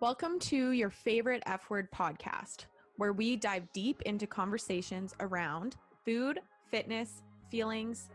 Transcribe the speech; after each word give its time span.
Welcome 0.00 0.38
to 0.38 0.70
your 0.70 0.88
favorite 0.88 1.42
F 1.44 1.68
word 1.68 1.90
podcast, 1.90 2.64
where 2.96 3.12
we 3.12 3.36
dive 3.36 3.70
deep 3.74 4.00
into 4.06 4.26
conversations 4.26 5.14
around 5.20 5.76
food, 6.06 6.40
fitness, 6.70 7.20
feelings, 7.50 8.08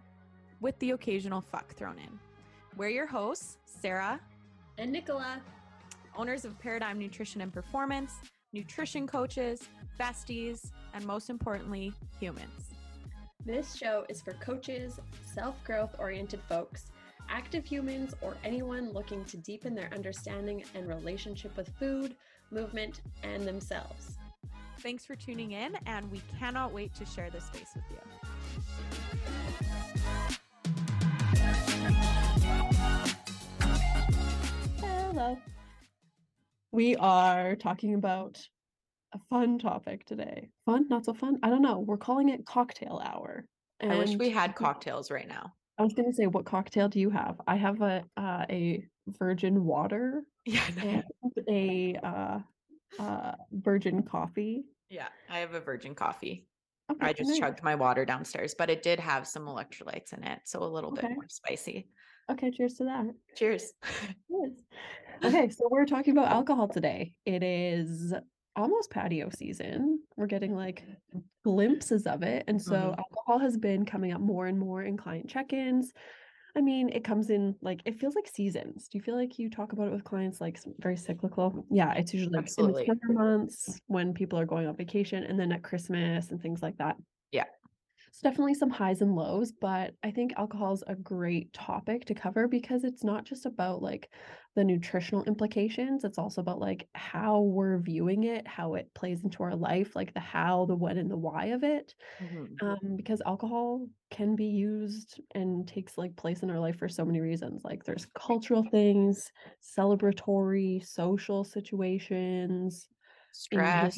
with 0.61 0.79
the 0.79 0.91
occasional 0.91 1.41
fuck 1.41 1.75
thrown 1.75 1.99
in. 1.99 2.19
We're 2.75 2.89
your 2.89 3.05
hosts, 3.05 3.59
Sara 3.65 4.19
and 4.79 4.91
Nicola, 4.91 5.39
owners 6.17 6.43
of 6.43 6.57
Paradigm 6.57 6.97
Nutrition 6.97 7.41
and 7.41 7.53
Performance, 7.53 8.13
nutrition 8.51 9.05
coaches, 9.05 9.69
besties, 9.99 10.71
and 10.95 11.05
most 11.05 11.29
importantly, 11.29 11.93
humans. 12.19 12.71
This 13.45 13.75
show 13.75 14.05
is 14.09 14.23
for 14.23 14.33
coaches, 14.33 14.99
self 15.35 15.63
growth 15.63 15.95
oriented 15.99 16.41
folks 16.49 16.87
active 17.35 17.65
humans, 17.65 18.15
or 18.21 18.37
anyone 18.45 18.93
looking 18.93 19.25
to 19.25 19.35
deepen 19.35 19.75
their 19.75 19.89
understanding 19.93 20.63
and 20.73 20.87
relationship 20.87 21.57
with 21.57 21.67
food, 21.77 22.15
movement, 22.49 23.01
and 23.23 23.45
themselves. 23.45 24.15
Thanks 24.79 25.03
for 25.03 25.17
tuning 25.17 25.51
in, 25.51 25.77
and 25.85 26.09
we 26.09 26.21
cannot 26.39 26.71
wait 26.71 26.95
to 26.95 27.05
share 27.05 27.29
this 27.29 27.43
space 27.47 27.75
with 27.75 27.83
you. 27.91 27.97
Hello. 34.79 35.37
We 36.71 36.95
are 36.95 37.57
talking 37.57 37.95
about 37.95 38.39
a 39.13 39.19
fun 39.29 39.59
topic 39.59 40.05
today. 40.05 40.51
Fun? 40.65 40.87
Not 40.87 41.03
so 41.03 41.13
fun? 41.13 41.39
I 41.43 41.49
don't 41.49 41.61
know. 41.61 41.79
We're 41.79 41.97
calling 41.97 42.29
it 42.29 42.45
cocktail 42.45 43.01
hour. 43.03 43.45
And 43.81 43.91
I 43.91 43.97
wish 43.97 44.15
we 44.15 44.29
had 44.29 44.55
cocktails 44.55 45.11
right 45.11 45.27
now. 45.27 45.51
I 45.77 45.83
was 45.83 45.93
gonna 45.93 46.13
say, 46.13 46.27
what 46.27 46.45
cocktail 46.45 46.87
do 46.89 46.99
you 46.99 47.09
have? 47.09 47.39
I 47.47 47.55
have 47.55 47.81
a 47.81 48.03
uh, 48.17 48.45
a 48.49 48.85
virgin 49.07 49.65
water 49.65 50.23
yeah, 50.45 50.63
and 50.81 51.03
a 51.49 51.99
uh, 52.03 52.39
uh, 52.99 53.31
virgin 53.51 54.03
coffee. 54.03 54.65
Yeah, 54.89 55.07
I 55.29 55.39
have 55.39 55.53
a 55.53 55.59
virgin 55.59 55.95
coffee. 55.95 56.47
Okay, 56.91 57.07
I 57.07 57.13
just 57.13 57.29
nice. 57.29 57.39
chugged 57.39 57.63
my 57.63 57.75
water 57.75 58.05
downstairs, 58.05 58.55
but 58.57 58.69
it 58.69 58.83
did 58.83 58.99
have 58.99 59.27
some 59.27 59.45
electrolytes 59.47 60.13
in 60.13 60.23
it, 60.23 60.39
so 60.45 60.63
a 60.63 60.65
little 60.65 60.91
okay. 60.91 61.07
bit 61.07 61.15
more 61.15 61.25
spicy. 61.27 61.89
Okay, 62.31 62.51
cheers 62.51 62.75
to 62.75 62.85
that. 62.85 63.05
Cheers. 63.35 63.73
Cheers. 64.29 64.53
Okay, 65.23 65.47
so 65.47 65.69
we're 65.71 65.85
talking 65.85 66.11
about 66.11 66.29
alcohol 66.29 66.67
today. 66.67 67.13
It 67.25 67.41
is 67.41 68.13
almost 68.55 68.89
patio 68.89 69.29
season. 69.29 69.99
We're 70.15 70.27
getting 70.27 70.55
like 70.55 70.83
glimpses 71.43 72.07
of 72.07 72.23
it. 72.23 72.43
And 72.47 72.61
so 72.61 72.73
mm-hmm. 72.73 72.99
alcohol 72.99 73.39
has 73.39 73.57
been 73.57 73.85
coming 73.85 74.13
up 74.13 74.21
more 74.21 74.47
and 74.47 74.59
more 74.59 74.83
in 74.83 74.97
client 74.97 75.29
check 75.29 75.53
ins. 75.53 75.91
I 76.57 76.61
mean, 76.61 76.89
it 76.89 77.03
comes 77.03 77.29
in 77.29 77.55
like 77.61 77.81
it 77.85 77.99
feels 77.99 78.15
like 78.15 78.27
seasons. 78.27 78.87
Do 78.87 78.97
you 78.97 79.03
feel 79.03 79.15
like 79.15 79.37
you 79.37 79.49
talk 79.49 79.73
about 79.73 79.87
it 79.87 79.91
with 79.91 80.05
clients 80.05 80.39
like 80.39 80.57
very 80.79 80.95
cyclical? 80.95 81.65
Yeah, 81.69 81.93
it's 81.93 82.13
usually 82.13 82.31
like 82.31 82.47
in 82.57 82.67
the 82.71 82.85
summer 82.85 83.13
months 83.13 83.79
when 83.87 84.13
people 84.13 84.39
are 84.39 84.45
going 84.45 84.65
on 84.67 84.75
vacation 84.75 85.23
and 85.23 85.37
then 85.37 85.51
at 85.51 85.63
Christmas 85.63 86.31
and 86.31 86.41
things 86.41 86.61
like 86.61 86.77
that. 86.77 86.95
Yeah. 87.31 87.43
It's 88.07 88.21
definitely 88.21 88.53
some 88.53 88.69
highs 88.69 89.01
and 89.01 89.13
lows, 89.13 89.51
but 89.51 89.95
I 90.01 90.11
think 90.11 90.31
alcohol 90.37 90.71
is 90.71 90.83
a 90.87 90.95
great 90.95 91.51
topic 91.51 92.05
to 92.05 92.13
cover 92.13 92.47
because 92.47 92.85
it's 92.85 93.03
not 93.03 93.25
just 93.25 93.45
about 93.45 93.81
like 93.81 94.09
the 94.55 94.63
nutritional 94.63 95.23
implications. 95.25 96.03
It's 96.03 96.17
also 96.17 96.41
about 96.41 96.59
like 96.59 96.87
how 96.95 97.41
we're 97.41 97.79
viewing 97.79 98.23
it, 98.23 98.47
how 98.47 98.75
it 98.75 98.93
plays 98.93 99.23
into 99.23 99.43
our 99.43 99.55
life, 99.55 99.95
like 99.95 100.13
the 100.13 100.19
how, 100.19 100.65
the 100.65 100.75
when, 100.75 100.97
and 100.97 101.11
the 101.11 101.17
why 101.17 101.47
of 101.47 101.63
it. 101.63 101.93
Mm-hmm. 102.21 102.65
Um, 102.65 102.95
because 102.95 103.21
alcohol 103.25 103.85
can 104.11 104.35
be 104.35 104.45
used 104.45 105.19
and 105.33 105.67
takes 105.67 105.97
like 105.97 106.15
place 106.15 106.41
in 106.41 106.49
our 106.49 106.59
life 106.59 106.77
for 106.79 106.87
so 106.87 107.03
many 107.03 107.19
reasons. 107.19 107.63
Like 107.65 107.83
there's 107.83 108.07
cultural 108.17 108.63
things, 108.71 109.29
celebratory, 109.61 110.85
social 110.85 111.43
situations, 111.43 112.87
stress, 113.33 113.97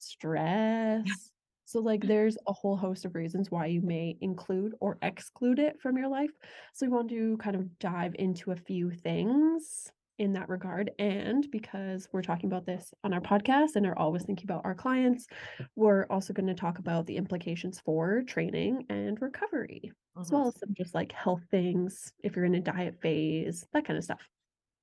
stress. 0.00 1.30
So, 1.70 1.78
like, 1.78 2.04
there's 2.04 2.36
a 2.48 2.52
whole 2.52 2.76
host 2.76 3.04
of 3.04 3.14
reasons 3.14 3.48
why 3.48 3.66
you 3.66 3.80
may 3.80 4.16
include 4.20 4.72
or 4.80 4.98
exclude 5.02 5.60
it 5.60 5.80
from 5.80 5.96
your 5.96 6.08
life. 6.08 6.32
So, 6.74 6.84
we 6.84 6.92
want 6.92 7.10
to 7.10 7.36
kind 7.36 7.54
of 7.54 7.78
dive 7.78 8.16
into 8.18 8.50
a 8.50 8.56
few 8.56 8.90
things 8.90 9.88
in 10.18 10.32
that 10.32 10.48
regard. 10.48 10.90
And 10.98 11.48
because 11.52 12.08
we're 12.12 12.22
talking 12.22 12.50
about 12.50 12.66
this 12.66 12.92
on 13.04 13.12
our 13.12 13.20
podcast 13.20 13.76
and 13.76 13.86
are 13.86 13.96
always 13.96 14.24
thinking 14.24 14.46
about 14.46 14.62
our 14.64 14.74
clients, 14.74 15.28
we're 15.76 16.06
also 16.10 16.32
going 16.32 16.48
to 16.48 16.54
talk 16.54 16.80
about 16.80 17.06
the 17.06 17.16
implications 17.16 17.78
for 17.78 18.22
training 18.22 18.86
and 18.90 19.22
recovery, 19.22 19.80
mm-hmm. 19.84 20.22
as 20.22 20.32
well 20.32 20.48
as 20.48 20.58
some 20.58 20.74
just 20.76 20.92
like 20.92 21.12
health 21.12 21.42
things, 21.52 22.12
if 22.24 22.34
you're 22.34 22.46
in 22.46 22.56
a 22.56 22.60
diet 22.60 22.96
phase, 23.00 23.64
that 23.74 23.84
kind 23.84 23.96
of 23.96 24.02
stuff. 24.02 24.26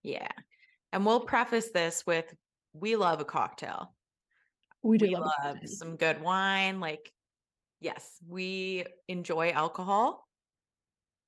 Yeah. 0.03 0.31
And 0.93 1.05
we'll 1.05 1.19
preface 1.19 1.69
this 1.69 2.05
with 2.07 2.33
we 2.71 2.95
love 2.95 3.19
a 3.19 3.25
cocktail. 3.25 3.91
We 4.83 4.97
do 4.97 5.07
we 5.07 5.15
love, 5.15 5.31
love 5.43 5.57
some 5.65 5.95
good 5.95 6.21
wine. 6.21 6.79
Like, 6.79 7.11
yes, 7.79 8.17
we 8.27 8.85
enjoy 9.07 9.49
alcohol. 9.49 10.25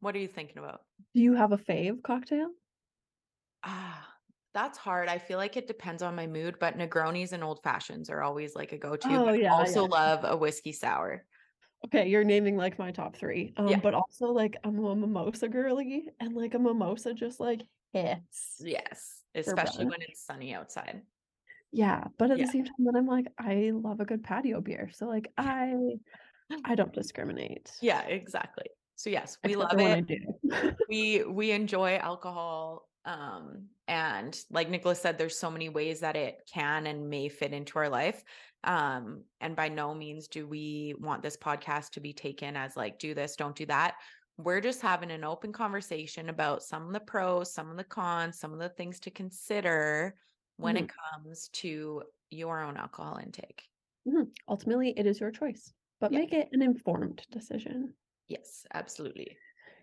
What 0.02 0.16
are 0.16 0.20
you 0.20 0.28
thinking 0.28 0.60
about? 0.60 0.82
Do 1.14 1.22
you 1.22 1.34
have 1.34 1.52
a 1.52 1.58
fave 1.58 2.02
cocktail? 2.04 2.50
Ah, 3.64 4.08
that's 4.54 4.78
hard. 4.78 5.10
I 5.10 5.18
feel 5.18 5.38
like 5.38 5.58
it 5.58 5.68
depends 5.68 6.02
on 6.02 6.16
my 6.16 6.26
mood, 6.26 6.56
but 6.60 6.78
Negronis 6.78 7.34
and 7.34 7.44
old 7.44 7.62
fashions 7.64 8.10
are 8.10 8.22
always 8.22 8.56
like 8.56 8.72
a 8.72 8.78
go-to. 8.78 9.10
Oh, 9.10 9.34
yeah, 9.34 9.52
also 9.52 9.81
yeah. 9.81 9.88
love 9.88 10.20
a 10.24 10.38
whiskey 10.38 10.72
sour. 10.72 11.26
Okay, 11.86 12.08
you're 12.08 12.24
naming 12.24 12.58
like 12.58 12.78
my 12.78 12.92
top 12.92 13.16
three. 13.16 13.54
Um, 13.58 13.70
yeah. 13.70 13.80
but 13.80 13.94
also 13.94 14.28
like 14.28 14.58
I'm 14.64 14.84
a 14.84 14.96
mimosa 14.96 15.48
girly, 15.48 16.10
and 16.20 16.36
like 16.36 16.54
a 16.54 16.60
mimosa 16.60 17.14
just 17.14 17.40
like 17.40 17.62
hits. 17.94 18.62
Yes, 18.62 19.24
especially 19.36 19.86
when 19.86 20.02
it's 20.02 20.26
sunny 20.26 20.54
outside. 20.54 21.02
Yeah, 21.72 22.06
but 22.18 22.31
at 22.31 22.40
yeah. 22.40 22.46
the 22.46 22.52
same 22.52 22.66
time, 22.66 22.75
then 22.80 22.96
I'm 22.96 23.07
like, 23.07 23.28
I 23.38 23.72
love 23.74 24.00
a 24.00 24.06
good 24.06 24.24
patio 24.24 24.62
beer. 24.62 24.90
So 24.94 25.07
like 25.07 25.31
I 25.38 25.74
I 26.66 26.75
don't 26.75 26.94
discriminate. 26.94 27.72
Yeah, 27.81 28.02
exactly. 28.02 28.66
So 28.96 29.09
yes, 29.09 29.38
we 29.46 29.53
Except 29.53 29.78
love 29.78 30.06
it. 30.09 30.75
we 30.90 31.24
we 31.28 31.52
enjoy 31.52 31.97
alcohol. 31.97 32.88
Um, 33.06 33.68
and 33.88 34.38
like 34.52 34.69
Nicholas 34.69 35.02
said, 35.02 35.18
there's 35.18 35.38
so 35.38 35.50
many 35.50 35.69
ways 35.69 36.02
that 36.02 36.16
it 36.16 36.40
can 36.52 36.85
and 36.85 37.09
may 37.09 37.30
fit 37.30 37.53
into 37.53 37.80
our 37.80 37.90
life. 37.90 38.24
Um, 38.63 39.24
and 39.40 39.56
by 39.56 39.69
no 39.69 39.94
means 39.94 40.28
do 40.28 40.46
we 40.46 40.96
want 41.00 41.24
this 41.24 41.38
podcast 41.38 41.91
to 41.91 42.01
be 42.01 42.13
taken 42.13 42.57
as 42.57 42.75
like, 42.75 43.00
do 43.00 43.13
this, 43.13 43.36
don't 43.36 43.56
do 43.56 43.66
that. 43.68 43.96
We're 44.38 44.62
just 44.62 44.81
having 44.81 45.12
an 45.12 45.24
open 45.24 45.53
conversation 45.53 46.30
about 46.30 46.62
some 46.62 46.88
of 46.88 46.94
the 46.94 47.00
pros, 47.00 47.53
some 47.53 47.72
of 47.72 47.78
the 47.78 47.84
cons, 47.84 48.38
some 48.38 48.53
of 48.53 48.59
the 48.59 48.69
things 48.69 49.00
to 49.01 49.12
consider 49.12 50.16
when 50.59 50.75
mm-hmm. 50.75 50.86
it 50.86 50.92
comes 51.14 51.50
to 51.53 52.03
your 52.30 52.62
own 52.62 52.78
alcohol 52.78 53.20
intake. 53.24 53.64
Mm-hmm. 54.08 54.24
Ultimately, 54.47 54.94
it 54.97 55.06
is 55.06 55.20
your 55.20 55.31
choice, 55.31 55.72
but 56.00 56.12
yeah. 56.12 56.20
make 56.20 56.34
it 56.34 56.50
an 56.52 56.62
informed 56.62 57.22
decision. 57.31 57.94
Yes, 58.28 58.66
absolutely. 58.74 59.38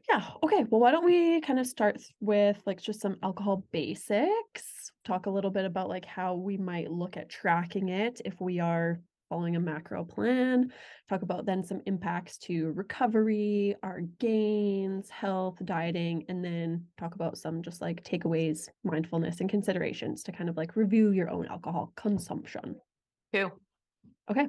Yeah. 0.08 0.22
Okay. 0.42 0.64
Well, 0.70 0.80
why 0.80 0.92
don't 0.92 1.04
we 1.04 1.40
kind 1.40 1.58
of 1.58 1.66
start 1.66 2.00
with 2.20 2.60
like 2.66 2.80
just 2.80 3.00
some 3.00 3.16
alcohol 3.22 3.64
basics? 3.72 4.92
Talk 5.04 5.26
a 5.26 5.30
little 5.30 5.50
bit 5.50 5.64
about 5.64 5.88
like 5.88 6.04
how 6.04 6.34
we 6.34 6.56
might 6.56 6.90
look 6.90 7.16
at 7.16 7.28
tracking 7.28 7.88
it 7.88 8.20
if 8.24 8.40
we 8.40 8.60
are 8.60 9.00
following 9.28 9.56
a 9.56 9.60
macro 9.60 10.04
plan, 10.04 10.72
talk 11.08 11.22
about 11.22 11.46
then 11.46 11.64
some 11.64 11.80
impacts 11.86 12.38
to 12.38 12.72
recovery, 12.72 13.74
our 13.82 14.00
gains, 14.18 15.10
health, 15.10 15.58
dieting, 15.64 16.24
and 16.28 16.44
then 16.44 16.84
talk 16.98 17.14
about 17.14 17.38
some 17.38 17.62
just 17.62 17.80
like 17.80 18.04
takeaways, 18.04 18.68
mindfulness, 18.84 19.40
and 19.40 19.50
considerations 19.50 20.22
to 20.22 20.32
kind 20.32 20.48
of 20.48 20.56
like 20.56 20.76
review 20.76 21.10
your 21.10 21.30
own 21.30 21.46
alcohol 21.46 21.92
consumption. 21.96 22.76
Who? 23.32 23.50
Okay. 24.30 24.46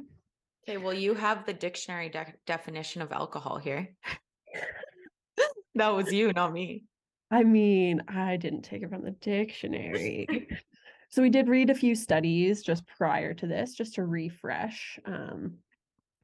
Okay. 0.67 0.77
Well, 0.77 0.93
you 0.93 1.13
have 1.13 1.45
the 1.45 1.53
dictionary 1.53 2.09
de- 2.09 2.33
definition 2.45 3.01
of 3.01 3.11
alcohol 3.11 3.57
here. 3.57 3.95
that 5.75 5.89
was 5.89 6.11
you, 6.11 6.33
not 6.33 6.53
me. 6.53 6.83
I 7.29 7.43
mean, 7.43 8.03
I 8.07 8.37
didn't 8.37 8.61
take 8.63 8.83
it 8.83 8.89
from 8.89 9.03
the 9.03 9.11
dictionary. 9.11 10.27
So 11.09 11.21
we 11.21 11.29
did 11.29 11.47
read 11.47 11.69
a 11.69 11.75
few 11.75 11.95
studies 11.95 12.61
just 12.61 12.85
prior 12.85 13.33
to 13.35 13.47
this, 13.47 13.73
just 13.73 13.95
to 13.95 14.05
refresh 14.05 14.99
um, 15.05 15.55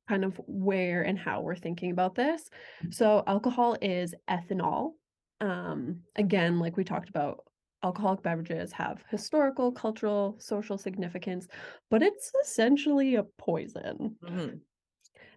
kind 0.09 0.25
of 0.25 0.39
where 0.45 1.03
and 1.03 1.17
how 1.17 1.41
we're 1.41 1.55
thinking 1.55 1.91
about 1.91 2.15
this. 2.15 2.49
So 2.89 3.23
alcohol 3.25 3.77
is 3.81 4.13
ethanol. 4.29 4.91
Um, 5.39 6.01
again, 6.15 6.59
like 6.59 6.77
we 6.77 6.83
talked 6.83 7.09
about, 7.09 7.43
alcoholic 7.83 8.23
beverages 8.23 8.71
have 8.71 9.03
historical, 9.09 9.69
cultural, 9.71 10.37
social 10.39 10.77
significance, 10.77 11.47
but 11.91 12.01
it's 12.01 12.31
essentially 12.43 13.15
a 13.15 13.23
poison. 13.37 14.15
Mm-hmm. 14.23 14.55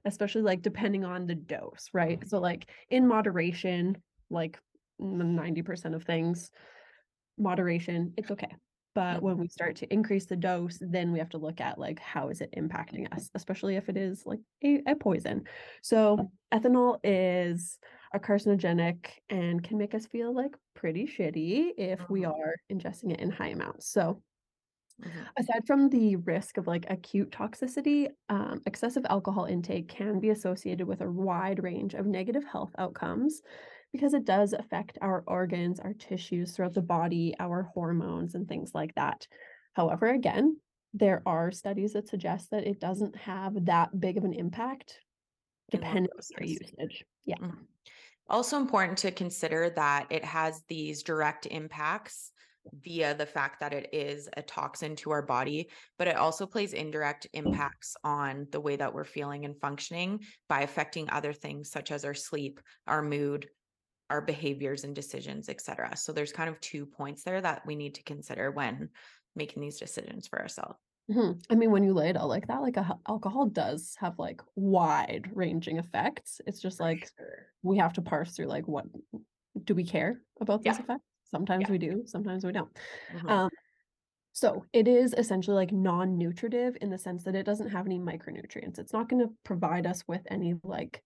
Especially 0.04 0.42
like 0.42 0.62
depending 0.62 1.04
on 1.04 1.26
the 1.26 1.34
dose, 1.34 1.88
right? 1.92 2.22
So 2.28 2.38
like 2.38 2.70
in 2.88 3.08
moderation, 3.08 3.96
like 4.30 4.58
90% 5.00 5.94
of 5.96 6.04
things, 6.04 6.52
moderation, 7.36 8.14
it's 8.16 8.30
okay 8.30 8.54
but 8.96 9.22
when 9.22 9.36
we 9.36 9.46
start 9.46 9.76
to 9.76 9.92
increase 9.92 10.24
the 10.24 10.34
dose 10.34 10.78
then 10.80 11.12
we 11.12 11.18
have 11.18 11.28
to 11.28 11.36
look 11.36 11.60
at 11.60 11.78
like 11.78 11.98
how 12.00 12.30
is 12.30 12.40
it 12.40 12.50
impacting 12.56 13.06
us 13.14 13.28
especially 13.34 13.76
if 13.76 13.90
it 13.90 13.96
is 13.96 14.22
like 14.24 14.40
a, 14.64 14.80
a 14.88 14.96
poison. 14.96 15.44
So 15.82 16.30
ethanol 16.52 16.98
is 17.04 17.78
a 18.14 18.18
carcinogenic 18.18 19.06
and 19.28 19.62
can 19.62 19.76
make 19.76 19.94
us 19.94 20.06
feel 20.06 20.34
like 20.34 20.56
pretty 20.74 21.06
shitty 21.06 21.72
if 21.76 22.08
we 22.08 22.22
mm-hmm. 22.22 22.30
are 22.30 22.56
ingesting 22.72 23.12
it 23.12 23.20
in 23.20 23.30
high 23.30 23.48
amounts. 23.48 23.92
So 23.92 24.22
Mm-hmm. 25.02 25.20
Aside 25.36 25.66
from 25.66 25.90
the 25.90 26.16
risk 26.16 26.56
of 26.56 26.66
like 26.66 26.86
acute 26.88 27.30
toxicity, 27.30 28.08
um, 28.30 28.62
excessive 28.64 29.04
alcohol 29.10 29.44
intake 29.44 29.88
can 29.88 30.20
be 30.20 30.30
associated 30.30 30.86
with 30.86 31.02
a 31.02 31.10
wide 31.10 31.62
range 31.62 31.92
of 31.92 32.06
negative 32.06 32.44
health 32.50 32.70
outcomes 32.78 33.42
because 33.96 34.14
it 34.14 34.24
does 34.24 34.52
affect 34.52 34.98
our 35.00 35.24
organs, 35.26 35.80
our 35.80 35.94
tissues 35.94 36.52
throughout 36.52 36.74
the 36.74 36.82
body, 36.82 37.34
our 37.40 37.70
hormones, 37.74 38.34
and 38.34 38.46
things 38.46 38.72
like 38.74 38.94
that. 38.94 39.26
However, 39.72 40.08
again, 40.08 40.58
there 40.92 41.22
are 41.26 41.50
studies 41.50 41.94
that 41.94 42.08
suggest 42.08 42.50
that 42.50 42.66
it 42.66 42.78
doesn't 42.78 43.16
have 43.16 43.66
that 43.66 43.98
big 43.98 44.16
of 44.16 44.24
an 44.24 44.32
impact 44.32 45.00
depending 45.70 46.08
on 46.14 46.22
your 46.38 46.48
usage. 46.48 47.04
Yeah. 47.24 47.38
Mm-hmm. 47.38 47.62
Also 48.28 48.56
important 48.56 48.98
to 48.98 49.10
consider 49.10 49.70
that 49.70 50.06
it 50.10 50.24
has 50.24 50.62
these 50.68 51.02
direct 51.02 51.46
impacts 51.46 52.32
via 52.84 53.14
the 53.14 53.26
fact 53.26 53.60
that 53.60 53.72
it 53.72 53.88
is 53.92 54.28
a 54.36 54.42
toxin 54.42 54.96
to 54.96 55.10
our 55.10 55.22
body, 55.22 55.68
but 55.98 56.08
it 56.08 56.16
also 56.16 56.46
plays 56.46 56.72
indirect 56.72 57.26
impacts 57.32 57.96
on 58.04 58.46
the 58.50 58.60
way 58.60 58.76
that 58.76 58.92
we're 58.92 59.04
feeling 59.04 59.44
and 59.44 59.58
functioning 59.60 60.20
by 60.48 60.62
affecting 60.62 61.08
other 61.10 61.32
things 61.32 61.70
such 61.70 61.90
as 61.90 62.04
our 62.04 62.14
sleep, 62.14 62.60
our 62.86 63.02
mood, 63.02 63.46
our 64.10 64.20
behaviors 64.20 64.84
and 64.84 64.94
decisions, 64.94 65.48
etc. 65.48 65.96
So 65.96 66.12
there's 66.12 66.32
kind 66.32 66.48
of 66.48 66.60
two 66.60 66.86
points 66.86 67.22
there 67.22 67.40
that 67.40 67.66
we 67.66 67.74
need 67.74 67.94
to 67.96 68.02
consider 68.02 68.50
when 68.50 68.88
making 69.34 69.62
these 69.62 69.78
decisions 69.78 70.26
for 70.26 70.40
ourselves. 70.40 70.78
Mm-hmm. 71.10 71.38
I 71.50 71.54
mean, 71.54 71.70
when 71.70 71.84
you 71.84 71.92
lay 71.92 72.08
it 72.08 72.16
out 72.16 72.28
like 72.28 72.48
that, 72.48 72.62
like 72.62 72.76
a, 72.76 72.98
alcohol 73.08 73.46
does 73.46 73.94
have 73.98 74.18
like 74.18 74.40
wide 74.56 75.30
ranging 75.32 75.78
effects. 75.78 76.40
It's 76.46 76.60
just 76.60 76.80
like 76.80 77.10
sure. 77.16 77.46
we 77.62 77.78
have 77.78 77.92
to 77.94 78.02
parse 78.02 78.34
through 78.34 78.46
like 78.46 78.66
what 78.66 78.86
do 79.64 79.74
we 79.74 79.84
care 79.84 80.20
about 80.40 80.62
these 80.62 80.74
yeah. 80.74 80.82
effects? 80.82 81.04
Sometimes 81.30 81.62
yeah. 81.62 81.70
we 81.70 81.78
do, 81.78 82.02
sometimes 82.06 82.44
we 82.44 82.52
don't. 82.52 82.72
Mm-hmm. 83.14 83.28
Um, 83.28 83.50
so 84.32 84.64
it 84.72 84.86
is 84.86 85.14
essentially 85.16 85.56
like 85.56 85.72
non-nutritive 85.72 86.76
in 86.80 86.90
the 86.90 86.98
sense 86.98 87.24
that 87.24 87.34
it 87.34 87.46
doesn't 87.46 87.70
have 87.70 87.86
any 87.86 87.98
micronutrients. 87.98 88.78
It's 88.78 88.92
not 88.92 89.08
going 89.08 89.22
to 89.22 89.32
provide 89.44 89.86
us 89.86 90.04
with 90.06 90.20
any 90.28 90.54
like 90.62 91.02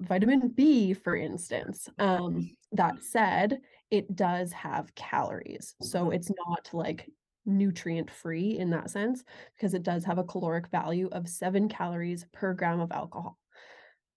vitamin 0.00 0.48
B, 0.48 0.94
for 0.94 1.16
instance. 1.16 1.88
Um, 1.98 2.50
that 2.72 3.02
said, 3.02 3.60
it 3.90 4.14
does 4.14 4.52
have 4.52 4.94
calories. 4.94 5.74
So 5.82 6.10
it's 6.10 6.30
not 6.46 6.70
like 6.72 7.10
nutrient 7.46 8.10
free 8.10 8.58
in 8.58 8.70
that 8.70 8.90
sense 8.90 9.24
because 9.56 9.74
it 9.74 9.82
does 9.82 10.04
have 10.04 10.18
a 10.18 10.24
caloric 10.24 10.68
value 10.68 11.08
of 11.12 11.28
seven 11.28 11.68
calories 11.68 12.26
per 12.32 12.54
gram 12.54 12.80
of 12.80 12.92
alcohol. 12.92 13.38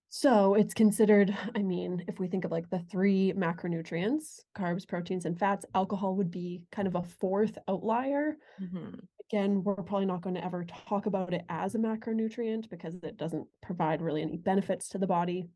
So 0.09 0.53
it's 0.53 0.75
considered, 0.75 1.35
I 1.55 1.63
mean, 1.63 2.05
if 2.07 2.19
we 2.19 2.27
think 2.27 2.45
of 2.45 2.51
like 2.51 2.69
the 2.69 2.77
three 2.91 3.33
macronutrients 3.35 4.41
carbs, 4.55 4.87
proteins, 4.87 5.25
and 5.25 5.39
fats, 5.39 5.65
alcohol 5.73 6.15
would 6.17 6.29
be 6.29 6.61
kind 6.71 6.87
of 6.87 6.93
a 6.93 7.01
fourth 7.01 7.57
outlier. 7.67 8.37
Mm-hmm. 8.61 8.99
Again, 9.31 9.63
we're 9.63 9.73
probably 9.73 10.05
not 10.05 10.21
going 10.21 10.35
to 10.35 10.45
ever 10.45 10.65
talk 10.87 11.07
about 11.07 11.33
it 11.33 11.43
as 11.49 11.73
a 11.73 11.79
macronutrient 11.79 12.69
because 12.69 12.93
it 13.01 13.17
doesn't 13.17 13.47
provide 13.63 14.03
really 14.03 14.21
any 14.21 14.37
benefits 14.37 14.89
to 14.89 14.99
the 14.99 15.07
body, 15.07 15.47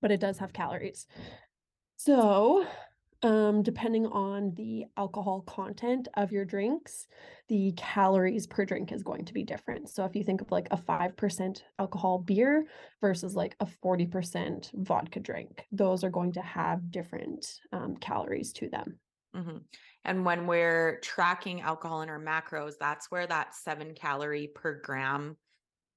but 0.00 0.10
it 0.10 0.20
does 0.20 0.38
have 0.38 0.52
calories. 0.52 1.06
So 1.96 2.66
um, 3.22 3.62
depending 3.62 4.06
on 4.06 4.54
the 4.54 4.86
alcohol 4.96 5.42
content 5.42 6.08
of 6.14 6.32
your 6.32 6.44
drinks, 6.44 7.06
the 7.48 7.72
calories 7.76 8.46
per 8.46 8.64
drink 8.64 8.92
is 8.92 9.02
going 9.02 9.26
to 9.26 9.34
be 9.34 9.44
different. 9.44 9.90
So 9.90 10.04
if 10.04 10.16
you 10.16 10.24
think 10.24 10.40
of 10.40 10.50
like 10.50 10.68
a 10.70 10.76
5% 10.78 11.62
alcohol 11.78 12.18
beer 12.18 12.64
versus 13.00 13.34
like 13.34 13.56
a 13.60 13.66
40% 13.84 14.70
vodka 14.74 15.20
drink, 15.20 15.66
those 15.70 16.02
are 16.02 16.10
going 16.10 16.32
to 16.32 16.40
have 16.40 16.90
different 16.90 17.46
um, 17.72 17.96
calories 17.96 18.52
to 18.54 18.70
them. 18.70 18.98
Mm-hmm. 19.36 19.58
And 20.06 20.24
when 20.24 20.46
we're 20.46 20.98
tracking 21.02 21.60
alcohol 21.60 22.00
in 22.00 22.08
our 22.08 22.18
macros, 22.18 22.74
that's 22.80 23.10
where 23.10 23.26
that 23.26 23.54
seven 23.54 23.94
calorie 23.94 24.50
per 24.54 24.80
gram 24.80 25.36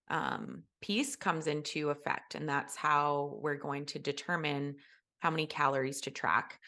um, 0.10 0.64
piece 0.82 1.16
comes 1.16 1.48
into 1.48 1.90
effect. 1.90 2.36
And 2.36 2.48
that's 2.48 2.76
how 2.76 3.38
we're 3.42 3.56
going 3.56 3.86
to 3.88 4.00
determine 4.00 4.76
how 5.20 5.30
many 5.32 5.46
calories 5.46 6.02
to 6.02 6.12
track 6.12 6.60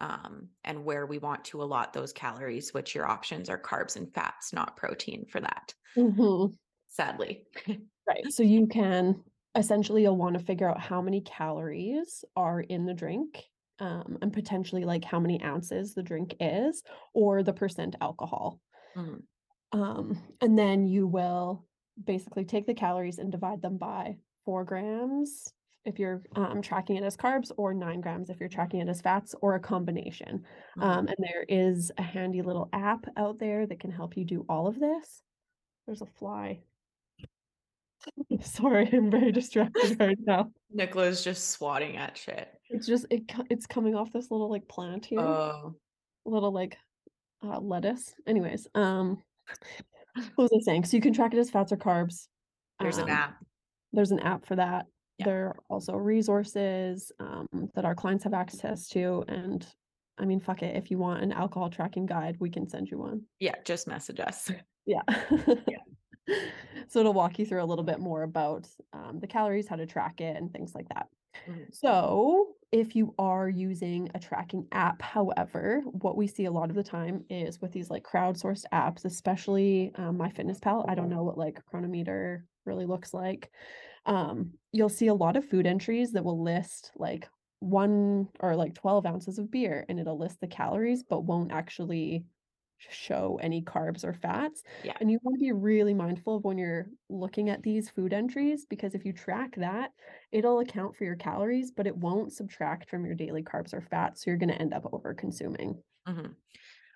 um, 0.00 0.48
and 0.64 0.84
where 0.84 1.06
we 1.06 1.18
want 1.18 1.44
to 1.46 1.62
allot 1.62 1.92
those 1.92 2.12
calories, 2.12 2.72
which 2.72 2.94
your 2.94 3.06
options 3.06 3.48
are 3.48 3.58
carbs 3.58 3.96
and 3.96 4.12
fats, 4.12 4.52
not 4.52 4.76
protein 4.76 5.24
for 5.28 5.40
that. 5.40 5.74
Mm-hmm. 5.96 6.52
Sadly. 6.88 7.44
right. 8.08 8.24
So 8.30 8.42
you 8.42 8.66
can 8.66 9.22
essentially 9.56 10.02
you'll 10.02 10.16
want 10.16 10.36
to 10.36 10.44
figure 10.44 10.68
out 10.68 10.80
how 10.80 11.00
many 11.00 11.20
calories 11.20 12.24
are 12.36 12.60
in 12.60 12.86
the 12.86 12.94
drink 12.94 13.44
um, 13.78 14.18
and 14.22 14.32
potentially 14.32 14.84
like 14.84 15.04
how 15.04 15.20
many 15.20 15.42
ounces 15.42 15.94
the 15.94 16.02
drink 16.02 16.34
is 16.40 16.82
or 17.12 17.42
the 17.42 17.52
percent 17.52 17.96
alcohol. 18.00 18.60
Mm-hmm. 18.96 19.80
Um, 19.80 20.22
and 20.40 20.56
then 20.56 20.86
you 20.86 21.06
will 21.06 21.64
basically 22.02 22.44
take 22.44 22.66
the 22.66 22.74
calories 22.74 23.18
and 23.18 23.30
divide 23.30 23.62
them 23.62 23.76
by 23.76 24.16
four 24.44 24.64
grams 24.64 25.52
if 25.84 25.98
you're 25.98 26.22
um, 26.34 26.62
tracking 26.62 26.96
it 26.96 27.04
as 27.04 27.16
carbs 27.16 27.52
or 27.56 27.74
nine 27.74 28.00
grams 28.00 28.30
if 28.30 28.40
you're 28.40 28.48
tracking 28.48 28.80
it 28.80 28.88
as 28.88 29.00
fats 29.00 29.34
or 29.42 29.54
a 29.54 29.60
combination. 29.60 30.44
Mm-hmm. 30.78 30.82
Um, 30.82 31.08
and 31.08 31.16
there 31.18 31.44
is 31.48 31.92
a 31.98 32.02
handy 32.02 32.42
little 32.42 32.68
app 32.72 33.06
out 33.16 33.38
there 33.38 33.66
that 33.66 33.80
can 33.80 33.90
help 33.90 34.16
you 34.16 34.24
do 34.24 34.46
all 34.48 34.66
of 34.66 34.80
this. 34.80 35.22
There's 35.86 36.02
a 36.02 36.06
fly. 36.06 36.60
Sorry, 38.40 38.88
I'm 38.92 39.10
very 39.10 39.32
distracted 39.32 39.96
right 40.00 40.18
now. 40.26 40.50
Nicola's 40.72 41.22
just 41.22 41.50
swatting 41.50 41.96
at 41.96 42.16
shit. 42.16 42.48
It's 42.70 42.86
just 42.86 43.06
it 43.10 43.22
it's 43.50 43.66
coming 43.66 43.94
off 43.94 44.12
this 44.12 44.30
little 44.30 44.50
like 44.50 44.66
plant 44.68 45.06
here. 45.06 45.20
Oh. 45.20 45.74
Little 46.24 46.52
like 46.52 46.78
uh, 47.42 47.60
lettuce. 47.60 48.14
Anyways, 48.26 48.66
um 48.74 49.22
what 50.34 50.50
was 50.50 50.50
I 50.54 50.60
saying? 50.62 50.84
So 50.84 50.96
you 50.96 51.02
can 51.02 51.12
track 51.12 51.34
it 51.34 51.38
as 51.38 51.50
fats 51.50 51.72
or 51.72 51.76
carbs. 51.76 52.28
There's 52.80 52.98
um, 52.98 53.04
an 53.04 53.10
app. 53.10 53.36
There's 53.92 54.10
an 54.10 54.20
app 54.20 54.46
for 54.46 54.56
that. 54.56 54.86
Yeah. 55.18 55.26
There 55.26 55.46
are 55.46 55.56
also 55.68 55.94
resources 55.94 57.12
um, 57.20 57.46
that 57.74 57.84
our 57.84 57.94
clients 57.94 58.24
have 58.24 58.34
access 58.34 58.88
to. 58.88 59.24
And 59.28 59.66
I 60.18 60.24
mean, 60.24 60.40
fuck 60.40 60.62
it. 60.62 60.76
If 60.76 60.90
you 60.90 60.98
want 60.98 61.22
an 61.22 61.32
alcohol 61.32 61.70
tracking 61.70 62.06
guide, 62.06 62.36
we 62.40 62.50
can 62.50 62.68
send 62.68 62.90
you 62.90 62.98
one. 62.98 63.22
Yeah, 63.38 63.54
just 63.64 63.86
message 63.86 64.20
us. 64.20 64.50
Yeah. 64.86 65.00
yeah. 65.66 65.78
so 66.88 67.00
it'll 67.00 67.14
walk 67.14 67.38
you 67.38 67.46
through 67.46 67.62
a 67.62 67.64
little 67.64 67.84
bit 67.84 68.00
more 68.00 68.22
about 68.22 68.68
um, 68.92 69.18
the 69.18 69.26
calories, 69.26 69.66
how 69.66 69.76
to 69.76 69.86
track 69.86 70.20
it, 70.20 70.36
and 70.36 70.52
things 70.52 70.74
like 70.74 70.86
that. 70.90 71.06
Mm-hmm. 71.48 71.62
So, 71.72 72.53
if 72.74 72.96
you 72.96 73.14
are 73.18 73.48
using 73.48 74.10
a 74.14 74.18
tracking 74.18 74.66
app, 74.72 75.00
however, 75.00 75.80
what 75.86 76.16
we 76.16 76.26
see 76.26 76.46
a 76.46 76.50
lot 76.50 76.70
of 76.70 76.76
the 76.76 76.82
time 76.82 77.24
is 77.30 77.62
with 77.62 77.70
these 77.70 77.88
like 77.88 78.02
crowdsourced 78.02 78.64
apps, 78.72 79.04
especially 79.04 79.92
um, 79.94 80.18
MyFitnessPal. 80.18 80.84
I 80.88 80.96
don't 80.96 81.08
know 81.08 81.22
what 81.22 81.38
like 81.38 81.64
Cronometer 81.66 82.44
really 82.66 82.84
looks 82.84 83.14
like 83.14 83.50
um, 84.06 84.52
you'll 84.72 84.88
see 84.88 85.06
a 85.06 85.14
lot 85.14 85.36
of 85.36 85.48
food 85.48 85.66
entries 85.66 86.12
that 86.12 86.24
will 86.24 86.42
list 86.42 86.92
like 86.96 87.28
one 87.60 88.28
or 88.40 88.54
like 88.54 88.74
12 88.74 89.06
ounces 89.06 89.38
of 89.38 89.50
beer 89.50 89.86
and 89.88 89.98
it'll 89.98 90.18
list 90.18 90.40
the 90.40 90.46
calories, 90.46 91.02
but 91.02 91.24
won't 91.24 91.52
actually 91.52 92.24
show 92.78 93.38
any 93.42 93.62
carbs 93.62 94.04
or 94.04 94.14
fats. 94.14 94.62
Yeah. 94.82 94.94
And 95.00 95.10
you 95.10 95.18
want 95.22 95.38
to 95.38 95.44
be 95.44 95.52
really 95.52 95.94
mindful 95.94 96.36
of 96.36 96.44
when 96.44 96.58
you're 96.58 96.86
looking 97.08 97.50
at 97.50 97.62
these 97.62 97.88
food 97.90 98.12
entries 98.12 98.66
because 98.68 98.94
if 98.94 99.04
you 99.04 99.12
track 99.12 99.54
that, 99.56 99.90
it'll 100.32 100.60
account 100.60 100.96
for 100.96 101.04
your 101.04 101.16
calories, 101.16 101.70
but 101.70 101.86
it 101.86 101.96
won't 101.96 102.32
subtract 102.32 102.90
from 102.90 103.04
your 103.04 103.14
daily 103.14 103.42
carbs 103.42 103.72
or 103.72 103.80
fats. 103.80 104.24
So 104.24 104.30
you're 104.30 104.38
going 104.38 104.50
to 104.50 104.60
end 104.60 104.74
up 104.74 104.88
over 104.92 105.14
consuming. 105.14 105.82
Mm-hmm. 106.08 106.32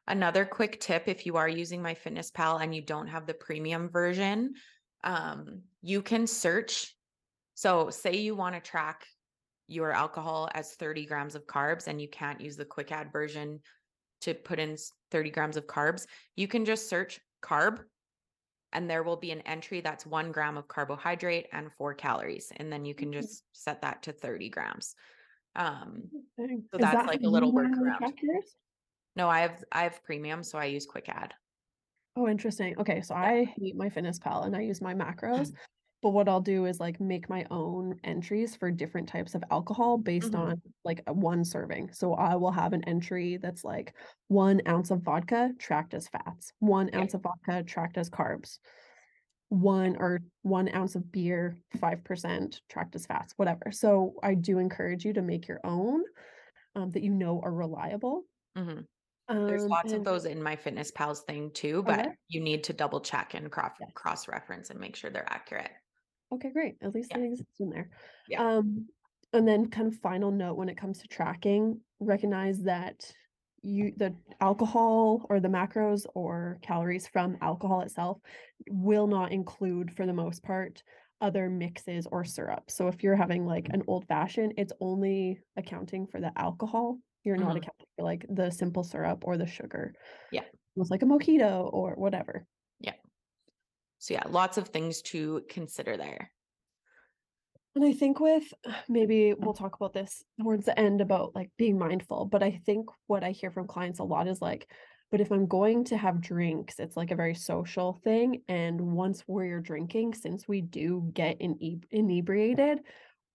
Another 0.06 0.44
quick 0.44 0.80
tip 0.80 1.04
if 1.06 1.26
you 1.26 1.36
are 1.36 1.48
using 1.48 1.82
MyFitnessPal 1.82 2.62
and 2.62 2.74
you 2.74 2.82
don't 2.82 3.08
have 3.08 3.26
the 3.26 3.34
premium 3.34 3.90
version, 3.90 4.54
um, 5.04 5.62
you 5.82 6.02
can 6.02 6.26
search 6.26 6.94
so, 7.58 7.90
say 7.90 8.18
you 8.18 8.36
want 8.36 8.54
to 8.54 8.60
track 8.60 9.04
your 9.66 9.90
alcohol 9.90 10.48
as 10.54 10.74
30 10.74 11.06
grams 11.06 11.34
of 11.34 11.44
carbs 11.44 11.88
and 11.88 12.00
you 12.00 12.06
can't 12.06 12.40
use 12.40 12.56
the 12.56 12.64
quick 12.64 12.92
add 12.92 13.10
version 13.10 13.58
to 14.22 14.34
put 14.34 14.58
in 14.58 14.76
30 15.10 15.30
grams 15.30 15.56
of 15.56 15.66
carbs, 15.66 16.06
you 16.36 16.48
can 16.48 16.64
just 16.64 16.88
search 16.88 17.20
carb 17.42 17.80
and 18.72 18.88
there 18.88 19.02
will 19.02 19.16
be 19.16 19.30
an 19.30 19.40
entry 19.42 19.80
that's 19.80 20.04
one 20.04 20.30
gram 20.30 20.56
of 20.56 20.68
carbohydrate 20.68 21.46
and 21.52 21.72
four 21.72 21.94
calories. 21.94 22.52
And 22.56 22.70
then 22.70 22.84
you 22.84 22.94
can 22.94 23.10
mm-hmm. 23.10 23.20
just 23.20 23.44
set 23.52 23.80
that 23.82 24.02
to 24.02 24.12
30 24.12 24.50
grams. 24.50 24.94
Um, 25.56 26.02
so 26.36 26.44
Is 26.44 26.60
that's 26.72 26.94
that 26.94 27.06
like 27.06 27.22
a 27.22 27.28
little 27.28 27.52
workaround. 27.52 28.12
No, 29.16 29.28
I 29.28 29.40
have 29.40 29.64
I 29.72 29.82
have 29.82 30.02
premium, 30.04 30.42
so 30.44 30.58
I 30.58 30.66
use 30.66 30.86
quick 30.86 31.08
add. 31.08 31.34
Oh, 32.16 32.28
interesting. 32.28 32.76
Okay, 32.78 33.00
so 33.00 33.14
I 33.14 33.52
hate 33.58 33.76
MyFitnessPal 33.76 34.46
and 34.46 34.54
I 34.54 34.60
use 34.60 34.80
my 34.80 34.94
macros. 34.94 35.52
but 36.00 36.10
what 36.10 36.28
I'll 36.28 36.40
do 36.40 36.66
is 36.66 36.78
like 36.78 37.00
make 37.00 37.28
my 37.28 37.44
own 37.50 37.98
entries 38.04 38.54
for 38.54 38.70
different 38.70 39.08
types 39.08 39.34
of 39.34 39.42
alcohol 39.50 39.98
based 39.98 40.32
mm-hmm. 40.32 40.50
on 40.50 40.62
like 40.84 41.02
one 41.08 41.44
serving. 41.44 41.90
So 41.92 42.14
I 42.14 42.36
will 42.36 42.52
have 42.52 42.72
an 42.72 42.84
entry 42.84 43.36
that's 43.36 43.64
like 43.64 43.94
one 44.28 44.62
ounce 44.68 44.90
of 44.90 45.02
vodka 45.02 45.50
tracked 45.58 45.94
as 45.94 46.08
fats, 46.08 46.52
one 46.60 46.94
ounce 46.94 47.14
of 47.14 47.22
vodka 47.22 47.64
tracked 47.64 47.98
as 47.98 48.08
carbs, 48.08 48.58
one 49.48 49.96
or 49.98 50.20
one 50.42 50.72
ounce 50.74 50.94
of 50.94 51.10
beer, 51.10 51.56
5% 51.78 52.60
tracked 52.68 52.94
as 52.94 53.06
fats, 53.06 53.32
whatever. 53.36 53.72
So 53.72 54.14
I 54.22 54.34
do 54.34 54.58
encourage 54.58 55.04
you 55.04 55.14
to 55.14 55.22
make 55.22 55.48
your 55.48 55.60
own 55.64 56.04
um, 56.76 56.90
that 56.90 57.02
you 57.02 57.12
know 57.12 57.40
are 57.42 57.52
reliable. 57.52 58.22
Mm-hmm. 58.56 58.80
There's 59.46 59.64
Um, 59.64 59.68
lots 59.68 59.92
of 59.92 60.04
those 60.04 60.24
in 60.24 60.38
MyFitnessPal's 60.38 61.22
thing 61.22 61.50
too, 61.50 61.82
but 61.82 62.00
Okay. 62.00 62.10
you 62.28 62.40
need 62.40 62.64
to 62.64 62.72
double 62.72 63.00
check 63.00 63.34
and 63.34 63.50
cross 63.50 63.72
Yes. 63.80 63.90
cross 63.94 64.28
reference 64.28 64.70
and 64.70 64.80
make 64.80 64.96
sure 64.96 65.10
they're 65.10 65.30
accurate. 65.30 65.70
Okay, 66.32 66.50
great. 66.50 66.76
At 66.82 66.94
least 66.94 67.10
Yeah. 67.10 67.18
they 67.18 67.26
exist 67.26 67.60
in 67.60 67.70
there. 67.70 67.90
Yeah. 68.26 68.40
Um, 68.42 68.88
and 69.32 69.46
then 69.46 69.70
kind 69.70 69.88
of 69.88 69.98
final 70.00 70.30
note 70.30 70.56
when 70.56 70.68
it 70.68 70.76
comes 70.76 70.98
to 71.00 71.08
tracking, 71.08 71.80
recognize 72.00 72.62
that 72.64 73.12
you 73.62 73.92
the 73.96 74.14
alcohol 74.40 75.26
or 75.28 75.40
the 75.40 75.48
macros 75.48 76.06
or 76.14 76.58
calories 76.62 77.08
from 77.08 77.36
alcohol 77.40 77.80
itself 77.80 78.18
will 78.70 79.08
not 79.08 79.32
include 79.32 79.90
for 79.96 80.06
the 80.06 80.12
most 80.12 80.42
part 80.44 80.82
other 81.20 81.50
mixes 81.50 82.06
or 82.12 82.24
syrup. 82.24 82.70
So 82.70 82.86
if 82.86 83.02
you're 83.02 83.16
having 83.16 83.44
like 83.44 83.68
an 83.70 83.82
old 83.88 84.06
fashioned, 84.06 84.54
it's 84.56 84.72
only 84.80 85.40
accounting 85.56 86.06
for 86.06 86.20
the 86.20 86.32
alcohol. 86.38 86.98
You're 87.24 87.36
not 87.36 87.56
Mhm. 87.56 87.58
accounting 87.58 87.86
for 87.96 88.04
like 88.04 88.24
the 88.28 88.50
simple 88.50 88.84
syrup 88.84 89.24
or 89.26 89.36
the 89.36 89.46
sugar. 89.46 89.92
Yeah. 90.30 90.44
Almost 90.76 90.90
like 90.92 91.02
a 91.02 91.06
mojito 91.06 91.68
or 91.72 91.94
whatever. 91.96 92.46
So 93.98 94.14
yeah, 94.14 94.24
lots 94.28 94.58
of 94.58 94.68
things 94.68 95.02
to 95.02 95.42
consider 95.48 95.96
there. 95.96 96.30
And 97.74 97.84
I 97.84 97.92
think 97.92 98.20
with 98.20 98.52
maybe 98.88 99.34
we'll 99.34 99.54
talk 99.54 99.76
about 99.76 99.92
this 99.92 100.22
towards 100.40 100.66
the 100.66 100.78
end 100.78 101.00
about 101.00 101.34
like 101.34 101.50
being 101.56 101.78
mindful, 101.78 102.26
but 102.26 102.42
I 102.42 102.60
think 102.64 102.88
what 103.06 103.24
I 103.24 103.30
hear 103.30 103.50
from 103.50 103.66
clients 103.66 103.98
a 103.98 104.04
lot 104.04 104.28
is 104.28 104.40
like, 104.40 104.68
but 105.10 105.20
if 105.20 105.30
I'm 105.30 105.46
going 105.46 105.84
to 105.84 105.96
have 105.96 106.20
drinks, 106.20 106.78
it's 106.78 106.96
like 106.96 107.10
a 107.10 107.16
very 107.16 107.34
social 107.34 107.98
thing. 108.04 108.42
And 108.48 108.78
once 108.80 109.24
we're 109.26 109.60
drinking, 109.60 110.14
since 110.14 110.46
we 110.46 110.60
do 110.60 111.10
get 111.14 111.40
ine- 111.40 111.84
inebriated, 111.90 112.80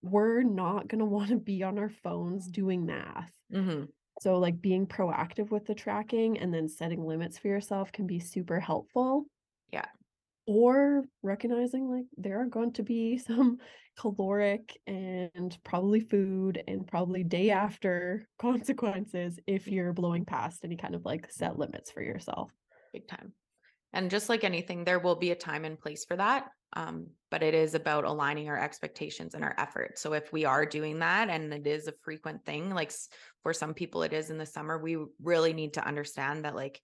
we're 0.03 0.43
not 0.43 0.88
going 0.88 1.00
to 1.00 1.05
want 1.05 1.29
to 1.29 1.38
be 1.38 1.63
on 1.63 1.79
our 1.79 1.89
phones 1.89 2.48
doing 2.48 2.86
math. 2.86 3.32
hmm 3.51 3.86
So, 4.22 4.38
like 4.38 4.62
being 4.62 4.86
proactive 4.86 5.50
with 5.50 5.65
the 5.65 5.74
tracking 5.74 6.38
and 6.38 6.53
then 6.53 6.70
setting 6.70 7.03
limits 7.03 7.39
for 7.39 7.48
yourself 7.48 7.91
can 7.91 8.05
be 8.05 8.20
super 8.20 8.60
helpful. 8.60 9.25
Yeah. 9.72 9.86
Or 10.45 11.03
recognizing 11.21 11.89
like 11.89 12.05
there 12.17 12.41
are 12.41 12.45
going 12.45 12.73
to 12.73 12.83
be 12.83 13.17
some 13.27 13.57
caloric 13.97 14.77
and 14.88 15.55
probably 15.63 16.00
food 16.00 16.62
and 16.67 16.88
probably 16.88 17.23
day 17.23 17.51
after 17.51 18.27
consequences 18.39 19.39
if 19.47 19.67
you're 19.67 19.93
blowing 19.93 20.25
past 20.25 20.65
any 20.65 20.75
kind 20.75 20.95
of 20.95 21.05
like 21.05 21.31
set 21.31 21.57
limits 21.57 21.91
for 21.91 22.01
yourself. 22.01 22.51
Big 22.91 23.07
time. 23.07 23.33
And 23.93 24.09
just 24.09 24.27
like 24.27 24.43
anything, 24.43 24.83
there 24.83 25.00
will 25.00 25.15
be 25.15 25.31
a 25.31 25.35
time 25.35 25.65
and 25.65 25.79
place 25.79 26.03
for 26.03 26.17
that. 26.17 26.47
Um, 26.75 27.07
but 27.29 27.43
it 27.43 27.53
is 27.53 27.75
about 27.75 28.03
aligning 28.03 28.50
our 28.50 28.59
expectations 28.59 29.35
and 29.35 29.43
our 29.43 29.53
effort. 29.59 30.00
So 30.00 30.13
if 30.13 30.33
we 30.33 30.45
are 30.45 30.65
doing 30.65 31.00
that 31.00 31.29
and 31.29 31.53
it 31.53 31.67
is 31.67 31.88
a 31.88 31.93
frequent 32.01 32.43
thing, 32.45 32.71
like 32.71 32.91
for 33.43 33.53
some 33.53 33.75
people 33.75 34.01
it 34.01 34.13
is 34.13 34.31
in 34.31 34.39
the 34.39 34.45
summer, 34.47 34.79
we 34.79 34.97
really 35.21 35.53
need 35.53 35.75
to 35.75 35.85
understand 35.85 36.45
that 36.45 36.55
like 36.55 36.81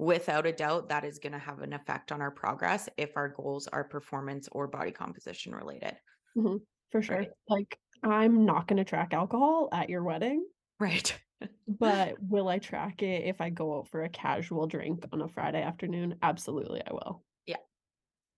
without 0.00 0.46
a 0.46 0.52
doubt 0.52 0.88
that 0.88 1.04
is 1.04 1.18
going 1.18 1.34
to 1.34 1.38
have 1.38 1.60
an 1.60 1.74
effect 1.74 2.10
on 2.10 2.22
our 2.22 2.30
progress 2.30 2.88
if 2.96 3.16
our 3.16 3.28
goals 3.28 3.68
are 3.68 3.84
performance 3.84 4.48
or 4.50 4.66
body 4.66 4.90
composition 4.90 5.54
related. 5.54 5.94
Mm-hmm, 6.36 6.56
for 6.90 7.02
sure. 7.02 7.18
Right. 7.18 7.30
Like 7.48 7.78
I'm 8.02 8.46
not 8.46 8.66
going 8.66 8.78
to 8.78 8.84
track 8.84 9.12
alcohol 9.12 9.68
at 9.72 9.90
your 9.90 10.02
wedding, 10.02 10.46
Right. 10.78 11.14
but 11.68 12.14
will 12.20 12.48
I 12.48 12.58
track 12.58 13.02
it 13.02 13.26
if 13.26 13.42
I 13.42 13.50
go 13.50 13.78
out 13.78 13.88
for 13.88 14.02
a 14.02 14.08
casual 14.08 14.66
drink 14.66 15.04
on 15.12 15.20
a 15.20 15.28
Friday 15.28 15.62
afternoon? 15.62 16.14
Absolutely, 16.22 16.80
I 16.80 16.92
will. 16.92 17.22
Yeah. 17.46 17.56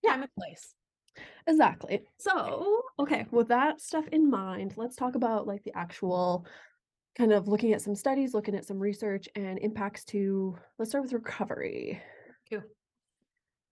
Yeah. 0.02 0.14
And 0.14 0.28
place. 0.36 0.74
Exactly. 1.46 2.02
So, 2.18 2.82
okay, 2.98 3.26
with 3.30 3.48
that 3.48 3.80
stuff 3.80 4.08
in 4.08 4.28
mind, 4.30 4.74
let's 4.76 4.96
talk 4.96 5.14
about 5.14 5.46
like 5.46 5.62
the 5.62 5.76
actual 5.76 6.46
kind 7.16 7.32
of 7.32 7.48
looking 7.48 7.72
at 7.72 7.82
some 7.82 7.94
studies, 7.94 8.34
looking 8.34 8.54
at 8.54 8.64
some 8.64 8.78
research 8.78 9.28
and 9.34 9.58
impacts 9.58 10.04
to, 10.04 10.56
let's 10.78 10.90
start 10.90 11.04
with 11.04 11.12
recovery. 11.12 12.00
Cool. 12.50 12.62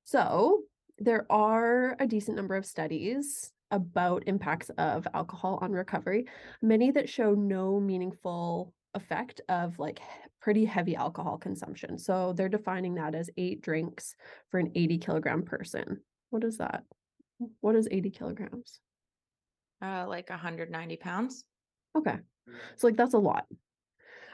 So, 0.04 0.62
there 0.98 1.26
are 1.30 1.96
a 1.98 2.06
decent 2.06 2.36
number 2.36 2.56
of 2.56 2.66
studies 2.66 3.52
about 3.70 4.24
impacts 4.26 4.70
of 4.76 5.06
alcohol 5.14 5.58
on 5.62 5.72
recovery, 5.72 6.26
many 6.60 6.90
that 6.90 7.08
show 7.08 7.34
no 7.34 7.80
meaningful 7.80 8.74
effect 8.94 9.40
of 9.48 9.78
like 9.78 10.00
pretty 10.42 10.64
heavy 10.64 10.96
alcohol 10.96 11.38
consumption. 11.38 11.98
So, 11.98 12.34
they're 12.34 12.48
defining 12.48 12.94
that 12.96 13.14
as 13.14 13.30
eight 13.38 13.62
drinks 13.62 14.14
for 14.50 14.60
an 14.60 14.72
80 14.74 14.98
kilogram 14.98 15.42
person. 15.42 16.00
What 16.28 16.44
is 16.44 16.58
that? 16.58 16.84
What 17.60 17.74
is 17.74 17.88
80 17.90 18.10
kilograms? 18.10 18.80
Uh, 19.82 20.04
like 20.06 20.28
190 20.28 20.96
pounds. 20.96 21.44
Okay. 21.96 22.16
So 22.76 22.86
like 22.86 22.96
that's 22.96 23.14
a 23.14 23.18
lot. 23.18 23.46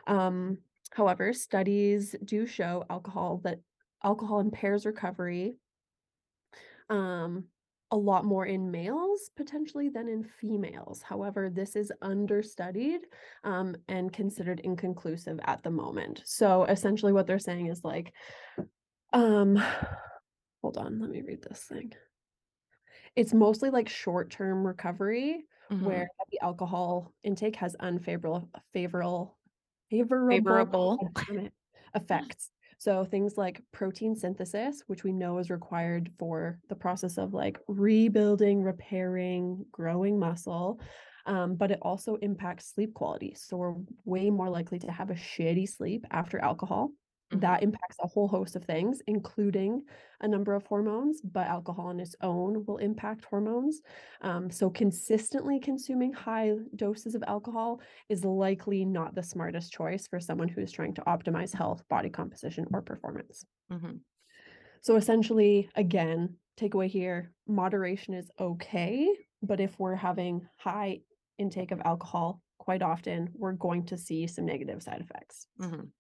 Um, 0.07 0.59
however, 0.91 1.33
studies 1.33 2.15
do 2.25 2.47
show 2.47 2.85
alcohol 2.89 3.41
that 3.45 3.61
alcohol 4.05 4.41
impairs 4.41 4.87
recovery 4.87 5.57
um 6.91 7.45
a 7.93 7.97
lot 7.97 8.25
more 8.25 8.45
in 8.47 8.71
males 8.71 9.31
potentially 9.37 9.89
than 9.89 10.09
in 10.09 10.25
females. 10.41 11.03
However, 11.03 11.49
this 11.49 11.77
is 11.77 11.93
understudied 12.03 13.03
um, 13.45 13.77
and 13.89 14.13
considered 14.13 14.61
inconclusive 14.61 15.39
at 15.45 15.63
the 15.63 15.71
moment. 15.71 16.23
So 16.25 16.65
essentially 16.65 17.13
what 17.13 17.27
they're 17.27 17.39
saying 17.39 17.69
is 17.69 17.85
like 17.85 18.13
um 19.13 19.57
hold 20.63 20.79
on, 20.79 21.01
let 21.01 21.11
me 21.11 21.23
read 21.23 21.43
this 21.43 21.63
thing. 21.63 21.93
It's 23.17 23.33
mostly 23.35 23.71
like 23.71 23.89
short-term 23.89 24.67
recovery 24.67 25.47
Mhm. 25.71 25.85
where 25.85 26.09
the 26.31 26.41
alcohol 26.41 27.15
intake 27.23 27.57
has 27.57 27.75
unfavorable 27.81 28.51
favorable 28.73 29.39
favorable 30.29 30.67
Favorable. 30.69 30.99
God 30.99 31.15
damn 31.29 31.39
it, 31.47 31.53
effects. 31.95 32.51
So 32.79 33.05
things 33.05 33.37
like 33.39 33.63
protein 33.73 34.15
synthesis, 34.17 34.83
which 34.87 35.05
we 35.05 35.13
know 35.13 35.39
is 35.39 35.51
required 35.51 36.13
for 36.19 36.61
the 36.69 36.75
process 36.77 37.17
of 37.17 37.33
like 37.33 37.59
rebuilding, 37.69 38.63
repairing, 38.63 39.65
growing 39.73 40.19
muscle. 40.19 40.81
Um, 41.27 41.57
but 41.57 41.71
it 41.71 41.79
also 41.83 42.17
impacts 42.17 42.67
sleep 42.75 42.93
quality. 42.95 43.35
So 43.35 43.57
we're 43.57 43.75
way 44.05 44.31
more 44.31 44.51
likely 44.51 44.79
to 44.81 44.93
have 44.93 45.11
a 45.11 45.15
shitty 45.15 45.69
sleep 45.69 46.05
after 46.11 46.39
alcohol. 46.39 46.91
Mhm. 47.31 47.41
That 47.41 47.63
impacts 47.63 47.97
a 48.01 48.07
whole 48.07 48.29
host 48.29 48.57
of 48.57 48.65
things, 48.65 49.03
including 49.07 49.85
a 50.21 50.29
number 50.29 50.55
of 50.55 50.65
hormones, 50.67 51.21
but 51.23 51.47
alcohol 51.49 51.87
on 51.89 52.01
its 52.01 52.15
own 52.23 52.65
will 52.65 52.79
impact 52.79 53.25
hormones. 53.25 53.83
Um, 54.21 54.49
so, 54.51 54.71
consistently 54.71 55.59
consuming 55.61 56.13
high 56.13 56.53
doses 56.77 57.15
of 57.15 57.25
alcohol 57.27 57.81
is 58.09 58.25
likely 58.25 58.85
not 58.85 59.15
the 59.15 59.23
smartest 59.25 59.73
choice 59.73 60.07
for 60.07 60.21
someone 60.21 60.49
who 60.49 60.61
is 60.61 60.73
trying 60.73 60.95
to 60.95 61.03
optimize 61.03 61.53
health, 61.55 61.87
body 61.89 62.11
composition, 62.11 62.67
or 62.73 62.81
performance. 62.83 63.45
Mhm. 63.71 64.01
So, 64.83 64.97
essentially, 64.97 65.71
again, 65.77 66.39
takeaway 66.59 66.89
here 66.89 67.35
moderation 67.47 68.15
is 68.15 68.31
okay. 68.41 69.27
But 69.43 69.61
if 69.61 69.79
we're 69.79 69.97
having 69.97 70.49
high 70.59 71.03
intake 71.39 71.73
of 71.73 71.83
alcohol, 71.85 72.43
quite 72.59 72.83
often 72.83 73.31
we're 73.35 73.53
going 73.53 73.87
to 73.87 73.99
see 73.99 74.27
some 74.27 74.47
negative 74.47 74.83
side 74.83 75.01
effects. 75.01 75.49
Mhm. 75.59 75.93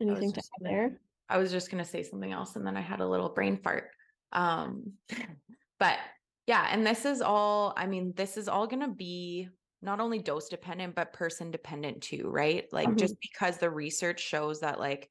Anything 0.00 0.32
to 0.32 0.40
add 0.40 0.64
there? 0.64 1.00
I 1.28 1.38
was 1.38 1.50
just 1.50 1.70
gonna 1.70 1.84
say 1.84 2.02
something 2.02 2.32
else 2.32 2.56
and 2.56 2.66
then 2.66 2.76
I 2.76 2.80
had 2.80 3.00
a 3.00 3.08
little 3.08 3.28
brain 3.28 3.56
fart. 3.56 3.90
Um, 4.32 4.94
but 5.78 5.98
yeah, 6.46 6.68
and 6.70 6.86
this 6.86 7.04
is 7.04 7.20
all, 7.20 7.72
I 7.76 7.86
mean, 7.86 8.12
this 8.16 8.36
is 8.36 8.48
all 8.48 8.66
gonna 8.66 8.88
be 8.88 9.48
not 9.82 10.00
only 10.00 10.18
dose 10.18 10.48
dependent, 10.48 10.94
but 10.94 11.12
person 11.12 11.50
dependent 11.50 12.02
too, 12.02 12.28
right? 12.28 12.66
Like 12.72 12.96
just 12.96 13.16
because 13.20 13.56
the 13.56 13.70
research 13.70 14.20
shows 14.20 14.60
that 14.60 14.78
like, 14.78 15.08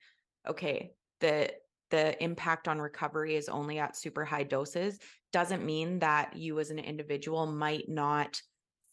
okay, 0.47 0.91
the 1.21 1.51
the 1.89 2.21
impact 2.23 2.67
on 2.67 2.79
recovery 2.79 3.35
is 3.35 3.49
only 3.49 3.79
at 3.79 3.95
super 3.95 4.23
high 4.23 4.43
doses 4.43 4.99
doesn't 5.31 5.65
mean 5.65 5.99
that 5.99 6.35
you 6.35 6.59
as 6.59 6.69
an 6.69 6.79
individual 6.79 7.47
might 7.47 7.89
not 7.89 8.41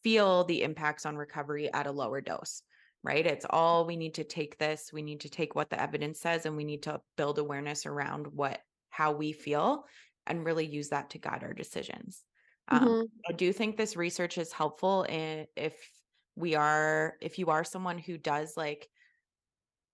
feel 0.02 0.44
the 0.44 0.62
impacts 0.62 1.04
on 1.04 1.16
recovery 1.16 1.72
at 1.72 1.86
a 1.86 1.92
lower 1.92 2.20
dose 2.20 2.62
right? 3.06 3.26
It's 3.26 3.46
all 3.50 3.86
we 3.86 3.96
need 3.96 4.14
to 4.14 4.24
take 4.24 4.58
this, 4.58 4.92
we 4.92 5.02
need 5.02 5.20
to 5.22 5.30
take 5.30 5.54
what 5.54 5.70
the 5.70 5.80
evidence 5.80 6.20
says, 6.20 6.46
and 6.46 6.56
we 6.56 6.64
need 6.64 6.82
to 6.84 7.02
build 7.16 7.38
awareness 7.38 7.86
around 7.86 8.28
what 8.28 8.60
how 8.90 9.12
we 9.12 9.32
feel 9.32 9.86
and 10.26 10.44
really 10.44 10.66
use 10.66 10.88
that 10.90 11.10
to 11.10 11.18
guide 11.18 11.44
our 11.44 11.54
decisions. 11.54 12.24
Um, 12.68 12.94
Mhm. 12.94 13.10
I 13.28 13.32
do 13.32 13.52
think 13.52 13.76
this 13.76 13.96
research 13.96 14.38
is 14.38 14.52
helpful 14.52 15.04
in, 15.04 15.46
if 15.56 15.90
we 16.36 16.54
are 16.54 17.16
if 17.20 17.38
you 17.38 17.48
are 17.50 17.64
someone 17.64 17.98
who 17.98 18.18
does 18.18 18.56
like 18.56 18.88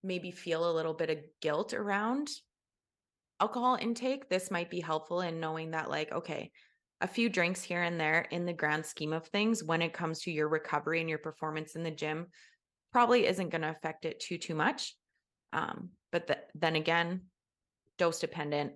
maybe 0.02 0.30
feel 0.30 0.68
a 0.68 0.72
little 0.74 0.94
bit 0.94 1.10
of 1.10 1.18
guilt 1.40 1.72
around 1.74 2.30
alcohol 3.40 3.76
intake, 3.80 4.28
this 4.28 4.50
might 4.50 4.70
be 4.70 4.80
helpful 4.80 5.20
in 5.20 5.40
knowing 5.40 5.72
that 5.72 5.90
like 5.90 6.12
okay, 6.12 6.50
a 7.00 7.06
few 7.08 7.28
drinks 7.28 7.62
here 7.62 7.82
and 7.82 8.00
there 8.00 8.22
in 8.30 8.46
the 8.46 8.52
grand 8.52 8.86
scheme 8.86 9.12
of 9.12 9.26
things 9.26 9.64
when 9.64 9.82
it 9.82 9.92
comes 9.92 10.20
to 10.20 10.30
your 10.30 10.48
recovery 10.48 11.00
and 11.00 11.08
your 11.08 11.18
performance 11.18 11.74
in 11.74 11.82
the 11.82 11.90
gym 11.90 12.28
probably 12.92 13.26
isn't 13.26 13.50
going 13.50 13.62
to 13.62 13.70
affect 13.70 14.04
it 14.04 14.20
too 14.20 14.38
too 14.38 14.54
much 14.54 14.96
um 15.52 15.90
but 16.12 16.26
th- 16.26 16.40
then 16.54 16.76
again 16.76 17.28
dose 17.98 18.20
dependent 18.20 18.74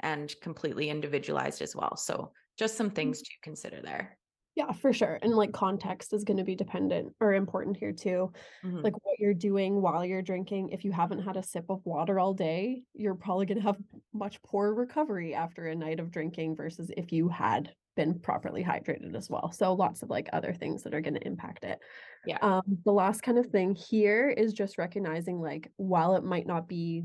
and 0.00 0.34
completely 0.40 0.90
individualized 0.90 1.62
as 1.62 1.74
well 1.76 1.96
so 1.96 2.32
just 2.58 2.76
some 2.76 2.90
things 2.90 3.22
to 3.22 3.30
consider 3.42 3.80
there 3.80 4.18
Yeah, 4.54 4.72
for 4.72 4.92
sure. 4.92 5.18
And 5.22 5.34
like 5.34 5.52
context 5.52 6.12
is 6.12 6.24
going 6.24 6.36
to 6.36 6.44
be 6.44 6.54
dependent 6.54 7.14
or 7.20 7.32
important 7.32 7.76
here 7.78 7.92
too. 7.92 8.32
Mhm. 8.62 8.82
Like 8.82 8.92
what 9.04 9.18
you're 9.18 9.32
doing 9.34 9.80
while 9.80 10.04
you're 10.04 10.20
drinking. 10.22 10.70
If 10.70 10.84
you 10.84 10.92
haven't 10.92 11.22
had 11.22 11.36
a 11.38 11.42
sip 11.42 11.66
of 11.70 11.86
water 11.86 12.18
all 12.20 12.34
day, 12.34 12.84
you're 12.92 13.14
probably 13.14 13.46
going 13.46 13.58
to 13.58 13.64
have 13.64 13.80
much 14.12 14.42
poor 14.42 14.74
recovery 14.74 15.34
after 15.34 15.66
a 15.66 15.74
night 15.74 16.00
of 16.00 16.10
drinking 16.10 16.56
versus 16.56 16.90
if 16.96 17.12
you 17.12 17.28
had 17.28 17.74
been 17.96 18.18
properly 18.18 18.64
hydrated 18.64 19.14
as 19.14 19.28
well. 19.28 19.52
So 19.52 19.72
lots 19.74 20.02
of 20.02 20.10
like 20.10 20.28
other 20.32 20.52
things 20.52 20.82
that 20.82 20.94
are 20.94 21.00
going 21.00 21.14
to 21.14 21.26
impact 21.26 21.64
it. 21.64 21.78
Yeah. 22.26 22.38
Um, 22.40 22.78
the 22.84 22.92
last 22.92 23.22
kind 23.22 23.38
of 23.38 23.46
thing 23.46 23.74
here 23.74 24.30
is 24.30 24.52
just 24.52 24.78
recognizing 24.78 25.40
like 25.40 25.70
while 25.76 26.16
it 26.16 26.24
might 26.24 26.46
not 26.46 26.68
be 26.68 27.02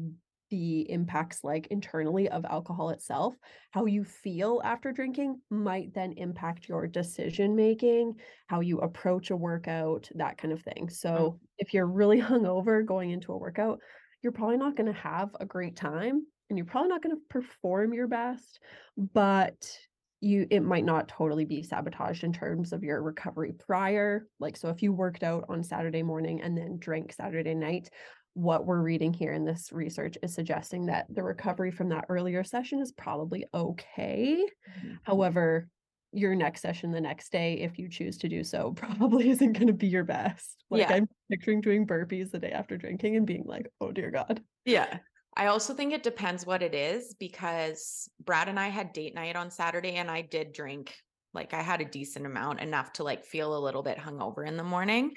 the 0.50 0.90
impacts 0.90 1.44
like 1.44 1.68
internally 1.68 2.30
of 2.30 2.46
alcohol 2.46 2.90
itself, 2.92 3.36
how 3.72 3.86
you 3.86 4.04
feel 4.04 4.62
after 4.64 4.92
drinking 4.92 5.42
might 5.50 5.94
then 5.94 6.14
impact 6.14 6.70
your 6.70 6.88
decision 6.88 7.56
making, 7.56 8.14
how 8.48 8.62
you 8.62 8.80
approach 8.80 9.30
a 9.30 9.36
workout, 9.36 10.10
that 10.16 10.38
kind 10.38 10.54
of 10.54 10.62
thing. 10.62 10.90
So 10.90 11.40
if 11.58 11.74
you're 11.74 11.88
really 11.88 12.22
hungover 12.22 12.86
going 12.86 13.12
into 13.12 13.34
a 13.34 13.38
workout, 13.38 13.80
you're 14.22 14.32
probably 14.32 14.58
not 14.58 14.76
going 14.76 14.92
to 14.92 15.00
have 15.00 15.36
a 15.40 15.46
great 15.46 15.76
time 15.76 16.26
and 16.50 16.58
you're 16.58 16.66
probably 16.66 16.90
not 16.90 17.04
going 17.04 17.16
to 17.16 17.22
perform 17.30 17.94
your 17.94 18.08
best, 18.08 18.60
but 18.96 19.70
you 20.20 20.48
it 20.50 20.62
might 20.62 20.86
not 20.86 21.08
totally 21.08 21.46
be 21.46 21.62
sabotaged 21.62 22.24
in 22.24 22.34
terms 22.34 22.74
of 22.74 22.84
your 22.84 23.02
recovery 23.02 23.54
prior. 23.54 24.28
Like 24.40 24.58
so 24.58 24.70
if 24.70 24.82
you 24.82 24.92
worked 24.94 25.24
out 25.24 25.46
on 25.50 25.64
Saturday 25.64 26.04
morning 26.04 26.42
and 26.42 26.58
then 26.58 26.78
drank 26.80 27.14
Saturday 27.14 27.54
night, 27.54 27.90
what 28.34 28.66
we're 28.66 28.82
reading 28.82 29.14
here 29.14 29.34
in 29.34 29.46
this 29.46 29.72
research 29.72 30.18
is 30.24 30.34
suggesting 30.34 30.88
that 30.88 31.06
the 31.10 31.24
recovery 31.24 31.72
from 31.72 31.90
that 31.90 32.06
earlier 32.10 32.44
session 32.44 32.80
is 32.80 32.92
probably 32.92 33.46
okay. 33.54 34.46
Mhm. 34.80 34.98
However, 35.04 35.70
your 36.14 36.36
next 36.36 36.62
session 36.62 36.92
the 36.92 37.02
next 37.02 37.32
day, 37.32 37.56
if 37.60 37.78
you 37.78 37.90
choose 37.90 38.18
to 38.20 38.30
do 38.30 38.44
so, 38.44 38.72
probably 38.76 39.30
isn't 39.30 39.54
going 39.54 39.68
to 39.68 39.74
be 39.74 39.88
your 39.88 40.04
best. 40.04 40.64
Like 40.70 40.82
Yeah. 40.82 40.96
I'm 40.96 41.10
picturing 41.30 41.62
doing 41.62 41.86
burpees 41.86 42.32
the 42.32 42.40
day 42.40 42.52
after 42.52 42.78
drinking 42.78 43.16
and 43.18 43.26
being 43.28 43.44
like, 43.46 43.68
oh 43.82 43.92
dear 43.92 44.12
God. 44.12 44.42
Yeah. 44.66 45.00
I 45.38 45.46
also 45.46 45.76
think 45.76 45.94
it 45.94 46.02
depends 46.02 46.48
what 46.48 46.64
it 46.64 46.74
is 46.74 47.14
because 47.14 48.10
Brad 48.20 48.50
and 48.50 48.60
I 48.60 48.70
had 48.70 48.92
date 48.92 49.14
night 49.14 49.36
on 49.36 49.52
Saturday 49.52 49.94
and 49.94 50.10
I 50.10 50.24
did 50.24 50.52
drink 50.52 50.98
like 51.32 51.54
I 51.54 51.62
had 51.62 51.80
a 51.80 51.86
decent 51.86 52.26
amount 52.26 52.60
enough 52.60 52.94
to 52.94 53.04
like 53.04 53.24
feel 53.24 53.56
a 53.56 53.64
little 53.64 53.84
bit 53.84 54.00
hungover 54.00 54.48
in 54.48 54.58
the 54.58 54.64
morning. 54.64 55.14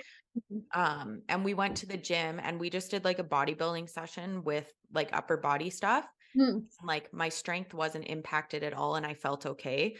Mhm. 0.53 0.63
Um 0.75 1.23
and 1.29 1.43
we 1.43 1.55
went 1.55 1.79
to 1.79 1.87
the 1.87 1.97
gym 1.97 2.39
and 2.39 2.61
we 2.61 2.69
just 2.69 2.91
did 2.91 3.03
like 3.03 3.19
a 3.19 3.25
bodybuilding 3.25 3.89
session 3.89 4.45
with 4.45 4.71
like 4.93 5.09
upper 5.15 5.39
body 5.39 5.71
stuff. 5.71 6.07
Hmm. 6.37 6.59
Like 6.85 7.15
my 7.15 7.31
strength 7.31 7.73
wasn't 7.73 8.07
impacted 8.07 8.63
at 8.63 8.75
all 8.75 8.97
and 8.97 9.07
I 9.07 9.15
felt 9.15 9.47
okay. 9.47 9.97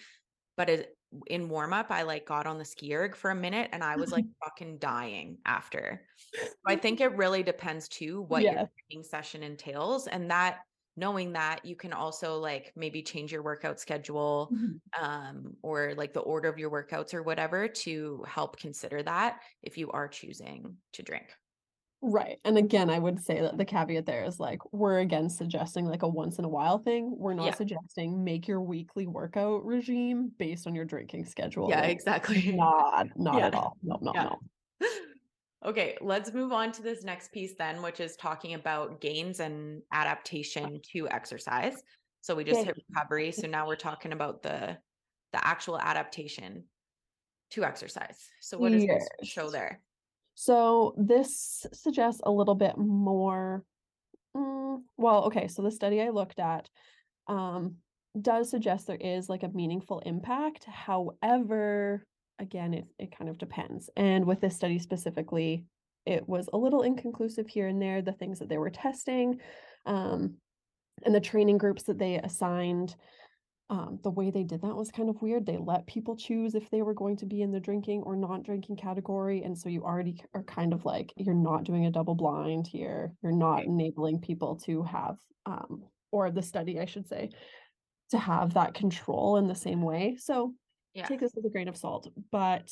But 0.55 0.69
it, 0.69 0.99
in 1.27 1.49
warm 1.49 1.73
up 1.73 1.91
I 1.91 2.03
like 2.03 2.27
got 2.27 2.47
on 2.47 2.59
the 2.59 2.65
ski 2.65 2.95
erg 2.95 3.17
for 3.17 3.31
a 3.31 3.35
minute 3.35 3.71
and 3.73 3.83
I 3.85 3.97
was 3.97 4.13
like 4.13 4.25
fucking 4.45 4.79
dying 4.79 5.39
after. 5.45 6.07
So 6.47 6.73
I 6.73 6.77
think 6.77 7.01
it 7.01 7.17
really 7.17 7.43
depends 7.43 7.89
too 7.89 8.23
what 8.23 8.49
your 8.49 8.59
Yeah. 8.59 8.69
training 8.89 9.05
session 9.05 9.43
entails 9.43 10.07
and 10.07 10.31
that 10.31 10.61
knowing 10.97 11.33
that 11.33 11.65
you 11.65 11.77
can 11.77 11.93
also 11.93 12.39
like 12.39 12.73
maybe 12.77 13.03
change 13.03 13.33
your 13.33 13.43
workout 13.43 13.81
schedule 13.81 14.51
Mhm. 14.51 14.81
um 15.01 15.57
or 15.63 15.95
like 15.95 16.13
the 16.13 16.21
order 16.21 16.49
of 16.49 16.59
your 16.59 16.71
workouts 16.71 17.15
or 17.15 17.23
whatever 17.23 17.69
to 17.69 18.25
help 18.29 18.57
consider 18.59 19.03
that 19.03 19.41
if 19.63 19.79
you 19.79 19.91
are 19.93 20.09
choosing 20.09 20.77
to 20.93 21.03
drink. 21.03 21.35
Right. 22.03 22.39
And 22.45 22.57
again, 22.57 22.89
I 22.89 22.99
would 22.99 23.21
say 23.21 23.41
that 23.43 23.59
the 23.59 23.65
caveat 23.65 24.07
there 24.07 24.25
is 24.25 24.41
like 24.41 24.61
we're 24.73 25.01
again 25.01 25.29
suggesting 25.29 25.85
like 25.85 26.03
a 26.03 26.09
once 26.09 26.39
in 26.39 26.45
a 26.47 26.49
while 26.49 26.79
thing. 26.79 27.15
We're 27.19 27.35
not 27.35 27.45
Yeah. 27.47 27.55
suggesting 27.55 28.25
make 28.25 28.49
your 28.49 28.63
weekly 28.63 29.07
workout 29.07 29.65
regime 29.67 30.33
based 30.39 30.67
on 30.67 30.75
your 30.75 30.87
drinking 30.87 31.27
schedule. 31.27 31.69
Yeah, 31.69 31.83
Like, 31.83 31.91
exactly. 31.91 32.53
Not 32.57 33.09
not 33.17 33.43
at 33.43 33.55
all. 33.55 33.77
No, 33.83 33.99
no, 34.01 34.13
Yeah. 34.15 34.23
no. 34.25 34.41
Okay, 35.63 35.99
let's 36.01 36.33
move 36.33 36.53
on 36.53 36.73
to 36.73 36.81
this 36.83 37.05
next 37.05 37.33
piece 37.33 37.55
then, 37.59 37.83
which 37.83 38.01
is 38.01 38.17
talking 38.17 38.55
about 38.55 39.03
gains 39.03 39.41
and 39.41 39.83
adaptation 39.93 40.81
to 40.93 41.07
exercise. 41.11 41.83
So 42.23 42.35
we 42.35 42.45
just 42.45 42.65
hit 42.65 42.77
recovery. 42.89 43.31
So 43.31 43.47
now 43.47 43.67
we're 43.67 43.77
talking 43.77 44.13
about 44.13 44.43
the 44.43 44.79
the 45.33 45.47
actual 45.47 45.79
adaptation 45.79 46.65
to 47.51 47.65
exercise. 47.65 48.31
So 48.41 48.57
what 48.59 48.73
does 48.73 48.87
this 48.87 49.07
show 49.23 49.51
there? 49.51 49.83
So 50.41 50.95
this 50.97 51.67
suggests 51.75 52.23
a 52.25 52.31
little 52.31 52.55
bit 52.55 52.79
more. 52.79 53.63
mm, 54.35 54.81
well, 54.97 55.25
okay. 55.25 55.49
So 55.49 55.61
the 55.61 55.71
study 55.71 56.01
I 56.01 56.09
looked 56.09 56.39
at 56.39 56.67
um, 57.27 57.75
does 58.19 58.49
suggest 58.49 58.87
there 58.87 58.97
is 58.97 59.29
like 59.29 59.43
a 59.43 59.51
meaningful 59.51 59.99
impact. 59.99 60.65
However, 60.65 62.07
again, 62.39 62.73
it, 62.73 62.87
it 62.99 63.15
kind 63.15 63.29
of 63.29 63.37
depends. 63.37 63.91
And 63.99 64.25
with 64.25 64.41
this 64.41 64.57
study 64.57 64.79
specifically, 64.79 65.67
it 66.07 66.27
was 66.27 66.49
a 66.55 66.57
little 66.57 66.85
inconclusive 66.85 67.47
here 67.47 67.67
and 67.67 67.81
there, 67.81 68.01
the 68.01 68.13
things 68.13 68.39
that 68.39 68.49
they 68.49 68.57
were 68.57 68.71
testing 68.71 69.41
um, 69.85 70.37
and 71.05 71.15
the 71.15 71.21
training 71.21 71.59
groups 71.59 71.83
that 71.83 71.99
they 71.99 72.15
assigned. 72.15 72.97
Um, 73.71 74.01
the 74.03 74.11
way 74.11 74.33
they 74.33 74.43
did 74.43 74.63
that 74.63 74.75
was 74.75 74.91
kind 74.91 75.09
of 75.09 75.23
weird. 75.23 75.47
They 75.47 75.57
let 75.57 75.87
people 75.87 76.17
choose 76.17 76.57
if 76.57 76.69
they 76.71 76.83
were 76.83 76.93
going 76.93 77.17
to 77.19 77.25
be 77.25 77.43
in 77.43 77.53
the 77.53 77.61
drinking 77.61 78.03
or 78.03 78.17
not 78.17 78.43
drinking 78.43 78.77
category. 78.77 79.45
And 79.45 79.57
so 79.57 79.69
you 79.69 79.85
already 79.85 80.21
are 80.35 80.43
kind 80.43 80.73
of 80.73 80.85
like, 80.85 81.13
you're 81.17 81.37
not 81.37 81.63
doing 81.63 81.87
a 81.87 81.91
double 81.91 82.17
blind 82.17 82.67
here. 82.67 83.15
You're 83.23 83.31
not 83.31 83.65
enabling 83.65 84.23
people 84.23 84.57
to 84.67 84.83
have, 84.83 85.19
um, 85.47 85.85
or 86.11 86.33
the 86.33 86.43
study, 86.43 86.81
I 86.81 86.85
should 86.85 87.07
say, 87.07 87.31
to 88.11 88.19
have 88.19 88.55
that 88.55 88.75
control 88.75 89.37
in 89.37 89.47
the 89.47 89.55
same 89.55 89.83
way. 89.83 90.17
So 90.19 90.53
Yeah. 90.95 91.07
take 91.07 91.21
this 91.21 91.33
with 91.37 91.45
a 91.45 91.51
grain 91.51 91.69
of 91.69 91.77
salt. 91.77 92.09
But 92.33 92.69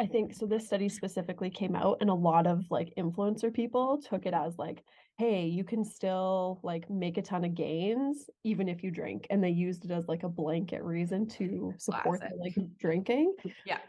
I 0.00 0.06
think 0.06 0.32
so. 0.34 0.46
This 0.46 0.66
study 0.66 0.88
specifically 0.88 1.50
came 1.50 1.74
out, 1.74 1.98
and 2.00 2.08
a 2.08 2.14
lot 2.14 2.46
of 2.46 2.70
like 2.70 2.94
influencer 2.96 3.52
people 3.52 4.00
took 4.00 4.26
it 4.26 4.34
as 4.34 4.56
like, 4.56 4.84
hey, 5.16 5.46
you 5.46 5.64
can 5.64 5.84
still 5.84 6.60
like 6.62 6.88
make 6.88 7.16
a 7.18 7.22
ton 7.22 7.44
of 7.44 7.54
gains 7.56 8.30
even 8.44 8.68
if 8.68 8.84
you 8.84 8.92
drink. 8.92 9.26
And 9.28 9.42
they 9.42 9.50
used 9.50 9.84
it 9.84 9.90
as 9.90 10.06
like 10.06 10.22
a 10.22 10.28
blanket 10.28 10.84
reason 10.84 11.26
to 11.30 11.74
support 11.78 12.22
the, 12.28 12.36
like 12.36 12.54
drinking. 12.78 13.34
Yeah. 13.64 13.80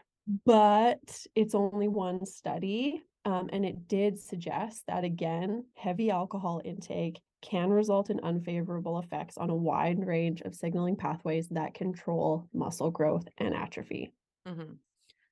But 0.44 1.26
it's 1.36 1.54
only 1.54 1.88
one 1.88 2.26
study. 2.26 3.02
Um, 3.24 3.50
and 3.52 3.64
it 3.66 3.86
did 3.88 4.18
suggest 4.18 4.84
that 4.88 5.04
again, 5.04 5.66
heavy 5.76 6.10
alcohol 6.10 6.60
intake 6.64 7.20
can 7.42 7.70
result 7.70 8.10
in 8.10 8.20
unfavorable 8.20 8.98
effects 8.98 9.38
on 9.38 9.50
a 9.50 9.56
wide 9.56 10.04
range 10.06 10.40
of 10.42 10.54
signaling 10.56 10.96
pathways 10.96 11.48
that 11.50 11.74
control 11.74 12.48
muscle 12.52 12.90
growth 12.90 13.28
and 13.38 13.54
atrophy. 13.54 14.12
Mhm. 14.46 14.80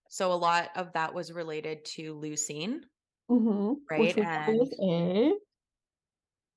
So 0.09 0.33
a 0.33 0.35
lot 0.35 0.71
of 0.77 0.93
that 0.95 1.15
was 1.15 1.33
related 1.33 1.85
to 1.97 2.15
leucine. 2.15 2.81
Mm-hmm. 3.31 3.73
Right, 3.91 4.17
was 4.17 4.75
a 4.83 5.33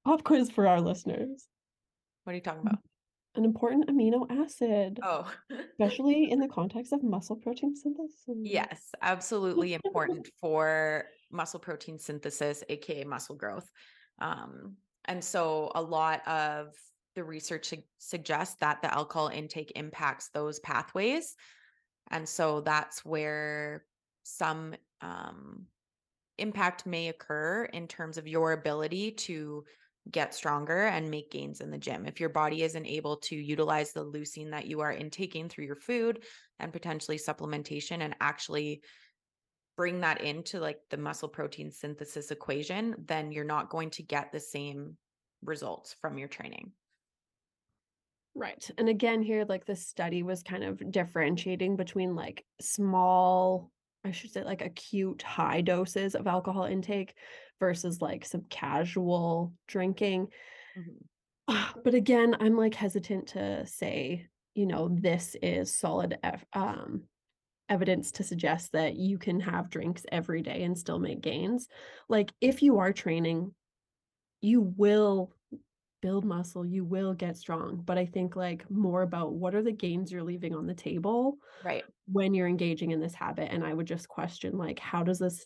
pop 0.06 0.24
quiz 0.24 0.50
for 0.50 0.68
our 0.68 0.80
listeners. 0.80 1.48
What 2.24 2.32
are 2.32 2.36
you 2.36 2.42
talking 2.42 2.62
about? 2.62 2.80
An 3.36 3.46
important 3.46 3.90
amino 3.90 4.26
acid, 4.30 5.00
Oh. 5.04 5.30
especially 5.72 6.32
in 6.32 6.40
the 6.40 6.48
context 6.48 6.94
of 6.94 7.04
muscle 7.04 7.36
protein 7.38 7.76
synthesis. 7.76 8.24
Yes, 8.42 8.90
absolutely 9.02 9.74
important 9.74 10.30
for 10.42 11.06
muscle 11.32 11.60
protein 11.60 11.98
synthesis, 11.98 12.64
aka 12.70 13.04
muscle 13.04 13.36
growth. 13.36 13.70
Um, 14.20 14.76
and 15.06 15.24
so 15.24 15.72
a 15.76 15.82
lot 15.82 16.26
of 16.28 16.68
the 17.16 17.24
research 17.24 17.68
sug- 17.70 17.80
suggests 17.98 18.56
that 18.62 18.82
the 18.82 18.94
alcohol 18.94 19.28
intake 19.28 19.74
impacts 19.76 20.30
those 20.34 20.60
pathways. 20.60 21.36
And 22.12 22.28
so 22.28 22.62
that's 22.62 23.04
where 23.04 23.86
some 24.24 24.76
um, 25.02 25.66
impact 26.38 26.86
may 26.86 27.08
occur 27.08 27.66
in 27.74 27.88
terms 27.88 28.18
of 28.18 28.28
your 28.28 28.52
ability 28.52 29.12
to 29.12 29.64
get 30.10 30.34
stronger 30.34 30.88
and 30.88 31.12
make 31.12 31.32
gains 31.32 31.62
in 31.62 31.70
the 31.70 31.78
gym. 31.78 32.06
If 32.06 32.20
your 32.20 32.30
body 32.30 32.64
isn't 32.64 32.88
able 32.88 33.18
to 33.18 33.36
utilize 33.36 33.94
the 33.94 34.06
leucine 34.06 34.52
that 34.52 34.66
you 34.66 34.82
are 34.82 34.92
intaking 34.92 35.48
through 35.48 35.66
your 35.66 35.76
food 35.76 36.24
and 36.60 36.74
potentially 36.74 37.18
supplementation 37.18 38.02
and 38.02 38.16
actually 38.20 38.82
bring 39.78 40.02
that 40.02 40.22
into 40.22 40.60
like 40.60 40.80
the 40.90 40.98
muscle 40.98 41.30
protein 41.30 41.72
synthesis 41.72 42.32
equation, 42.32 42.96
then 43.06 43.32
you're 43.32 43.46
not 43.46 43.70
going 43.70 43.90
to 43.92 44.04
get 44.04 44.32
the 44.32 44.40
same 44.40 44.98
results 45.44 45.96
from 46.02 46.18
your 46.18 46.28
training. 46.28 46.72
Right. 48.42 48.72
And 48.80 48.90
again, 48.90 49.22
here, 49.22 49.46
like 49.48 49.66
this 49.66 49.86
study 49.88 50.24
was 50.24 50.42
kind 50.42 50.64
of 50.64 50.92
differentiating 50.92 51.76
between 51.76 52.16
like 52.16 52.44
small, 52.60 53.72
I 54.04 54.10
should 54.10 54.32
say, 54.32 54.44
like 54.44 54.64
acute 54.64 55.22
high 55.22 55.62
doses 55.62 56.16
of 56.16 56.26
alcohol 56.26 56.64
intake 56.64 57.14
versus 57.60 58.02
like 58.02 58.26
some 58.26 58.42
casual 58.50 59.54
drinking. 59.68 60.30
Mhm. 60.76 61.08
Ah, 61.48 61.76
But 61.84 61.94
again, 61.94 62.36
I'm 62.40 62.58
like 62.58 62.74
hesitant 62.74 63.28
to 63.30 63.68
say, 63.68 64.28
you 64.56 64.66
know, 64.66 64.90
this 64.90 65.36
is 65.44 65.72
solid 65.72 66.18
um, 66.54 67.04
evidence 67.70 68.12
to 68.14 68.24
suggest 68.24 68.72
that 68.72 68.96
you 68.96 69.20
can 69.20 69.40
have 69.42 69.70
drinks 69.70 70.04
every 70.12 70.42
day 70.42 70.64
and 70.64 70.76
still 70.76 70.98
make 70.98 71.22
gains. 71.22 71.68
Like 72.10 72.34
if 72.42 72.64
you 72.64 72.80
are 72.80 72.92
training, 72.92 73.54
you 74.42 74.62
will 74.62 75.32
build 76.02 76.26
muscle, 76.26 76.66
you 76.66 76.84
will 76.86 77.14
get 77.14 77.38
strong. 77.38 77.82
But 77.84 77.98
I 77.98 78.06
think 78.06 78.36
like 78.36 78.70
more 78.70 79.02
about 79.04 79.34
what 79.34 79.56
are 79.56 79.64
the 79.64 79.72
gains 79.72 80.12
you're 80.12 80.24
leaving 80.24 80.56
on 80.56 80.68
the 80.68 80.74
table 80.76 81.38
right 81.64 81.86
when 82.08 82.34
you're 82.34 82.48
engaging 82.48 82.92
in 82.92 83.00
this 83.00 83.16
habit. 83.16 83.52
And 83.52 83.64
I 83.66 83.74
would 83.74 83.88
just 83.88 84.08
question 84.10 84.58
like, 84.58 84.80
how 84.80 85.04
does 85.04 85.20
this 85.20 85.46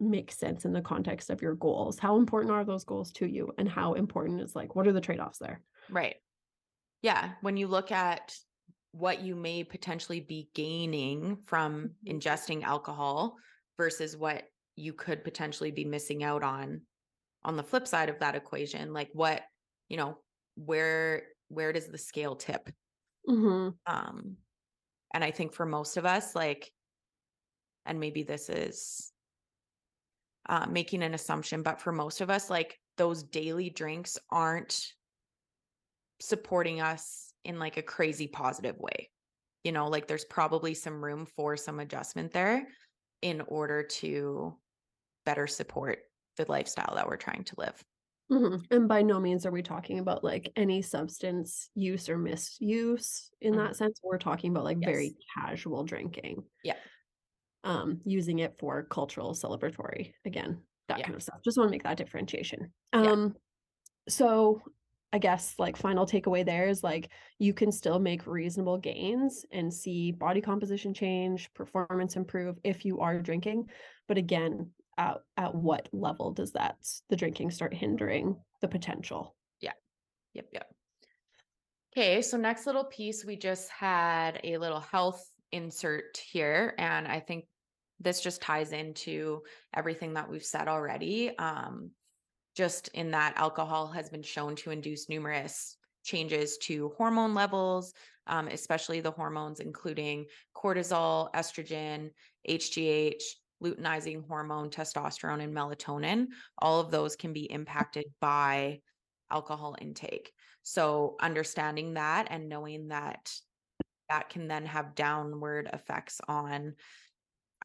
make 0.00 0.32
sense 0.32 0.64
in 0.64 0.72
the 0.72 0.82
context 0.82 1.30
of 1.30 1.42
your 1.42 1.54
goals? 1.54 1.98
How 1.98 2.16
important 2.18 2.52
are 2.52 2.64
those 2.64 2.84
goals 2.84 3.12
to 3.12 3.26
you? 3.26 3.52
And 3.58 3.68
how 3.68 3.94
important 3.94 4.40
is 4.42 4.56
like, 4.56 4.74
what 4.74 4.86
are 4.88 4.92
the 4.92 5.00
trade 5.00 5.20
offs 5.20 5.38
there? 5.38 5.62
right 5.90 6.16
yeah 7.02 7.34
when 7.40 7.56
you 7.56 7.66
look 7.66 7.92
at 7.92 8.34
what 8.92 9.20
you 9.22 9.34
may 9.36 9.64
potentially 9.64 10.20
be 10.20 10.50
gaining 10.54 11.38
from 11.46 11.94
Mhm. 12.04 12.20
ingesting 12.20 12.62
alcohol 12.62 13.36
versus 13.76 14.16
what 14.16 14.44
you 14.76 14.92
could 14.92 15.24
potentially 15.24 15.70
be 15.70 15.84
missing 15.84 16.22
out 16.24 16.42
on 16.42 16.82
on 17.44 17.56
the 17.56 17.62
flip 17.64 17.86
side 17.86 18.08
of 18.08 18.18
that 18.20 18.34
equation 18.34 18.92
like 18.92 19.10
what 19.14 19.42
you 19.90 19.98
know 19.98 20.16
where 20.54 21.24
where 21.48 21.72
does 21.72 21.88
the 21.88 21.98
scale 21.98 22.36
tip? 22.36 22.70
Mm-hmm. 23.28 23.68
um 23.86 24.36
and 25.12 25.22
i 25.22 25.30
think 25.30 25.52
for 25.52 25.66
most 25.66 25.98
of 25.98 26.06
us 26.06 26.34
like 26.34 26.72
and 27.84 28.00
maybe 28.00 28.22
this 28.22 28.48
is 28.48 29.12
uh, 30.48 30.66
making 30.66 31.02
an 31.02 31.12
assumption 31.12 31.62
but 31.62 31.82
for 31.82 31.92
most 31.92 32.22
of 32.22 32.30
us 32.30 32.48
like 32.48 32.78
those 32.96 33.22
daily 33.22 33.68
drinks 33.68 34.16
aren't 34.30 34.86
supporting 36.20 36.80
us 36.80 37.32
in 37.44 37.58
like 37.58 37.76
a 37.76 37.82
crazy 37.82 38.28
positive 38.28 38.78
way. 38.78 39.10
You 39.64 39.72
know 39.72 39.88
like 39.88 40.06
there's 40.06 40.24
probably 40.24 40.74
some 40.74 41.02
room 41.04 41.26
for 41.36 41.56
some 41.56 41.80
adjustment 41.80 42.32
there 42.32 42.66
in 43.22 43.42
order 43.42 43.82
to 43.82 44.56
better 45.26 45.46
support 45.46 45.98
the 46.36 46.46
lifestyle 46.48 46.94
that 46.94 47.06
we're 47.06 47.16
trying 47.16 47.44
to 47.44 47.54
live 47.58 47.82
Mhm. 48.30 48.64
And 48.70 48.88
by 48.88 49.02
no 49.02 49.18
means 49.18 49.44
are 49.44 49.50
we 49.50 49.62
talking 49.62 49.98
about 49.98 50.22
like 50.22 50.52
any 50.54 50.82
substance 50.82 51.70
use 51.74 52.08
or 52.08 52.16
misuse 52.16 53.30
in 53.40 53.54
Mhm. 53.54 53.56
that 53.56 53.76
sense. 53.76 54.00
We're 54.02 54.18
talking 54.18 54.52
about 54.52 54.64
like 54.64 54.78
Yes. 54.80 54.84
very 54.84 55.16
casual 55.34 55.84
drinking. 55.84 56.44
Yeah. 56.62 56.80
Um, 57.62 58.00
using 58.06 58.38
it 58.38 58.56
for 58.58 58.84
cultural 58.84 59.32
celebratory 59.32 60.14
again, 60.24 60.62
that 60.88 60.98
Yeah. 60.98 61.04
kind 61.04 61.14
of 61.14 61.22
stuff. 61.22 61.40
Just 61.44 61.58
want 61.58 61.68
to 61.68 61.70
make 61.72 61.82
that 61.82 61.98
differentiation. 61.98 62.72
Yeah. 63.02 63.12
Um, 63.12 63.36
so 64.08 64.62
I 65.12 65.18
guess 65.18 65.58
like 65.58 65.76
final 65.76 66.06
takeaway 66.06 66.44
there 66.44 66.68
is 66.68 66.84
like 66.84 67.10
you 67.38 67.54
can 67.54 67.72
still 67.72 68.00
make 68.00 68.26
reasonable 68.26 68.78
gains 68.78 69.46
and 69.52 69.72
see 69.74 70.12
body 70.12 70.40
composition 70.40 70.94
change, 70.94 71.52
performance 71.54 72.16
improve 72.16 72.58
if 72.64 72.84
you 72.84 73.00
are 73.00 73.20
drinking. 73.22 73.70
But 74.08 74.18
again, 74.18 74.72
at, 75.00 75.16
at 75.36 75.54
what 75.54 75.88
level 75.92 76.30
does 76.30 76.52
that 76.52 76.76
the 77.08 77.16
drinking 77.16 77.50
start 77.50 77.74
hindering 77.74 78.36
the 78.60 78.68
potential? 78.68 79.34
Yeah 79.60 79.72
yep, 80.34 80.46
yep. 80.52 80.66
Okay, 81.92 82.22
so 82.22 82.36
next 82.36 82.66
little 82.66 82.84
piece, 82.84 83.24
we 83.24 83.36
just 83.36 83.68
had 83.70 84.40
a 84.44 84.58
little 84.58 84.80
health 84.80 85.26
insert 85.50 86.16
here, 86.18 86.74
and 86.78 87.08
I 87.08 87.18
think 87.18 87.46
this 87.98 88.20
just 88.20 88.40
ties 88.40 88.72
into 88.72 89.42
everything 89.74 90.14
that 90.14 90.30
we've 90.30 90.44
said 90.44 90.68
already. 90.68 91.36
Um, 91.38 91.90
just 92.56 92.88
in 92.88 93.10
that 93.10 93.34
alcohol 93.36 93.88
has 93.88 94.08
been 94.08 94.22
shown 94.22 94.54
to 94.56 94.70
induce 94.70 95.08
numerous 95.08 95.76
changes 96.04 96.58
to 96.58 96.92
hormone 96.96 97.34
levels, 97.34 97.92
um, 98.26 98.48
especially 98.48 99.00
the 99.00 99.10
hormones 99.10 99.60
including 99.60 100.26
cortisol, 100.54 101.32
estrogen, 101.34 102.10
HGH, 102.48 103.22
luteinizing 103.62 104.26
hormone, 104.26 104.70
testosterone, 104.70 105.42
and 105.42 105.54
melatonin. 105.54 106.26
All 106.58 106.80
of 106.80 106.90
those 106.90 107.16
can 107.16 107.32
be 107.32 107.50
impacted 107.50 108.04
by 108.20 108.80
alcohol 109.30 109.76
intake. 109.80 110.32
So 110.62 111.16
understanding 111.20 111.94
that 111.94 112.28
and 112.30 112.48
knowing 112.48 112.88
that 112.88 113.32
that 114.08 114.28
can 114.28 114.48
then 114.48 114.66
have 114.66 114.94
downward 114.94 115.70
effects 115.72 116.20
on 116.26 116.74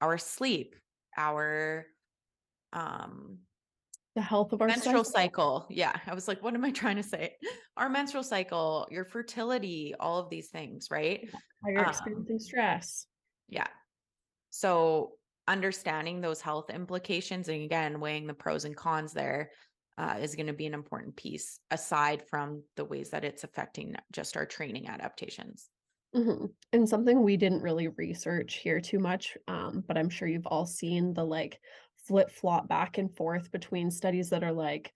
our 0.01 0.17
sleep, 0.17 0.75
our 1.17 1.85
um 2.73 3.39
The 4.15 4.21
health 4.21 4.53
of 4.53 4.61
our 4.61 4.67
menstrual 4.67 5.03
cycle. 5.03 5.61
cycle. 5.61 5.67
Yeah, 5.69 5.93
I 6.05 6.13
was 6.13 6.27
like 6.27 6.43
what 6.43 6.53
am 6.53 6.63
I 6.65 6.71
trying 6.71 6.97
to 6.97 7.03
say? 7.03 7.35
Our 7.77 7.89
menstrual 7.89 8.23
cycle, 8.23 8.87
your 8.91 9.05
fertility, 9.05 9.95
all 9.99 10.19
of 10.19 10.29
these 10.29 10.49
things, 10.49 10.89
right? 10.91 11.27
How 11.63 11.69
you're 11.71 11.83
um, 11.83 11.89
experiencing 11.89 12.39
stress. 12.39 13.07
Yeah. 13.49 13.67
So 14.51 15.11
understanding 15.47 16.21
those 16.21 16.41
health 16.41 16.69
implications 16.69 17.49
and 17.49 17.63
again 17.63 17.99
weighing 17.99 18.27
the 18.27 18.33
pros 18.33 18.65
and 18.65 18.75
cons 18.75 19.13
there 19.13 19.51
uh, 19.97 20.17
is 20.19 20.35
going 20.35 20.47
to 20.47 20.53
be 20.53 20.65
an 20.65 20.73
important 20.73 21.15
piece 21.15 21.59
aside 21.71 22.27
from 22.27 22.63
the 22.75 22.85
ways 22.85 23.11
that 23.11 23.23
it's 23.23 23.43
affecting 23.43 23.95
just 24.11 24.35
our 24.35 24.45
training 24.45 24.87
adaptations. 24.87 25.69
Mhm. 26.15 26.53
And 26.71 26.87
something 26.87 27.23
we 27.23 27.35
didn't 27.37 27.61
really 27.61 27.89
research 27.89 28.55
here 28.55 28.79
too 28.79 28.99
much, 28.99 29.37
um, 29.47 29.81
but 29.85 29.97
I'm 29.97 30.09
sure 30.09 30.27
you've 30.27 30.47
all 30.47 30.65
seen 30.65 31.13
the 31.13 31.25
like 31.25 31.59
flip 31.95 32.31
flop 32.31 32.67
back 32.69 32.97
and 32.97 33.13
forth 33.15 33.51
between 33.51 33.91
studies 33.91 34.29
that 34.29 34.43
are 34.43 34.53
like, 34.53 34.93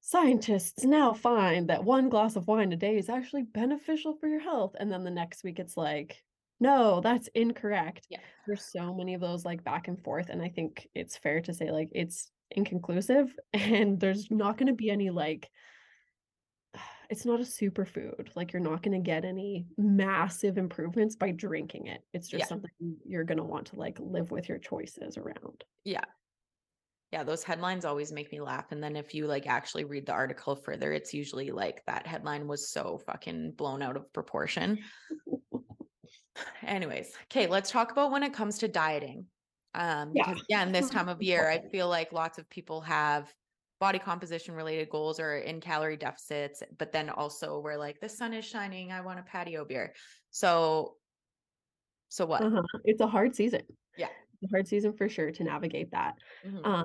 scientists 0.00 0.84
now 0.84 1.12
find 1.14 1.68
that 1.70 1.84
one 1.84 2.08
glass 2.08 2.36
of 2.36 2.48
wine 2.48 2.72
a 2.72 2.76
day 2.76 2.96
is 2.98 3.08
actually 3.10 3.44
beneficial 3.44 4.16
for 4.16 4.28
your 4.28 4.40
health. 4.40 4.76
And 4.78 4.90
then 4.92 5.04
the 5.04 5.10
next 5.10 5.44
week 5.44 5.58
it's 5.60 5.76
like, 5.76 6.22
no, 6.60 7.00
that's 7.00 7.28
incorrect. 7.34 8.06
Yeah. 8.10 8.18
There's 8.46 8.64
so 8.70 8.94
many 8.94 9.14
of 9.14 9.20
those 9.20 9.44
like 9.44 9.64
back 9.64 9.88
and 9.88 10.02
forth. 10.02 10.28
And 10.28 10.42
I 10.42 10.48
think 10.48 10.86
it's 10.94 11.16
fair 11.16 11.40
to 11.42 11.54
say 11.54 11.70
like 11.70 11.88
it's 11.92 12.30
inconclusive 12.50 13.34
and 13.52 13.98
there's 13.98 14.30
not 14.30 14.58
going 14.58 14.66
to 14.66 14.74
be 14.74 14.90
any 14.90 15.10
like, 15.10 15.50
it's 17.10 17.24
not 17.24 17.40
a 17.40 17.44
superfood. 17.44 18.28
Like 18.36 18.52
you're 18.52 18.60
not 18.60 18.82
going 18.82 18.92
to 19.02 19.04
get 19.04 19.24
any 19.24 19.66
massive 19.78 20.58
improvements 20.58 21.16
by 21.16 21.30
drinking 21.32 21.86
it. 21.86 22.02
It's 22.12 22.28
just 22.28 22.42
Yeah. 22.42 22.46
something 22.46 22.70
you're 23.06 23.24
going 23.24 23.38
to 23.38 23.44
want 23.44 23.68
to 23.68 23.76
like 23.76 23.98
live 23.98 24.30
with 24.30 24.48
your 24.48 24.58
choices 24.58 25.16
around. 25.16 25.64
Yeah. 25.84 26.04
Yeah, 27.12 27.24
those 27.24 27.42
headlines 27.42 27.84
always 27.84 28.12
make 28.12 28.30
me 28.30 28.40
laugh. 28.40 28.70
And 28.70 28.80
then 28.80 28.94
if 28.94 29.14
you 29.14 29.26
like 29.26 29.48
actually 29.48 29.82
read 29.84 30.06
the 30.06 30.12
article 30.12 30.54
further, 30.54 30.92
it's 30.92 31.12
usually 31.12 31.50
like 31.50 31.82
that 31.86 32.06
headline 32.06 32.46
was 32.46 32.70
so 32.70 32.98
fucking 33.04 33.52
blown 33.52 33.82
out 33.82 33.96
of 33.96 34.12
proportion. 34.12 34.78
Anyways, 36.62 37.14
okay, 37.24 37.46
let's 37.46 37.70
talk 37.70 37.92
about 37.92 38.10
when 38.10 38.22
it 38.22 38.32
comes 38.32 38.58
to 38.58 38.68
dieting. 38.68 39.26
Um, 39.74 40.12
Yeah. 40.14 40.28
because 40.28 40.42
again, 40.44 40.72
this 40.72 40.90
time 40.90 41.08
of 41.08 41.22
year, 41.22 41.48
I 41.48 41.60
feel 41.70 41.88
like 41.88 42.12
lots 42.12 42.38
of 42.38 42.48
people 42.48 42.80
have 42.82 43.32
body 43.78 43.98
composition 43.98 44.54
related 44.54 44.90
goals 44.90 45.18
or 45.18 45.36
in 45.36 45.60
calorie 45.60 45.96
deficits, 45.96 46.62
but 46.78 46.92
then 46.92 47.08
also 47.08 47.60
we're 47.60 47.78
like, 47.78 48.00
the 48.00 48.08
sun 48.08 48.34
is 48.34 48.44
shining, 48.44 48.92
I 48.92 49.00
want 49.00 49.18
a 49.18 49.22
patio 49.22 49.64
beer. 49.64 49.94
So, 50.30 50.96
so 52.08 52.26
what? 52.26 52.42
Uh-huh. 52.42 52.62
It's 52.84 53.00
a 53.00 53.06
hard 53.06 53.34
season. 53.34 53.62
Yeah. 53.96 54.08
It's 54.42 54.52
a 54.52 54.54
hard 54.54 54.68
season 54.68 54.92
for 54.92 55.08
sure 55.08 55.30
to 55.30 55.44
navigate 55.44 55.92
that. 55.92 56.16
Mhm. 56.44 56.66
Um, 56.66 56.84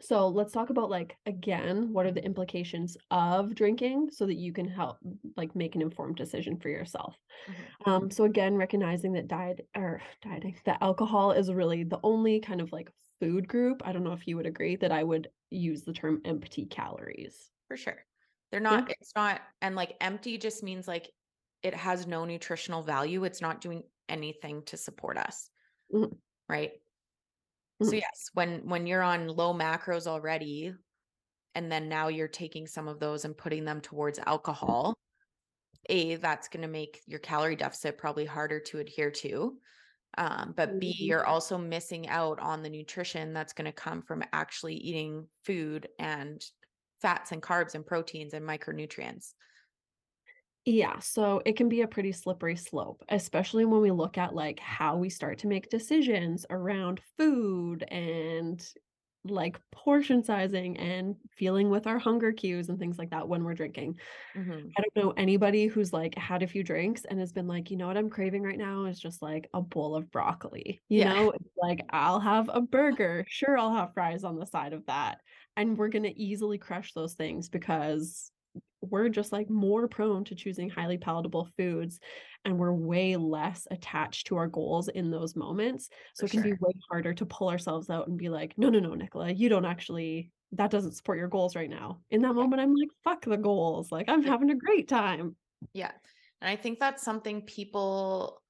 so 0.00 0.28
let's 0.28 0.52
talk 0.52 0.70
about 0.70 0.90
like 0.90 1.16
again, 1.26 1.92
what 1.92 2.06
are 2.06 2.12
the 2.12 2.24
implications 2.24 2.96
of 3.10 3.54
drinking 3.54 4.10
so 4.10 4.26
that 4.26 4.34
you 4.36 4.52
can 4.52 4.66
help 4.68 4.98
like 5.36 5.54
make 5.56 5.74
an 5.74 5.82
informed 5.82 6.16
decision 6.16 6.58
for 6.58 6.68
yourself. 6.68 7.16
Mhm. 7.46 7.76
Um, 7.86 8.10
so 8.10 8.24
again, 8.24 8.56
recognizing 8.56 9.12
that 9.14 9.28
diet 9.28 9.68
or 9.76 10.02
dieting, 10.22 10.58
that 10.64 10.82
alcohol 10.82 11.32
is 11.32 11.52
really 11.52 11.84
the 11.84 12.00
only 12.04 12.40
kind 12.40 12.60
of 12.60 12.72
like 12.72 12.92
food 13.20 13.48
group. 13.48 13.82
I 13.86 13.92
don't 13.92 14.04
know 14.04 14.12
if 14.12 14.26
you 14.28 14.36
would 14.36 14.46
agree 14.46 14.76
that 14.76 14.92
I 14.92 15.04
would 15.04 15.30
use 15.50 15.84
the 15.84 15.92
term 15.92 16.20
empty 16.24 16.66
calories. 16.66 17.50
For 17.68 17.76
sure. 17.76 18.04
They're 18.50 18.60
not, 18.60 18.84
it's 18.88 19.12
not, 19.14 19.42
and 19.60 19.76
like 19.76 19.96
empty 20.00 20.38
just 20.38 20.62
means 20.62 20.88
like 20.88 21.10
it 21.62 21.74
has 21.74 22.06
no 22.06 22.24
nutritional 22.24 22.82
value. 22.82 23.24
It's 23.24 23.40
not 23.42 23.60
doing 23.60 23.84
anything 24.08 24.62
to 24.64 24.76
support 24.76 25.18
us. 25.18 25.50
Mhm. 25.90 26.18
Right. 26.48 26.82
So 27.82 27.94
Mhm. 27.94 27.96
yes, 27.96 28.30
when 28.34 28.68
when 28.68 28.86
you're 28.86 29.02
on 29.02 29.28
low 29.28 29.54
macros 29.54 30.06
already, 30.06 30.74
and 31.54 31.72
then 31.72 31.88
now 31.88 32.08
you're 32.08 32.28
taking 32.28 32.66
some 32.66 32.88
of 32.88 33.00
those 33.00 33.24
and 33.24 33.36
putting 33.38 33.64
them 33.66 33.80
towards 33.82 34.18
alcohol, 34.20 34.94
A, 35.88 36.16
that's 36.16 36.48
going 36.48 36.62
to 36.62 36.68
make 36.68 37.02
your 37.06 37.20
calorie 37.20 37.56
deficit 37.56 37.98
probably 37.98 38.26
harder 38.26 38.60
to 38.60 38.78
adhere 38.78 39.10
to. 39.12 39.58
Um, 40.18 40.54
but 40.56 40.80
B, 40.80 40.94
Mhm. 41.00 41.08
you're 41.08 41.26
also 41.26 41.58
missing 41.58 42.08
out 42.08 42.40
on 42.40 42.62
the 42.62 42.70
nutrition 42.70 43.32
that's 43.34 43.52
going 43.54 43.66
to 43.66 43.72
come 43.72 44.02
from 44.02 44.24
actually 44.32 44.76
eating 44.76 45.28
food 45.44 45.88
and 45.98 46.42
fats 47.00 47.32
and 47.32 47.42
carbs 47.42 47.74
and 47.74 47.86
proteins 47.86 48.34
and 48.34 48.46
micronutrients. 48.46 49.34
Yeah, 50.70 50.98
so 50.98 51.40
it 51.46 51.56
can 51.56 51.68
be 51.70 51.80
a 51.80 51.88
pretty 51.88 52.12
slippery 52.12 52.56
slope, 52.56 53.02
especially 53.08 53.64
when 53.64 53.80
we 53.80 53.90
look 53.90 54.18
at 54.18 54.34
like 54.34 54.60
how 54.60 54.98
we 54.98 55.08
start 55.08 55.38
to 55.38 55.46
make 55.46 55.70
decisions 55.70 56.44
around 56.50 57.00
food 57.16 57.84
and 57.84 58.62
like 59.24 59.58
portion 59.72 60.22
sizing 60.22 60.76
and 60.76 61.16
feeling 61.30 61.70
with 61.70 61.86
our 61.86 61.98
hunger 61.98 62.32
cues 62.32 62.68
and 62.68 62.78
things 62.78 62.98
like 62.98 63.10
that 63.10 63.28
when 63.28 63.44
we're 63.44 63.54
drinking. 63.54 63.98
Mhm. 64.34 64.78
I 64.78 64.82
don't 64.82 64.96
know 65.04 65.10
anybody 65.12 65.66
who's 65.68 65.92
like 65.92 66.14
had 66.16 66.42
a 66.42 66.48
few 66.48 66.64
drinks 66.64 67.04
and 67.06 67.20
has 67.20 67.32
been 67.32 67.48
like, 67.48 67.70
you 67.70 67.76
know 67.78 67.88
what 67.88 67.96
I'm 67.98 68.10
craving 68.10 68.42
right 68.42 68.58
now 68.58 68.86
is 68.86 69.00
just 69.00 69.22
like 69.22 69.48
a 69.54 69.62
bowl 69.62 69.96
of 69.96 70.10
broccoli. 70.10 70.82
You 70.90 71.02
Yeah. 71.02 71.06
know, 71.06 71.30
it's 71.32 71.50
like 71.56 71.84
I'll 71.90 72.20
have 72.20 72.50
a 72.52 72.60
burger. 72.62 73.24
Sure, 73.28 73.58
I'll 73.58 73.74
have 73.74 73.94
fries 73.94 74.24
on 74.24 74.36
the 74.38 74.46
side 74.46 74.72
of 74.74 74.86
that. 74.86 75.22
And 75.56 75.78
we're 75.78 75.88
going 75.88 76.04
to 76.04 76.18
easily 76.20 76.58
crush 76.58 76.92
those 76.94 77.14
things 77.14 77.48
because 77.48 78.32
we're 78.80 79.08
just 79.08 79.32
like 79.32 79.50
more 79.50 79.88
prone 79.88 80.24
to 80.24 80.34
choosing 80.34 80.70
highly 80.70 80.98
palatable 80.98 81.48
foods 81.56 81.98
and 82.44 82.58
we're 82.58 82.72
way 82.72 83.16
less 83.16 83.66
attached 83.70 84.28
to 84.28 84.36
our 84.36 84.46
goals 84.46 84.88
in 84.88 85.10
those 85.10 85.34
moments. 85.34 85.88
So 86.14 86.20
For 86.20 86.26
it 86.26 86.30
can 86.30 86.42
be 86.42 86.52
way 86.52 86.72
harder 86.90 87.12
to 87.14 87.26
pull 87.26 87.48
ourselves 87.48 87.90
out 87.90 88.08
and 88.08 88.16
be 88.16 88.28
like, 88.28 88.54
no, 88.56 88.68
no, 88.68 88.78
no, 88.78 88.94
Nicola, 88.94 89.30
you 89.30 89.48
don't 89.48 89.64
actually, 89.64 90.30
that 90.52 90.70
doesn't 90.70 90.94
support 90.94 91.18
your 91.18 91.28
goals 91.28 91.56
right 91.56 91.70
now. 91.70 92.00
In 92.10 92.22
that 92.22 92.34
moment, 92.34 92.62
I'm 92.62 92.74
like, 92.74 92.88
fuck 93.04 93.24
the 93.24 93.36
goals. 93.36 93.90
Like, 93.90 94.08
I'm 94.08 94.22
having 94.22 94.50
a 94.50 94.56
great 94.56 94.88
time. 94.88 95.34
Yeah. 95.72 95.90
And 96.40 96.48
I 96.48 96.56
think 96.56 96.78
that's 96.78 97.02
something 97.02 97.42
people 97.42 98.40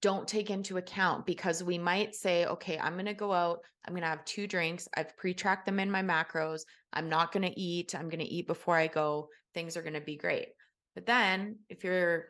don't 0.00 0.26
take 0.26 0.50
into 0.50 0.76
account 0.76 1.24
because 1.26 1.62
we 1.62 1.78
might 1.78 2.14
say, 2.14 2.46
okay, 2.46 2.78
I'm 2.78 2.94
going 2.94 3.06
to 3.06 3.14
go 3.14 3.32
out. 3.32 3.60
I'm 3.86 3.92
going 3.92 4.02
to 4.02 4.08
have 4.08 4.24
two 4.24 4.46
drinks. 4.46 4.88
I've 4.96 5.16
pre 5.16 5.34
tracked 5.34 5.66
them 5.66 5.78
in 5.78 5.90
my 5.90 6.02
macros. 6.02 6.62
I'm 6.92 7.08
not 7.08 7.32
going 7.32 7.44
to 7.44 7.60
eat. 7.60 7.94
I'm 7.94 8.08
going 8.08 8.20
to 8.20 8.24
eat 8.24 8.46
before 8.46 8.76
I 8.76 8.86
go. 8.86 9.28
Things 9.54 9.76
are 9.76 9.82
going 9.82 9.94
to 9.94 10.00
be 10.00 10.16
great. 10.16 10.48
But 10.94 11.06
then 11.06 11.56
if 11.68 11.84
your 11.84 12.26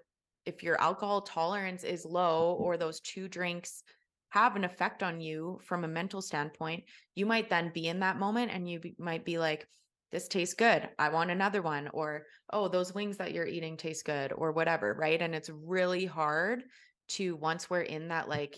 if 0.47 0.63
your 0.63 0.81
alcohol 0.81 1.23
tolerance 1.23 1.85
is 1.85 2.05
low 2.05 2.55
mm-hmm. 2.55 2.65
or 2.65 2.77
those 2.77 3.01
two 3.01 3.29
drinks 3.29 3.83
have 4.31 4.57
an 4.57 4.65
effect 4.65 5.03
on 5.03 5.21
you 5.21 5.61
from 5.65 5.85
a 5.85 5.89
mental 5.89 6.21
standpoint, 6.21 6.85
you 7.15 7.25
might 7.25 7.49
then 7.49 7.71
be 7.73 7.87
in 7.87 8.01
that 8.01 8.19
moment 8.19 8.51
and 8.53 8.69
you 8.69 8.81
be, 8.81 8.95
might 8.99 9.25
be 9.25 9.39
like, 9.39 9.67
this 10.11 10.29
tastes 10.29 10.55
good. 10.55 10.89
I 10.99 11.11
want 11.11 11.31
another 11.31 11.63
one. 11.63 11.89
Or, 11.93 12.25
oh, 12.53 12.69
those 12.69 12.95
wings 12.95 13.17
that 13.19 13.33
you're 13.33 13.47
eating 13.47 13.77
taste 13.77 14.05
good 14.05 14.33
or 14.33 14.53
whatever. 14.53 14.93
Right. 14.93 15.21
And 15.21 15.35
it's 15.35 15.51
really 15.51 16.05
hard 16.05 16.65
to 17.11 17.37
once 17.37 17.71
we're 17.71 17.83
in 17.83 18.09
that 18.09 18.29
like 18.29 18.57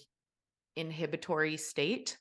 inhibitory 0.77 1.57
state 1.57 2.17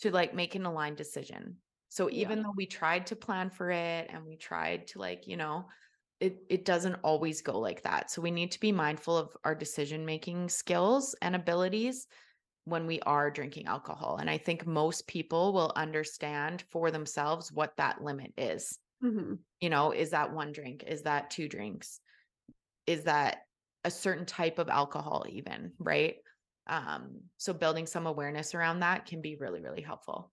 to 0.00 0.10
like 0.10 0.34
make 0.34 0.54
an 0.54 0.66
aligned 0.66 0.96
decision. 0.96 1.56
So 1.94 2.10
Yeah. 2.18 2.32
even 2.32 2.42
though 2.42 2.52
we 2.56 2.66
tried 2.66 3.06
to 3.08 3.16
plan 3.16 3.50
for 3.50 3.70
it 3.70 4.08
and 4.10 4.24
we 4.26 4.36
tried 4.36 4.88
to 4.88 4.98
like, 4.98 5.28
you 5.28 5.36
know, 5.36 5.68
it 6.20 6.40
it 6.50 6.64
doesn't 6.64 6.96
always 7.04 7.40
go 7.40 7.60
like 7.60 7.82
that. 7.82 8.10
So 8.10 8.20
we 8.20 8.32
need 8.32 8.50
to 8.52 8.60
be 8.60 8.72
mindful 8.72 9.16
of 9.16 9.36
our 9.44 9.54
decision 9.54 10.04
making 10.04 10.48
skills 10.48 11.14
and 11.22 11.36
abilities 11.36 12.08
when 12.64 12.86
we 12.86 13.00
are 13.02 13.30
drinking 13.30 13.66
alcohol. 13.66 14.18
And 14.18 14.30
I 14.30 14.38
think 14.38 14.66
most 14.66 15.06
people 15.08 15.52
will 15.54 15.72
understand 15.76 16.62
for 16.70 16.90
themselves 16.90 17.52
what 17.52 17.76
that 17.78 18.02
limit 18.02 18.34
is. 18.38 18.78
Mhm. 19.00 19.44
You 19.60 19.70
know, 19.70 19.92
is 19.92 20.10
that 20.10 20.32
one 20.32 20.52
drink? 20.52 20.84
Is 20.84 21.02
that 21.02 21.30
two 21.30 21.48
drinks? 21.48 22.00
Is 22.86 23.04
that 23.04 23.46
a 23.84 23.90
certain 23.90 24.26
type 24.26 24.58
of 24.58 24.68
alcohol 24.68 25.26
even, 25.28 25.74
right? 25.78 26.16
Um 26.66 27.30
so 27.38 27.54
building 27.54 27.86
some 27.86 28.06
awareness 28.06 28.54
around 28.54 28.80
that 28.80 29.06
can 29.06 29.22
be 29.22 29.36
really 29.36 29.60
really 29.62 29.82
helpful. 29.82 30.32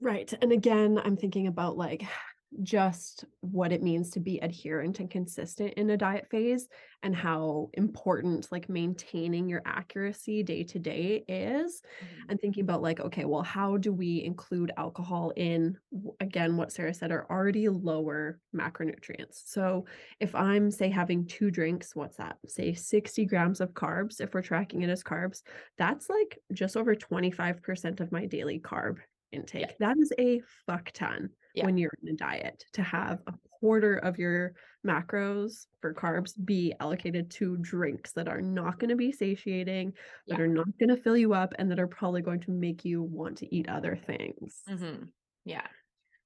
Right. 0.00 0.32
And 0.42 0.52
again, 0.52 1.00
I'm 1.02 1.16
thinking 1.16 1.46
about 1.46 1.76
like 1.76 2.04
just 2.62 3.24
what 3.40 3.72
it 3.72 3.82
means 3.82 4.08
to 4.08 4.20
be 4.20 4.38
adherent 4.38 5.00
and 5.00 5.10
consistent 5.10 5.74
in 5.74 5.90
a 5.90 5.96
diet 5.96 6.28
phase 6.30 6.68
and 7.02 7.14
how 7.14 7.68
important 7.74 8.50
like 8.52 8.68
maintaining 8.68 9.48
your 9.48 9.60
accuracy 9.66 10.44
day 10.44 10.62
to 10.62 10.78
day 10.78 11.24
is. 11.28 11.82
Mm-hmm. 11.82 12.30
And 12.30 12.40
thinking 12.40 12.62
about 12.62 12.82
like, 12.82 13.00
okay, 13.00 13.24
well, 13.24 13.42
how 13.42 13.76
do 13.76 13.92
we 13.92 14.22
include 14.22 14.70
alcohol 14.76 15.32
in 15.34 15.76
again 16.20 16.56
what 16.56 16.72
Sara 16.72 16.94
said 16.94 17.10
are 17.10 17.26
already 17.28 17.68
lower 17.68 18.38
macronutrients. 18.54 19.42
So 19.46 19.86
if 20.20 20.34
I'm 20.34 20.70
say 20.70 20.88
having 20.88 21.26
two 21.26 21.50
drinks, 21.50 21.96
what's 21.96 22.16
that? 22.18 22.36
Say 22.46 22.74
60 22.74 23.24
grams 23.26 23.60
of 23.60 23.74
carbs, 23.74 24.20
if 24.20 24.32
we're 24.32 24.42
tracking 24.42 24.82
it 24.82 24.88
as 24.88 25.02
carbs, 25.02 25.42
that's 25.78 26.08
like 26.08 26.38
just 26.52 26.76
over 26.76 26.94
25% 26.94 28.00
of 28.00 28.12
my 28.12 28.26
daily 28.26 28.60
carb 28.60 28.98
intake. 29.32 29.76
That 29.78 29.96
is 29.98 30.12
a 30.18 30.40
fuck 30.66 30.90
ton 30.92 31.30
Yeah. 31.54 31.64
when 31.66 31.76
you're 31.76 31.92
in 32.02 32.08
a 32.08 32.16
diet 32.16 32.64
to 32.74 32.82
have 32.82 33.22
a 33.26 33.34
quarter 33.50 33.96
of 33.96 34.18
your 34.18 34.54
macros 34.86 35.66
for 35.80 35.94
carbs 35.94 36.32
be 36.44 36.74
allocated 36.80 37.30
to 37.32 37.56
drinks 37.58 38.12
that 38.12 38.28
are 38.28 38.42
not 38.42 38.78
going 38.78 38.90
to 38.90 38.96
be 38.96 39.12
satiating, 39.12 39.92
that 40.28 40.38
Yeah. 40.38 40.44
are 40.44 40.48
not 40.48 40.68
going 40.78 40.90
to 40.90 40.96
fill 40.96 41.16
you 41.16 41.32
up, 41.34 41.54
and 41.58 41.70
that 41.70 41.80
are 41.80 41.88
probably 41.88 42.22
going 42.22 42.40
to 42.40 42.50
make 42.50 42.84
you 42.84 43.02
want 43.02 43.38
to 43.38 43.54
eat 43.54 43.68
other 43.68 43.96
things. 43.96 44.62
Mhm. 44.68 45.12
Yeah. 45.44 45.66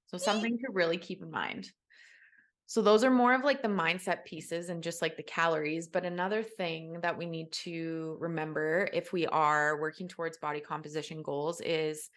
So 0.06 0.18
something 0.18 0.58
to 0.58 0.66
really 0.72 0.98
keep 0.98 1.22
in 1.22 1.30
mind. 1.30 1.70
So 2.66 2.82
those 2.82 3.02
are 3.02 3.10
more 3.10 3.34
of 3.34 3.42
like 3.42 3.62
the 3.62 3.68
mindset 3.68 4.24
pieces 4.24 4.68
and 4.68 4.82
just 4.82 5.02
like 5.02 5.16
the 5.16 5.24
calories. 5.24 5.88
But 5.88 6.04
another 6.04 6.42
thing 6.42 7.00
that 7.00 7.16
we 7.18 7.26
need 7.26 7.50
to 7.52 8.16
remember 8.20 8.88
if 8.92 9.12
we 9.12 9.26
are 9.26 9.80
working 9.80 10.06
towards 10.06 10.38
body 10.38 10.60
composition 10.60 11.22
goals 11.22 11.60
is 11.60 12.10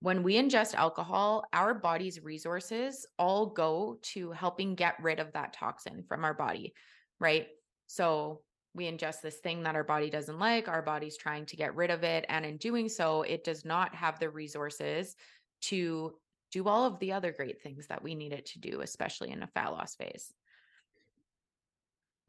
when 0.00 0.22
we 0.22 0.34
ingest 0.34 0.74
alcohol, 0.74 1.44
our 1.52 1.74
body's 1.74 2.20
resources 2.22 3.06
all 3.18 3.46
go 3.46 3.98
to 4.02 4.30
helping 4.32 4.74
get 4.74 5.02
rid 5.02 5.18
of 5.18 5.32
that 5.32 5.52
toxin 5.52 6.04
from 6.04 6.24
our 6.24 6.34
body, 6.34 6.74
right? 7.18 7.48
So 7.86 8.44
we 8.74 8.84
ingest 8.84 9.22
this 9.22 9.38
thing 9.38 9.64
that 9.64 9.74
our 9.74 9.82
body 9.84 10.08
doesn't 10.10 10.38
like, 10.38 10.68
our 10.68 10.82
body's 10.82 11.16
trying 11.16 11.46
to 11.46 11.56
get 11.56 11.74
rid 11.74 11.90
of 11.90 12.04
it. 12.04 12.24
And 12.28 12.46
in 12.46 12.58
doing 12.58 12.88
so, 12.88 13.22
it 13.22 13.42
does 13.42 13.64
not 13.64 13.94
have 13.94 14.18
the 14.20 14.30
resources 14.30 15.16
to 15.62 16.20
do 16.52 16.68
all 16.68 16.84
of 16.84 16.98
the 17.00 17.12
other 17.12 17.32
great 17.32 17.60
things 17.60 17.88
that 17.88 18.02
we 18.02 18.14
need 18.14 18.32
it 18.32 18.46
to 18.46 18.60
do, 18.60 18.80
especially 18.80 19.30
in 19.30 19.42
a 19.42 19.48
fat 19.48 19.68
loss 19.72 19.96
phase. 19.96 20.32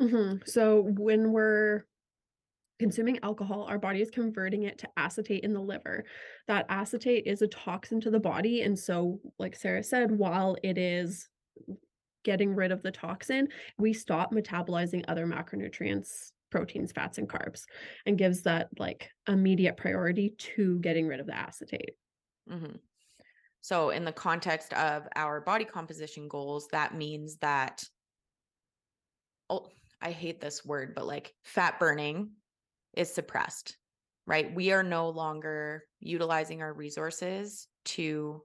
Mhm. 0.02 0.48
So 0.48 0.82
when 0.82 1.32
we're 1.32 1.86
consuming 2.80 3.20
alcohol, 3.24 3.66
our 3.70 3.78
body 3.78 4.02
is 4.02 4.10
converting 4.10 4.64
it 4.64 4.78
to 4.80 4.90
acetate 4.98 5.44
in 5.44 5.54
the 5.54 5.60
liver. 5.60 6.06
That 6.48 6.66
acetate 6.70 7.28
is 7.28 7.42
a 7.42 7.48
toxin 7.48 8.00
to 8.02 8.10
the 8.10 8.20
body. 8.20 8.62
And 8.62 8.80
so, 8.80 9.20
like 9.38 9.56
Sara 9.56 9.84
said, 9.84 10.12
while 10.12 10.56
it 10.64 10.78
is 10.78 11.28
getting 12.24 12.56
rid 12.56 12.72
of 12.72 12.82
the 12.82 12.92
toxin, 12.92 13.50
we 13.78 13.94
stop 13.94 14.34
metabolizing 14.34 15.04
other 15.08 15.28
macronutrients, 15.28 16.32
proteins, 16.50 16.92
fats, 16.92 17.18
and 17.18 17.30
carbs, 17.30 17.66
and 18.06 18.18
gives 18.18 18.42
that 18.44 18.70
like 18.80 19.12
immediate 19.28 19.78
priority 19.78 20.34
to 20.38 20.80
getting 20.80 21.06
rid 21.06 21.20
of 21.20 21.28
the 21.28 21.38
acetate. 21.38 21.96
Mhm. 22.50 22.80
So, 23.62 23.90
in 23.90 24.06
the 24.06 24.14
context 24.14 24.74
of 24.74 25.06
our 25.18 25.42
body 25.42 25.66
composition 25.66 26.30
goals, 26.30 26.70
that 26.72 26.96
means 26.96 27.38
that, 27.38 27.84
oh, 29.50 29.70
I 30.02 30.12
hate 30.12 30.40
this 30.40 30.64
word, 30.64 30.96
but 30.96 31.06
like 31.06 31.36
fat 31.44 31.78
burning 31.78 32.32
is 32.94 33.14
suppressed, 33.14 33.78
right? 34.26 34.54
We 34.54 34.72
are 34.72 34.84
no 34.84 35.10
longer 35.10 35.86
utilizing 36.00 36.62
our 36.62 36.74
resources 36.74 37.68
to 37.86 38.44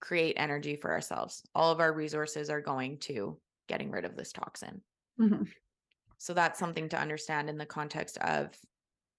create 0.00 0.34
energy 0.36 0.76
for 0.76 0.92
ourselves. 0.92 1.42
All 1.54 1.70
of 1.72 1.80
our 1.80 1.92
resources 1.92 2.50
are 2.50 2.60
going 2.60 2.98
to 3.00 3.40
getting 3.68 3.90
rid 3.90 4.04
of 4.04 4.16
this 4.16 4.32
toxin. 4.32 4.82
Mhm. 5.18 5.50
So 6.18 6.34
that's 6.34 6.58
something 6.58 6.88
to 6.90 6.98
understand 6.98 7.48
in 7.48 7.58
the 7.58 7.66
context 7.66 8.18
of 8.18 8.58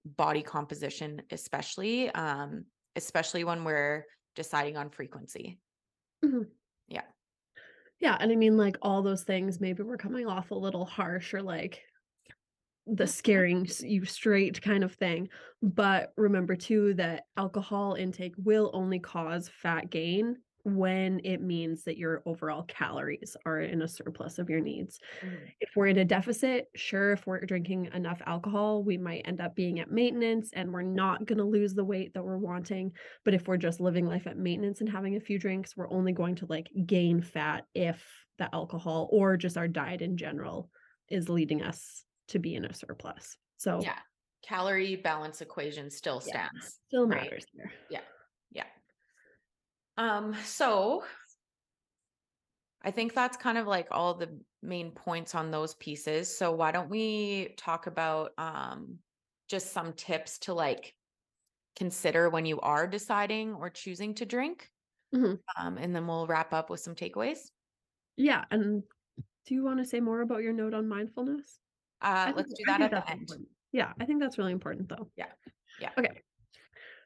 body 0.06 0.44
composition, 0.44 1.24
especially, 1.32 2.10
um, 2.12 2.66
especially 2.96 3.44
when 3.44 3.64
we're 3.64 4.06
deciding 4.36 4.78
on 4.78 4.90
frequency. 4.92 5.60
Mhm. 6.24 6.52
Yeah. 6.88 7.06
Yeah. 8.00 8.18
And 8.20 8.32
I 8.32 8.36
mean, 8.36 8.58
like 8.58 8.78
all 8.82 9.02
those 9.02 9.24
things, 9.24 9.60
maybe 9.60 9.84
we're 9.84 9.98
coming 9.98 10.28
off 10.28 10.52
a 10.52 10.56
little 10.56 10.86
harsh 10.86 11.34
or 11.34 11.42
like 11.42 11.84
the 12.88 13.08
scaring 13.08 13.68
you 13.82 14.06
straight 14.06 14.62
kind 14.62 14.84
of 14.84 14.94
thing. 14.94 15.30
But 15.62 16.14
remember 16.18 16.56
too 16.56 16.94
that 16.96 17.26
alcohol 17.38 17.96
intake 17.96 18.36
will 18.38 18.70
only 18.74 19.00
cause 19.00 19.50
fat 19.50 19.90
gain 19.90 20.38
when 20.64 21.22
it 21.24 21.42
means 21.42 21.84
that 21.84 21.98
your 21.98 22.24
overall 22.26 22.64
calories 22.64 23.38
are 23.46 23.60
in 23.62 23.82
a 23.84 23.88
surplus 23.88 24.40
of 24.40 24.50
your 24.50 24.62
needs. 24.62 25.00
Mhm. 25.22 25.56
If 25.60 25.76
we're 25.76 25.88
in 25.88 25.98
a 25.98 26.06
deficit, 26.06 26.70
sure, 26.76 27.14
if 27.14 27.28
we're 27.28 27.42
drinking 27.42 27.86
enough 27.94 28.22
alcohol, 28.26 28.84
we 28.84 28.98
might 28.98 29.22
end 29.26 29.42
up 29.42 29.56
being 29.56 29.80
at 29.80 29.92
maintenance 29.92 30.52
and 30.54 30.74
we're 30.74 30.82
not 30.82 31.26
going 31.26 31.38
to 31.38 31.44
lose 31.44 31.74
the 31.76 31.86
weight 31.86 32.14
that 32.14 32.24
we're 32.26 32.38
wanting. 32.38 32.94
But 33.24 33.34
if 33.34 33.48
we're 33.48 33.58
just 33.58 33.80
living 33.80 34.06
life 34.08 34.28
at 34.28 34.38
maintenance 34.38 34.82
and 34.82 34.90
having 34.90 35.16
a 35.16 35.20
few 35.20 35.40
drinks, 35.40 35.78
we're 35.78 35.92
only 35.92 36.14
going 36.14 36.36
to 36.36 36.46
like 36.48 36.72
gain 36.86 37.22
fat 37.22 37.68
if 37.74 38.26
the 38.38 38.54
alcohol 38.54 39.08
or 39.12 39.38
just 39.38 39.58
our 39.58 39.68
diet 39.68 40.02
in 40.02 40.18
general 40.18 40.72
is 41.10 41.30
leading 41.30 41.62
us 41.62 42.05
to 42.30 42.40
be 42.40 42.56
in 42.56 42.66
a 42.66 42.74
surplus. 42.74 43.38
So 43.58 43.80
Yeah. 43.82 44.00
Calorie 44.44 44.96
balance 44.96 45.42
equation 45.42 45.90
still 45.90 46.22
Yeah. 46.26 46.50
stands. 46.50 46.80
still 46.88 47.08
right. 47.08 47.24
matters 47.24 47.46
there. 47.54 47.74
Yeah. 47.90 48.04
Yeah. 48.52 48.68
Um, 49.98 50.34
so 50.44 51.06
I 52.82 52.92
think 52.92 53.14
that's 53.14 53.38
kind 53.38 53.58
of 53.58 53.68
like 53.68 53.88
all 53.92 54.14
the 54.14 54.40
main 54.62 54.92
points 54.92 55.34
on 55.36 55.52
those 55.52 55.76
pieces. 55.76 56.36
So 56.36 56.52
why 56.52 56.72
don't 56.72 56.90
we 56.90 57.54
talk 57.58 57.88
about 57.88 58.34
um 58.38 59.00
just 59.48 59.72
some 59.72 59.94
tips 59.94 60.40
to 60.40 60.54
like 60.54 60.96
consider 61.76 62.30
when 62.30 62.46
you 62.46 62.60
are 62.62 62.88
deciding 62.88 63.56
or 63.56 63.70
choosing 63.70 64.16
to 64.16 64.26
drink? 64.26 64.72
Mhm. 65.14 65.42
Um, 65.58 65.78
and 65.78 65.96
then 65.96 66.08
we'll 66.08 66.28
wrap 66.28 66.54
up 66.54 66.70
with 66.70 66.80
some 66.82 66.96
takeaways. 66.96 67.52
Yeah. 68.18 68.46
And 68.52 68.84
do 69.46 69.54
you 69.56 69.64
want 69.64 69.80
to 69.80 69.86
say 69.86 70.00
more 70.00 70.22
about 70.22 70.44
your 70.44 70.54
note 70.54 70.74
on 70.74 70.88
mindfulness? 70.88 71.60
Uh, 72.02 72.34
let's 72.36 72.54
do 72.54 72.64
that 72.66 72.82
at 72.82 72.92
the 72.92 73.10
end. 73.10 73.22
important. 73.22 73.50
Yeah, 73.72 73.94
I 74.00 74.06
think 74.06 74.22
that's 74.22 74.38
really 74.38 74.52
important 74.54 74.90
though. 74.90 75.12
Yeah, 75.16 75.32
yeah. 75.80 75.92
Okay. 75.98 76.22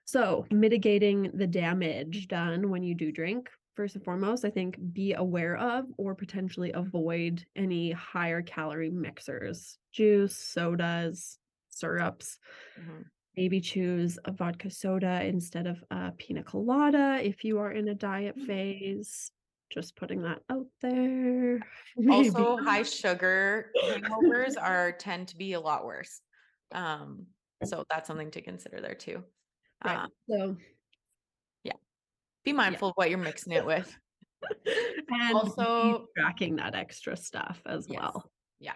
So, 0.06 0.46
mitigating 0.52 1.32
the 1.34 1.48
damage 1.48 2.28
done 2.28 2.70
when 2.70 2.84
you 2.84 2.96
do 2.96 3.12
drink. 3.12 3.50
first 3.76 3.96
and 3.96 4.04
foremost, 4.04 4.44
I 4.44 4.50
think 4.50 4.78
be 4.92 5.14
aware 5.14 5.56
of 5.56 5.86
or 5.98 6.14
potentially 6.14 6.74
avoid 6.74 7.46
any 7.56 7.92
higher 7.92 8.42
calorie 8.42 8.90
mixers, 8.90 9.78
juice, 9.94 10.36
sodas, 10.36 11.40
syrups. 11.70 12.40
Mhm. 12.78 13.06
Maybe 13.38 13.62
choose 13.62 14.20
a 14.26 14.34
vodka 14.34 14.70
soda 14.70 15.24
instead 15.24 15.66
of 15.66 15.82
a 15.92 16.12
pina 16.12 16.44
colada 16.44 17.20
if 17.24 17.46
you 17.46 17.60
are 17.60 17.72
in 17.72 17.88
a 17.88 17.96
diet 17.96 18.36
Mm. 18.36 18.46
phase. 18.48 19.32
Just 19.70 19.96
putting 19.96 20.24
that 20.24 20.42
out 20.50 20.66
there. 20.82 21.60
Also, 22.10 22.58
high 22.58 22.84
sugar 22.84 23.72
hangovers 23.84 24.56
are 24.60 24.92
tend 24.94 25.28
to 25.28 25.36
be 25.38 25.54
a 25.54 25.60
lot 25.60 25.86
worse. 25.86 26.22
Um, 26.72 27.26
so 27.64 27.84
that's 27.90 28.08
something 28.08 28.32
to 28.32 28.42
consider 28.42 28.80
there 28.82 28.96
too. 28.96 29.24
Right. 29.84 29.98
Um, 29.98 30.10
So 30.30 30.58
yeah, 31.64 31.74
be 32.46 32.54
mindful 32.54 32.90
of 32.90 32.94
what 32.96 33.10
you're 33.10 33.20
mixing 33.20 33.54
it 33.54 33.66
with. 33.66 33.96
and 35.10 35.36
Also- 35.36 36.08
tracking 36.18 36.56
that 36.56 36.74
extra 36.76 37.18
stuff 37.18 37.62
as 37.66 37.88
Yes. 37.90 38.00
well. 38.00 38.32
Yeah. 38.60 38.74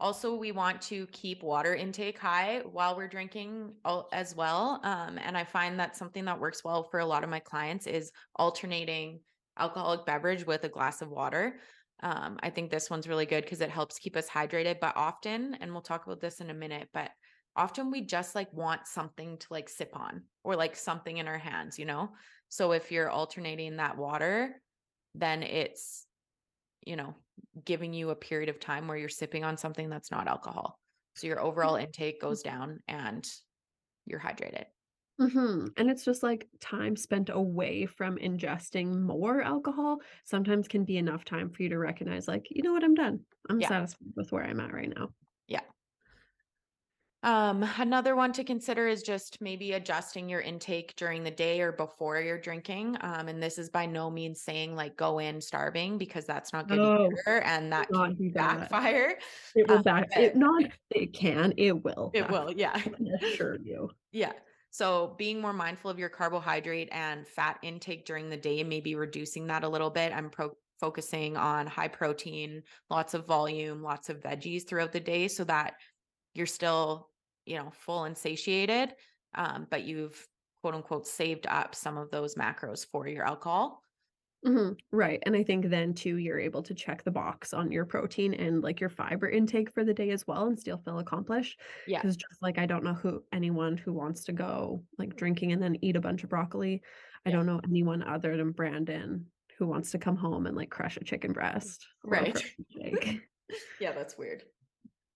Also, 0.00 0.34
we 0.34 0.52
want 0.52 0.80
to 0.82 1.06
keep 1.08 1.42
water 1.42 1.74
intake 1.74 2.18
high 2.18 2.60
while 2.60 2.96
we're 2.96 3.08
drinking 3.08 3.74
as 4.12 4.34
well. 4.34 4.80
Um, 4.84 5.18
and 5.18 5.36
I 5.36 5.44
find 5.44 5.78
that 5.80 5.96
something 5.96 6.24
that 6.24 6.40
works 6.40 6.64
well 6.64 6.84
for 6.84 7.00
a 7.00 7.06
lot 7.06 7.24
of 7.24 7.30
my 7.30 7.40
clients 7.40 7.86
is 7.86 8.10
alternating 8.36 9.20
alcoholic 9.58 10.06
beverage 10.06 10.46
with 10.46 10.64
a 10.64 10.68
glass 10.68 11.02
of 11.02 11.10
water. 11.10 11.58
Um, 12.02 12.38
I 12.42 12.50
think 12.50 12.70
this 12.70 12.90
one's 12.90 13.08
really 13.08 13.26
good 13.26 13.44
because 13.44 13.60
it 13.60 13.70
helps 13.70 13.98
keep 13.98 14.16
us 14.16 14.28
hydrated. 14.28 14.80
But 14.80 14.96
often, 14.96 15.56
and 15.60 15.72
we'll 15.72 15.82
talk 15.82 16.06
about 16.06 16.20
this 16.20 16.40
in 16.40 16.50
a 16.50 16.54
minute, 16.54 16.88
but 16.92 17.10
often 17.56 17.90
we 17.90 18.02
just 18.02 18.34
like 18.34 18.52
want 18.52 18.86
something 18.86 19.36
to 19.38 19.46
like 19.50 19.68
sip 19.68 19.90
on 19.94 20.22
or 20.44 20.54
like 20.54 20.76
something 20.76 21.16
in 21.16 21.26
our 21.26 21.38
hands, 21.38 21.78
you 21.78 21.84
know? 21.84 22.10
So 22.48 22.72
if 22.72 22.92
you're 22.92 23.10
alternating 23.10 23.76
that 23.76 23.98
water, 23.98 24.62
then 25.14 25.42
it's, 25.42 26.06
you 26.86 26.96
know, 26.96 27.14
giving 27.64 27.92
you 27.92 28.10
a 28.10 28.16
period 28.16 28.48
of 28.48 28.60
time 28.60 28.86
where 28.86 28.96
you're 28.96 29.08
sipping 29.08 29.44
on 29.44 29.56
something 29.56 29.90
that's 29.90 30.10
not 30.10 30.28
alcohol. 30.28 30.78
So 31.16 31.26
your 31.26 31.40
overall 31.40 31.74
intake 31.74 32.20
goes 32.20 32.42
down 32.42 32.78
and 32.86 33.28
you're 34.06 34.20
hydrated. 34.20 34.64
Hmm 35.18 35.66
And 35.76 35.90
it's 35.90 36.04
just 36.04 36.22
like 36.22 36.48
time 36.60 36.96
spent 36.96 37.28
away 37.28 37.86
from 37.86 38.16
ingesting 38.18 39.00
more 39.02 39.42
alcohol 39.42 40.00
sometimes 40.24 40.68
can 40.68 40.84
be 40.84 40.96
enough 40.96 41.24
time 41.24 41.50
for 41.50 41.62
you 41.62 41.68
to 41.70 41.78
recognize, 41.78 42.28
like, 42.28 42.46
you 42.50 42.62
know 42.62 42.72
what, 42.72 42.84
I'm 42.84 42.94
done. 42.94 43.24
I'm 43.50 43.60
Yeah. 43.60 43.68
satisfied 43.68 44.12
with 44.16 44.30
where 44.32 44.44
I'm 44.44 44.60
at 44.60 44.72
right 44.72 44.88
now. 44.94 45.14
Yeah. 45.48 45.62
Um, 47.24 47.64
another 47.78 48.14
one 48.14 48.32
to 48.34 48.44
consider 48.44 48.86
is 48.86 49.02
just 49.02 49.40
maybe 49.40 49.72
adjusting 49.72 50.28
your 50.28 50.40
intake 50.40 50.94
during 50.96 51.24
the 51.24 51.32
day 51.32 51.60
or 51.60 51.72
before 51.72 52.20
you're 52.20 52.40
drinking. 52.40 52.96
Um, 53.00 53.26
and 53.28 53.42
this 53.42 53.58
is 53.58 53.70
by 53.70 53.86
no 53.86 54.08
means 54.08 54.40
saying 54.42 54.76
like 54.76 54.96
go 54.96 55.18
in 55.18 55.40
starving 55.40 55.98
because 55.98 56.26
that's 56.26 56.52
not 56.52 56.68
good 56.68 56.84
No, 56.84 57.10
either, 57.26 57.40
and 57.42 57.72
that 57.72 57.88
can 57.92 58.14
do 58.14 58.30
that. 58.32 58.70
backfire. 58.70 59.18
It 59.54 59.68
will 59.68 59.78
Um, 59.78 59.82
back. 59.82 60.08
It 60.16 60.36
not. 60.36 60.64
It 60.90 61.14
can. 61.14 61.54
It 61.58 61.82
will. 61.84 62.12
It 62.12 62.28
will, 62.28 62.52
yeah. 62.52 62.80
I 62.94 63.14
assure 63.20 63.58
you. 63.62 63.90
Yeah. 64.12 64.32
So 64.70 65.14
being 65.18 65.40
more 65.40 65.52
mindful 65.52 65.90
of 65.90 65.98
your 65.98 66.08
carbohydrate 66.08 66.88
and 66.92 67.26
fat 67.26 67.58
intake 67.62 68.04
during 68.04 68.28
the 68.28 68.36
day, 68.36 68.62
maybe 68.62 68.94
reducing 68.94 69.46
that 69.46 69.64
a 69.64 69.68
little 69.68 69.90
bit. 69.90 70.12
I'm 70.12 70.30
pro- 70.30 70.56
focusing 70.80 71.36
on 71.36 71.66
high 71.66 71.88
protein, 71.88 72.62
lots 72.90 73.14
of 73.14 73.26
volume, 73.26 73.82
lots 73.82 74.08
of 74.10 74.20
veggies 74.20 74.66
throughout 74.66 74.92
the 74.92 75.00
day 75.00 75.28
so 75.28 75.44
that 75.44 75.74
you're 76.34 76.46
still, 76.46 77.08
you 77.46 77.56
know, 77.56 77.70
full 77.72 78.04
and 78.04 78.16
satiated. 78.16 78.94
Um, 79.34 79.66
but 79.70 79.84
you've 79.84 80.26
quote 80.62 80.74
unquote 80.74 81.06
saved 81.06 81.46
up 81.48 81.74
some 81.74 81.96
of 81.96 82.10
those 82.10 82.34
macros 82.34 82.86
for 82.86 83.08
your 83.08 83.24
alcohol. 83.24 83.82
Mhm, 84.46 84.78
Right. 84.92 85.20
And 85.26 85.34
I 85.34 85.42
think 85.42 85.66
then 85.66 85.94
too, 85.94 86.16
you're 86.16 86.38
able 86.38 86.62
to 86.62 86.74
check 86.74 87.02
the 87.02 87.10
box 87.10 87.52
on 87.52 87.72
your 87.72 87.84
protein 87.84 88.34
and 88.34 88.62
like 88.62 88.80
your 88.80 88.88
fiber 88.90 89.28
intake 89.28 89.70
for 89.70 89.84
the 89.84 89.92
day 89.94 90.10
as 90.10 90.26
well 90.26 90.46
and 90.46 90.58
still 90.58 90.78
feel 90.78 90.98
accomplished. 91.00 91.60
Yeah. 91.86 91.98
Because 91.98 92.16
just 92.16 92.40
like 92.40 92.56
I 92.56 92.66
don't 92.66 92.84
know 92.84 92.94
who 92.94 93.24
anyone 93.32 93.76
who 93.76 93.92
wants 93.92 94.24
to 94.24 94.32
go 94.32 94.84
like 94.96 95.16
drinking 95.16 95.52
and 95.52 95.60
then 95.62 95.76
eat 95.82 95.96
a 95.96 96.00
bunch 96.00 96.22
of 96.22 96.30
broccoli. 96.30 96.82
I 97.26 97.30
don't 97.30 97.46
know 97.46 97.60
anyone 97.64 98.02
other 98.02 98.36
than 98.36 98.52
Brandon 98.52 99.30
who 99.58 99.66
wants 99.66 99.90
to 99.90 99.98
come 99.98 100.16
home 100.16 100.46
and 100.46 100.56
like 100.56 100.70
crush 100.70 100.96
a 100.96 101.04
chicken 101.04 101.32
breast. 101.32 101.86
Right. 102.04 102.40
Yeah, 103.80 103.92
that's 103.92 104.18
weird. 104.18 104.44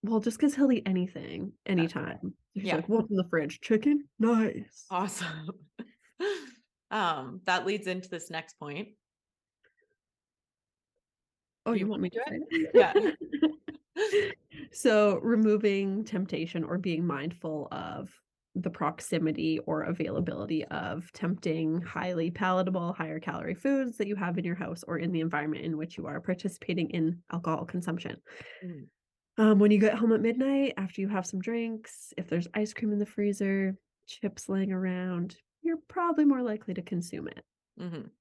well, 0.03 0.21
just 0.21 0.39
because 0.39 0.55
he'll 0.55 0.73
eat 0.73 0.85
anything 0.89 1.53
anytime. 1.67 2.35
He's 2.55 2.65
Yeah. 2.65 2.77
like, 2.77 2.89
what's 2.89 3.11
in 3.11 3.17
the 3.17 3.29
fridge? 3.29 3.61
Chicken? 3.61 4.09
Nice. 4.19 4.87
Awesome. 4.91 5.51
um, 6.91 7.41
that 7.45 7.67
leads 7.67 7.87
into 7.87 8.09
this 8.09 8.31
next 8.31 8.59
point. 8.59 8.89
Oh, 11.65 11.73
you 11.73 11.87
want 11.87 12.03
me 12.03 12.11
to 12.11 12.21
say 12.29 12.41
Yeah. 12.73 12.95
so 14.73 15.19
removing 15.19 16.05
temptation 16.05 16.65
or 16.65 16.79
being 16.79 17.07
mindful 17.07 17.69
of 17.73 18.21
the 18.55 18.71
proximity 18.71 19.59
or 19.61 19.83
availability 19.83 20.65
of 20.67 21.11
tempting, 21.13 21.81
highly 21.81 22.31
palatable, 22.31 22.93
higher 22.93 23.19
calorie 23.19 23.55
foods 23.55 23.97
that 23.97 24.07
you 24.07 24.15
have 24.17 24.37
in 24.37 24.45
your 24.45 24.55
house 24.55 24.83
or 24.85 24.99
in 24.99 25.13
the 25.13 25.21
environment 25.21 25.65
in 25.65 25.79
which 25.79 25.97
you 25.97 26.07
are 26.07 26.21
participating 26.21 26.91
in 26.91 27.23
alcohol 27.33 27.65
consumption. 27.65 28.21
Mhm. 28.61 28.91
Um, 29.39 29.59
when 29.59 29.71
you 29.71 29.79
get 29.79 29.95
home 29.95 30.13
at 30.13 30.21
midnight 30.21 30.75
after 30.77 31.01
you 31.01 31.09
have 31.09 31.27
some 31.27 31.41
drinks, 31.41 32.13
if 32.19 32.29
there's 32.29 32.49
ice 32.55 32.75
cream 32.75 32.93
in 32.93 32.99
the 32.99 33.07
freezer, 33.07 33.79
chips 34.07 34.49
laying 34.49 34.73
around, 34.73 35.39
you're 35.63 35.79
probably 35.89 36.25
more 36.25 36.43
likely 36.43 36.75
to 36.75 36.83
consume 36.83 37.29
it. 37.29 37.45
hmm 37.79 38.13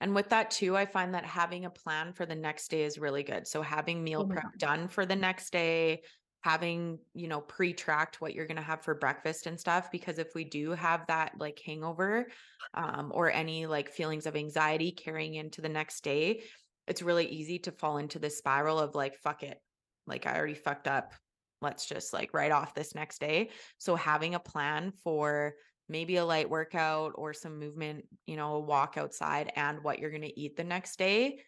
And 0.00 0.14
with 0.14 0.30
that 0.30 0.50
too, 0.50 0.76
I 0.76 0.86
find 0.86 1.14
that 1.14 1.24
having 1.24 1.64
a 1.64 1.70
plan 1.70 2.12
for 2.12 2.26
the 2.26 2.34
next 2.34 2.68
day 2.68 2.82
is 2.82 2.98
really 2.98 3.22
good. 3.22 3.46
So 3.46 3.62
having 3.62 4.02
meal 4.02 4.26
Oh 4.28 4.32
prep 4.32 4.58
done 4.58 4.88
for 4.88 5.06
the 5.06 5.16
next 5.16 5.50
day, 5.52 6.02
having, 6.40 6.98
you 7.14 7.26
know, 7.26 7.40
pre-tracked 7.40 8.20
what 8.20 8.34
you're 8.34 8.46
going 8.46 8.58
to 8.58 8.62
have 8.62 8.82
for 8.82 8.94
breakfast 8.94 9.46
and 9.46 9.58
stuff 9.58 9.90
because 9.90 10.18
if 10.18 10.34
we 10.34 10.44
do 10.44 10.72
have 10.72 11.06
that 11.06 11.32
like 11.38 11.58
hangover 11.64 12.26
um 12.74 13.12
or 13.14 13.30
any 13.30 13.66
like 13.66 13.88
feelings 13.88 14.26
of 14.26 14.36
anxiety 14.36 14.90
carrying 14.90 15.34
into 15.34 15.62
the 15.62 15.68
next 15.68 16.04
day, 16.04 16.42
it's 16.86 17.02
really 17.02 17.26
easy 17.26 17.58
to 17.60 17.72
fall 17.72 17.96
into 17.96 18.18
the 18.18 18.28
spiral 18.28 18.78
of 18.78 18.94
like 18.94 19.16
fuck 19.16 19.42
it. 19.42 19.58
Like 20.06 20.26
I 20.26 20.36
already 20.36 20.54
fucked 20.54 20.86
up. 20.86 21.14
Let's 21.62 21.86
just 21.86 22.12
like 22.12 22.34
write 22.34 22.52
off 22.52 22.74
this 22.74 22.94
next 22.94 23.20
day. 23.20 23.50
So 23.78 23.96
having 23.96 24.34
a 24.34 24.40
plan 24.40 24.92
for 25.02 25.54
maybe 25.88 26.16
a 26.16 26.24
light 26.24 26.48
workout 26.48 27.12
or 27.16 27.32
some 27.32 27.58
movement, 27.58 28.04
you 28.26 28.36
know, 28.36 28.54
a 28.54 28.60
walk 28.60 28.94
outside 28.96 29.52
and 29.56 29.82
what 29.82 29.98
you're 29.98 30.10
going 30.10 30.22
to 30.22 30.40
eat 30.40 30.56
the 30.56 30.64
next 30.64 30.98
day 30.98 31.40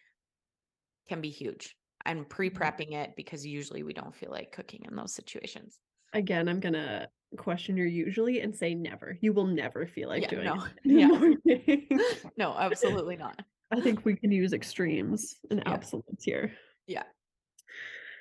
can 1.09 1.21
be 1.21 1.29
huge. 1.29 1.75
And 2.05 2.21
mm-hmm. 2.21 2.29
pre-prepping 2.29 2.93
it 2.93 3.13
because 3.15 3.45
usually 3.45 3.83
we 3.83 3.93
don't 3.93 4.15
feel 4.15 4.31
like 4.31 4.51
cooking 4.51 4.85
in 4.89 4.95
those 4.95 5.13
situations. 5.13 5.79
Again, 6.13 6.47
I'm 6.47 6.59
gonna 6.61 7.09
question 7.35 7.75
your 7.75 7.87
usually 7.87 8.39
and 8.39 8.55
say 8.55 8.73
never. 8.73 9.17
You 9.19 9.33
will 9.33 9.45
never 9.45 9.85
feel 9.85 10.07
like 10.07 10.23
Yeah, 10.23 10.29
doing 10.29 10.45
no, 10.45 10.65
it 10.85 11.35
yeah. 11.45 12.29
No, 12.37 12.55
absolutely 12.57 13.17
not. 13.17 13.41
I 13.71 13.81
think 13.81 14.05
we 14.05 14.15
can 14.15 14.31
use 14.31 14.53
extremes 14.53 15.35
and 15.51 15.61
Yeah. 15.65 15.73
absolutes 15.73 16.23
here. 16.23 16.53
Yeah. 16.87 17.03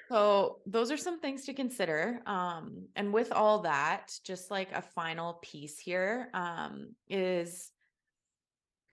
So 0.08 0.62
those 0.66 0.92
are 0.92 0.96
some 0.96 1.18
things 1.20 1.46
to 1.46 1.54
consider. 1.54 2.22
Um, 2.26 2.88
and 2.94 3.12
with 3.12 3.32
all 3.32 3.60
that, 3.62 4.12
just 4.24 4.50
like 4.50 4.70
a 4.72 4.80
final 4.82 5.34
piece 5.42 5.78
here, 5.80 6.30
um, 6.32 6.94
is 7.08 7.72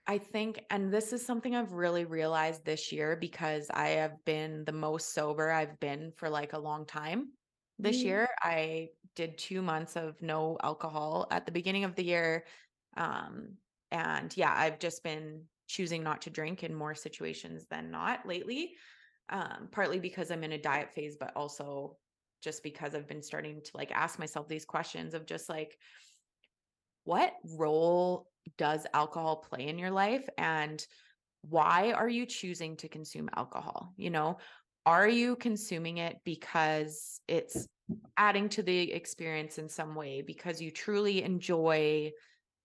I 0.06 0.18
think, 0.18 0.64
and 0.68 0.92
this 0.92 1.12
is 1.14 1.24
something 1.24 1.54
I've 1.56 1.72
really 1.72 2.04
realized 2.04 2.64
this 2.64 2.92
year 2.92 3.16
because 3.16 3.70
I 3.70 3.88
have 3.90 4.22
been 4.24 4.64
the 4.66 4.72
most 4.72 5.14
sober 5.14 5.50
I've 5.50 5.80
been 5.80 6.12
for 6.12 6.28
like 6.28 6.52
a 6.52 6.58
long 6.58 6.84
time. 6.84 7.32
This 7.78 8.04
Mm. 8.04 8.04
year, 8.04 8.28
I 8.42 8.90
did 9.14 9.38
two 9.38 9.62
months 9.62 9.96
of 9.96 10.20
no 10.20 10.58
alcohol 10.62 11.26
at 11.30 11.46
the 11.46 11.52
beginning 11.52 11.84
of 11.84 11.94
the 11.94 12.04
year. 12.04 12.46
Um, 12.96 13.58
and 13.90 14.36
yeah, 14.36 14.52
I've 14.54 14.78
just 14.78 15.02
been 15.02 15.48
choosing 15.68 16.02
not 16.02 16.22
to 16.22 16.30
drink 16.30 16.62
in 16.62 16.74
more 16.74 16.94
situations 16.94 17.66
than 17.66 17.90
not 17.90 18.26
lately. 18.26 18.76
Um, 19.30 19.68
partly 19.72 19.98
because 19.98 20.30
I'm 20.30 20.44
in 20.44 20.52
a 20.52 20.58
diet 20.58 20.92
phase, 20.92 21.16
but 21.18 21.32
also 21.34 21.96
just 22.42 22.62
because 22.62 22.94
I've 22.94 23.08
been 23.08 23.22
starting 23.22 23.62
to 23.62 23.70
like 23.74 23.90
ask 23.90 24.18
myself 24.18 24.48
these 24.48 24.66
questions 24.66 25.14
of 25.14 25.26
just 25.26 25.48
like, 25.48 25.76
what 27.04 27.32
role 27.56 28.28
does 28.58 28.86
alcohol 28.92 29.36
play 29.36 29.66
in 29.68 29.78
your 29.78 29.90
life? 29.90 30.28
And 30.36 30.84
why 31.42 31.92
are 31.92 32.08
you 32.08 32.26
choosing 32.26 32.76
to 32.78 32.88
consume 32.88 33.30
alcohol? 33.34 33.92
You 33.96 34.10
know 34.10 34.38
are 34.86 35.08
you 35.08 35.36
consuming 35.36 35.98
it 35.98 36.18
because 36.24 37.20
it's 37.26 37.66
adding 38.16 38.48
to 38.50 38.62
the 38.62 38.92
experience 38.92 39.58
in 39.58 39.68
some 39.68 39.94
way 39.94 40.22
because 40.22 40.60
you 40.60 40.70
truly 40.70 41.22
enjoy 41.22 42.12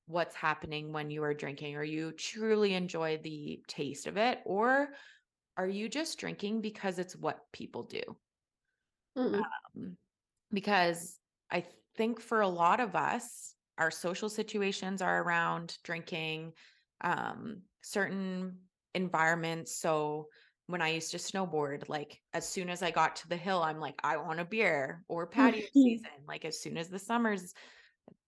what's 0.07 0.35
happening 0.35 0.91
when 0.91 1.09
you 1.11 1.23
are 1.23 1.33
drinking? 1.33 1.75
Or 1.75 1.83
you 1.83 2.11
truly 2.11 2.73
enjoy 2.73 3.19
the 3.23 3.61
taste 3.67 4.05
of 4.05 4.17
it? 4.17 4.39
Or 4.45 4.89
are 5.59 5.67
you 5.67 5.89
just 5.89 6.17
drinking 6.17 6.61
because 6.61 6.99
it's 6.99 7.15
what 7.15 7.39
people 7.51 7.83
do 7.83 8.01
um, 9.15 9.97
because 10.53 11.19
I 11.51 11.65
think 11.97 12.21
for 12.21 12.41
a 12.41 12.47
lot 12.47 12.79
of 12.79 12.95
us, 12.95 13.55
our 13.77 13.91
social 13.91 14.29
situations 14.29 15.01
are 15.01 15.21
around 15.21 15.77
drinking. 15.83 16.53
Um, 17.01 17.63
certain 17.81 18.57
environments. 18.95 19.75
So 19.75 20.27
when 20.67 20.81
I 20.81 20.89
used 20.89 21.11
to 21.11 21.17
snowboard, 21.17 21.89
like 21.89 22.21
as 22.33 22.47
soon 22.47 22.69
as 22.69 22.83
I 22.83 22.91
got 22.91 23.15
to 23.17 23.27
the 23.27 23.37
hill, 23.37 23.61
I'm 23.61 23.79
like, 23.79 23.99
I 24.03 24.17
want 24.17 24.39
a 24.39 24.45
beer 24.45 25.03
or 25.07 25.27
patio 25.27 25.65
season. 25.73 26.09
Like 26.27 26.45
as 26.45 26.61
soon 26.61 26.77
as 26.77 26.89
the 26.89 26.99
summer's 26.99 27.53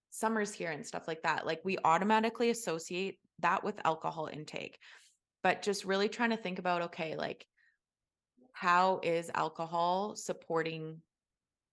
summer's 0.10 0.52
here 0.52 0.72
and 0.72 0.86
stuff 0.86 1.08
like 1.08 1.24
that. 1.24 1.46
Like 1.46 1.62
we 1.64 1.78
automatically 1.86 2.50
associate 2.50 3.18
that 3.40 3.64
with 3.64 3.80
alcohol 3.86 4.30
intake. 4.32 4.78
But 5.44 5.62
just 5.62 5.86
really 5.86 6.10
trying 6.10 6.30
to 6.32 6.38
think 6.38 6.60
about 6.60 6.84
okay, 6.84 7.16
like 7.16 7.46
how 8.54 9.00
is 9.04 9.32
alcohol 9.34 10.16
supporting 10.16 11.02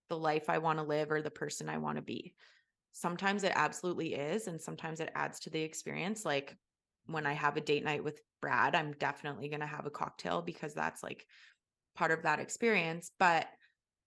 the 0.09 0.17
life 0.17 0.49
I 0.49 0.59
want 0.59 0.79
to 0.79 0.85
live 0.85 1.11
or 1.11 1.21
the 1.21 1.31
person 1.31 1.69
I 1.69 1.79
want 1.79 1.97
to 1.97 2.03
be? 2.03 2.35
Sometimes 2.93 3.45
it 3.45 3.53
absolutely 3.55 4.15
is, 4.15 4.49
and 4.49 4.61
sometimes 4.61 5.01
it 5.01 5.11
adds 5.15 5.41
to 5.41 5.51
the 5.51 5.61
experience. 5.61 6.25
Like 6.25 6.57
when 7.07 7.27
I 7.27 7.35
have 7.35 7.57
a 7.57 7.61
date 7.61 7.85
night 7.85 8.03
with 8.03 8.21
Brad, 8.41 8.75
I'm 8.75 8.93
definitely 8.93 9.49
going 9.49 9.61
to 9.61 9.67
have 9.67 9.87
a 9.87 9.91
cocktail 9.91 10.43
because 10.43 10.75
that's 10.75 11.03
like 11.03 11.27
part 11.95 12.11
of 12.11 12.23
that 12.23 12.41
experience. 12.41 13.11
But 13.19 13.47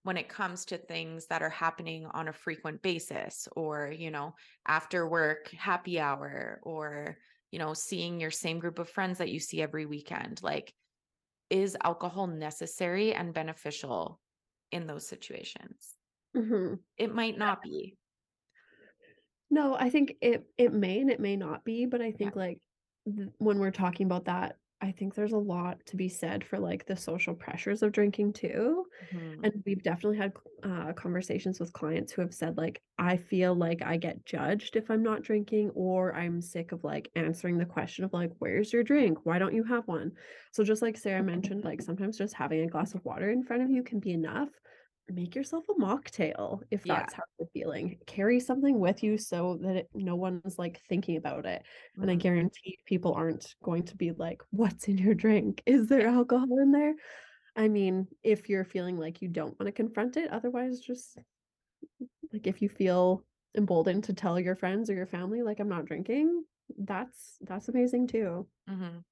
when 0.02 0.16
it 0.16 0.28
comes 0.28 0.64
to 0.66 0.78
things 0.78 1.26
that 1.28 1.42
are 1.42 1.48
happening 1.48 2.06
on 2.06 2.26
a 2.26 2.32
frequent 2.32 2.82
basis 2.82 3.46
or, 3.54 3.94
you 3.96 4.10
know, 4.10 4.34
after 4.66 5.08
work, 5.08 5.48
happy 5.50 6.00
hour, 6.00 6.60
or, 6.64 7.18
you 7.52 7.60
know, 7.60 7.74
seeing 7.74 8.20
your 8.20 8.32
same 8.32 8.60
group 8.60 8.80
of 8.80 8.90
friends 8.90 9.18
that 9.18 9.30
you 9.30 9.40
see 9.40 9.62
every 9.62 9.86
weekend, 9.86 10.42
like, 10.42 10.74
is 11.50 11.76
alcohol 11.84 12.26
necessary 12.28 13.14
and 13.14 13.34
beneficial 13.34 14.20
in 14.72 14.86
those 14.86 15.06
situations? 15.06 15.96
Mhm. 16.36 16.84
It 16.98 17.14
might 17.14 17.38
not 17.38 17.62
be. 17.62 17.96
No, 19.50 19.74
I 19.74 19.90
think 19.90 20.16
it 20.20 20.46
it 20.56 20.72
may 20.72 21.00
and 21.00 21.10
it 21.10 21.20
may 21.20 21.36
not 21.36 21.64
be, 21.64 21.86
but 21.86 22.00
I 22.00 22.12
Yeah. 22.18 22.30
think 22.30 22.36
like 22.36 22.58
th- 23.04 23.28
when 23.38 23.58
we're 23.58 23.70
talking 23.70 24.06
about 24.06 24.24
that, 24.26 24.58
I 24.82 24.90
think 24.92 25.14
there's 25.14 25.32
a 25.32 25.38
lot 25.38 25.78
to 25.86 25.96
be 25.96 26.08
said 26.08 26.44
for 26.44 26.58
like 26.58 26.86
the 26.86 26.96
social 26.96 27.34
pressures 27.34 27.82
of 27.82 27.92
drinking 27.92 28.32
too. 28.32 28.86
Mhm. 29.14 29.40
And 29.44 29.62
we've 29.64 29.82
definitely 29.82 30.18
had 30.18 30.32
uh, 30.64 30.92
conversations 30.94 31.60
with 31.60 31.72
clients 31.72 32.12
who 32.12 32.20
have 32.22 32.34
said 32.34 32.56
like, 32.56 32.82
I 32.98 33.16
feel 33.16 33.54
like 33.54 33.80
I 33.82 33.96
get 33.96 34.26
judged 34.26 34.74
if 34.76 34.90
I'm 34.90 35.02
not 35.02 35.22
drinking, 35.22 35.70
or 35.74 36.14
I'm 36.14 36.40
sick 36.42 36.72
of 36.72 36.82
like 36.84 37.10
answering 37.14 37.58
the 37.58 37.64
question 37.66 38.04
of 38.04 38.12
like, 38.12 38.32
where's 38.40 38.72
your 38.72 38.82
drink? 38.82 39.18
Why 39.24 39.38
don't 39.38 39.54
you 39.54 39.64
have 39.64 39.86
one? 39.86 40.12
So 40.52 40.64
just 40.64 40.82
like 40.82 40.96
Sara 40.96 41.22
mentioned, 41.22 41.64
like 41.64 41.80
sometimes 41.80 42.18
just 42.18 42.34
having 42.34 42.62
a 42.62 42.68
glass 42.68 42.94
of 42.94 43.04
water 43.04 43.30
in 43.30 43.44
front 43.44 43.62
of 43.62 43.70
you 43.70 43.82
can 43.84 44.00
be 44.00 44.12
enough 44.12 44.50
make 45.08 45.34
yourself 45.34 45.68
a 45.68 45.74
mocktail 45.74 46.62
if 46.70 46.84
Yeah. 46.84 46.86
that's 46.86 47.12
how 47.12 47.22
you're 47.38 47.48
feeling. 47.52 47.98
Carry 48.06 48.40
something 48.40 48.78
with 48.80 49.02
you 49.02 49.18
so 49.18 49.58
that 49.62 49.76
it, 49.76 49.90
no 49.94 50.16
one's 50.16 50.58
like 50.58 50.80
thinking 50.88 51.16
about 51.16 51.46
it. 51.46 51.64
And 52.00 52.10
I 52.10 52.14
Mhm. 52.14 52.16
guarantee 52.16 52.78
people 52.86 53.12
aren't 53.14 53.54
going 53.62 53.84
to 53.86 53.96
be 53.96 54.12
like, 54.12 54.42
What's 54.50 54.88
in 54.88 54.98
your 54.98 55.14
drink? 55.14 55.62
Is 55.66 55.88
there 55.88 56.06
alcohol 56.08 56.58
in 56.60 56.72
there? 56.72 56.94
I 57.56 57.68
mean, 57.68 58.08
if 58.24 58.48
you're 58.48 58.64
feeling 58.64 58.98
like 58.98 59.22
you 59.22 59.28
don't 59.28 59.58
want 59.60 59.68
to 59.68 59.72
confront 59.72 60.16
it, 60.18 60.30
otherwise, 60.30 60.80
just 60.80 61.18
like 62.32 62.46
if 62.46 62.62
you 62.62 62.68
feel 62.68 63.24
emboldened 63.56 64.04
to 64.04 64.14
tell 64.14 64.38
your 64.40 64.56
friends 64.56 64.88
or 64.90 64.94
your 64.94 65.06
family, 65.06 65.42
like, 65.42 65.60
I'm 65.60 65.68
not 65.68 65.84
drinking, 65.84 66.44
that's 66.78 67.36
that's 67.42 67.68
amazing 67.68 68.06
too. 68.06 68.48
Mhm. 68.68 69.04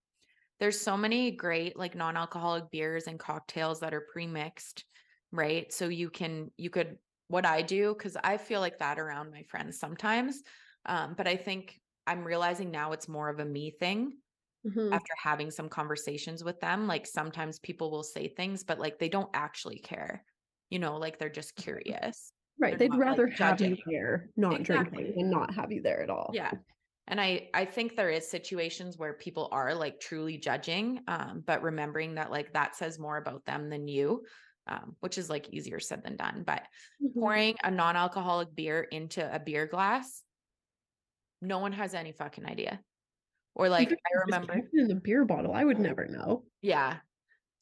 There's 0.61 0.81
so 0.81 0.97
many 0.97 1.33
great 1.33 1.77
like 1.77 1.95
non-alcoholic 1.95 2.71
beers 2.71 3.07
and 3.09 3.19
cocktails 3.21 3.81
that 3.81 3.95
are 3.95 4.07
pre-mixed, 4.13 4.87
right? 5.33 5.73
So 5.73 5.89
you 5.89 6.11
can 6.11 6.51
you 6.59 6.71
could 6.71 6.99
what 7.29 7.47
I 7.47 7.63
do 7.63 7.95
cuz 7.97 8.17
I 8.25 8.37
feel 8.39 8.61
like 8.61 8.79
that 8.79 8.99
around 8.99 9.31
my 9.31 9.43
friends 9.45 9.79
sometimes. 9.79 10.43
Um 10.87 11.15
but 11.17 11.29
I 11.29 11.37
think 11.37 11.81
I'm 12.07 12.25
realizing 12.27 12.71
now 12.71 12.93
it's 12.93 13.09
more 13.09 13.29
of 13.29 13.39
a 13.41 13.45
me 13.45 13.71
thing 13.71 14.19
Mhm. 14.65 15.01
after 15.01 15.15
having 15.23 15.51
some 15.51 15.69
conversations 15.69 16.45
with 16.45 16.61
them. 16.61 16.87
Like 16.89 17.07
sometimes 17.07 17.59
people 17.61 17.91
will 17.91 18.03
say 18.05 18.29
things 18.29 18.65
but 18.65 18.79
like 18.81 18.99
they 18.99 19.09
don't 19.11 19.31
actually 19.35 19.79
care. 19.81 20.25
You 20.71 20.79
know, 20.81 20.99
like 20.99 21.19
they're 21.19 21.31
just 21.31 21.57
curious. 21.57 22.33
Right. 22.59 22.79
They're 22.79 22.79
They'd 22.79 22.95
not, 22.95 23.03
like, 23.09 23.21
rather 23.21 23.27
have 23.29 23.61
you 23.61 23.77
there 23.87 24.31
not 24.37 24.63
Exactly. 24.63 24.65
drinking 24.65 25.15
and 25.17 25.31
not 25.31 25.55
have 25.55 25.73
you 25.73 25.83
there 25.83 26.03
at 26.03 26.11
all. 26.11 26.43
Yeah. 26.43 26.53
And 27.07 27.21
I 27.21 27.51
I 27.55 27.65
think 27.65 27.97
there 27.97 28.11
is 28.11 28.29
situations 28.31 28.97
where 28.99 29.15
people 29.15 29.49
are 29.53 29.75
like 29.75 30.01
truly 30.01 30.39
judging 30.39 31.03
um 31.09 31.43
but 31.47 31.63
remembering 31.63 32.15
that 32.15 32.31
like 32.31 32.53
that 32.53 32.77
says 32.77 32.99
more 32.99 33.17
about 33.17 33.45
them 33.47 33.69
than 33.71 33.89
you 33.89 34.25
um 34.71 34.97
which 35.01 35.19
is 35.19 35.29
like 35.29 35.49
easier 35.51 35.81
said 35.81 36.03
than 36.03 36.17
done 36.17 36.43
but 36.47 36.63
Mhm. 37.03 37.15
pouring 37.15 37.57
a 37.63 37.71
non-alcoholic 37.71 38.55
beer 38.55 38.83
into 38.83 39.23
a 39.35 39.39
beer 39.39 39.67
glass 39.67 40.23
no 41.43 41.59
one 41.59 41.73
has 41.73 41.95
any 41.95 42.13
fucking 42.13 42.45
idea. 42.45 42.81
Or 43.55 43.69
like 43.69 43.91
I 43.91 44.19
remember 44.27 44.61
in 44.75 44.89
the 44.89 44.95
beer 44.95 45.25
bottle, 45.25 45.53
I 45.55 45.65
would 45.65 45.79
never 45.79 46.07
know. 46.07 46.45
yeah. 46.63 46.99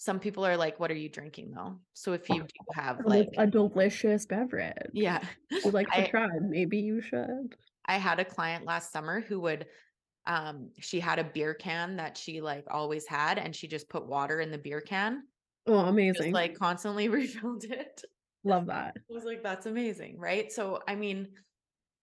Some 0.00 0.20
people 0.20 0.44
are 0.44 0.56
like 0.56 0.78
what 0.78 0.90
are 0.90 0.96
you 0.96 1.08
drinking 1.08 1.52
though? 1.52 1.80
So 1.94 2.12
if 2.12 2.28
you 2.28 2.42
do 2.42 2.46
have 2.74 3.04
like 3.04 3.28
a 3.36 3.46
delicious 3.46 4.26
beverage. 4.26 4.74
yeah. 4.92 5.24
You 5.50 5.70
like 5.72 5.88
to 5.92 6.06
I 6.06 6.10
try, 6.10 6.28
maybe 6.40 6.78
you 6.78 7.00
should. 7.00 7.56
I 7.84 7.98
had 7.98 8.20
a 8.20 8.24
client 8.24 8.64
last 8.64 8.92
summer 8.92 9.20
who 9.20 9.40
would 9.40 9.66
um 10.26 10.70
she 10.78 11.00
had 11.00 11.18
a 11.18 11.24
beer 11.24 11.54
can 11.54 11.96
that 11.96 12.16
she 12.16 12.40
like 12.40 12.64
always 12.70 13.06
had 13.06 13.38
and 13.38 13.54
she 13.56 13.66
just 13.66 13.88
put 13.88 14.06
water 14.06 14.40
in 14.40 14.50
the 14.50 14.58
beer 14.58 14.80
can 14.80 15.22
Oh, 15.68 15.78
just 15.80 15.88
amazing. 15.90 16.32
like 16.32 16.58
constantly 16.58 17.08
refilled 17.20 17.64
it 17.64 18.02
Love 18.44 18.66
that. 18.66 18.96
i 18.96 19.12
was 19.14 19.24
like 19.24 19.42
that's 19.42 19.66
amazing 19.66 20.18
right 20.18 20.50
so 20.52 20.80
i 20.88 20.94
mean 20.94 21.28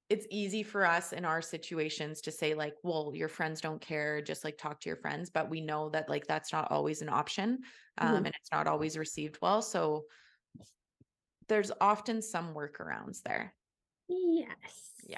it's 0.09 0.27
easy 0.29 0.61
for 0.61 0.85
us 0.85 1.13
in 1.13 1.25
our 1.25 1.41
situations 1.41 2.21
to 2.21 2.31
say 2.31 2.53
like 2.53 2.75
well 2.83 3.11
your 3.15 3.27
friends 3.29 3.59
don't 3.61 3.81
care 3.81 4.21
just 4.21 4.43
like 4.43 4.57
talk 4.57 4.79
to 4.81 4.89
your 4.89 4.95
friends 4.97 5.29
but 5.31 5.49
we 5.49 5.61
know 5.61 5.89
that 5.89 6.09
like 6.09 6.27
that's 6.27 6.53
not 6.53 6.69
always 6.71 7.01
an 7.01 7.09
option 7.09 7.59
um 7.97 8.09
Mhm. 8.13 8.17
and 8.17 8.27
it's 8.27 8.51
not 8.51 8.67
always 8.67 8.97
received 8.97 9.39
well 9.41 9.61
so 9.61 10.05
there's 11.47 11.71
often 11.81 12.21
some 12.21 12.53
workarounds 12.53 13.21
there 13.23 13.55
Yes. 14.07 14.91
Yeah. 15.07 15.17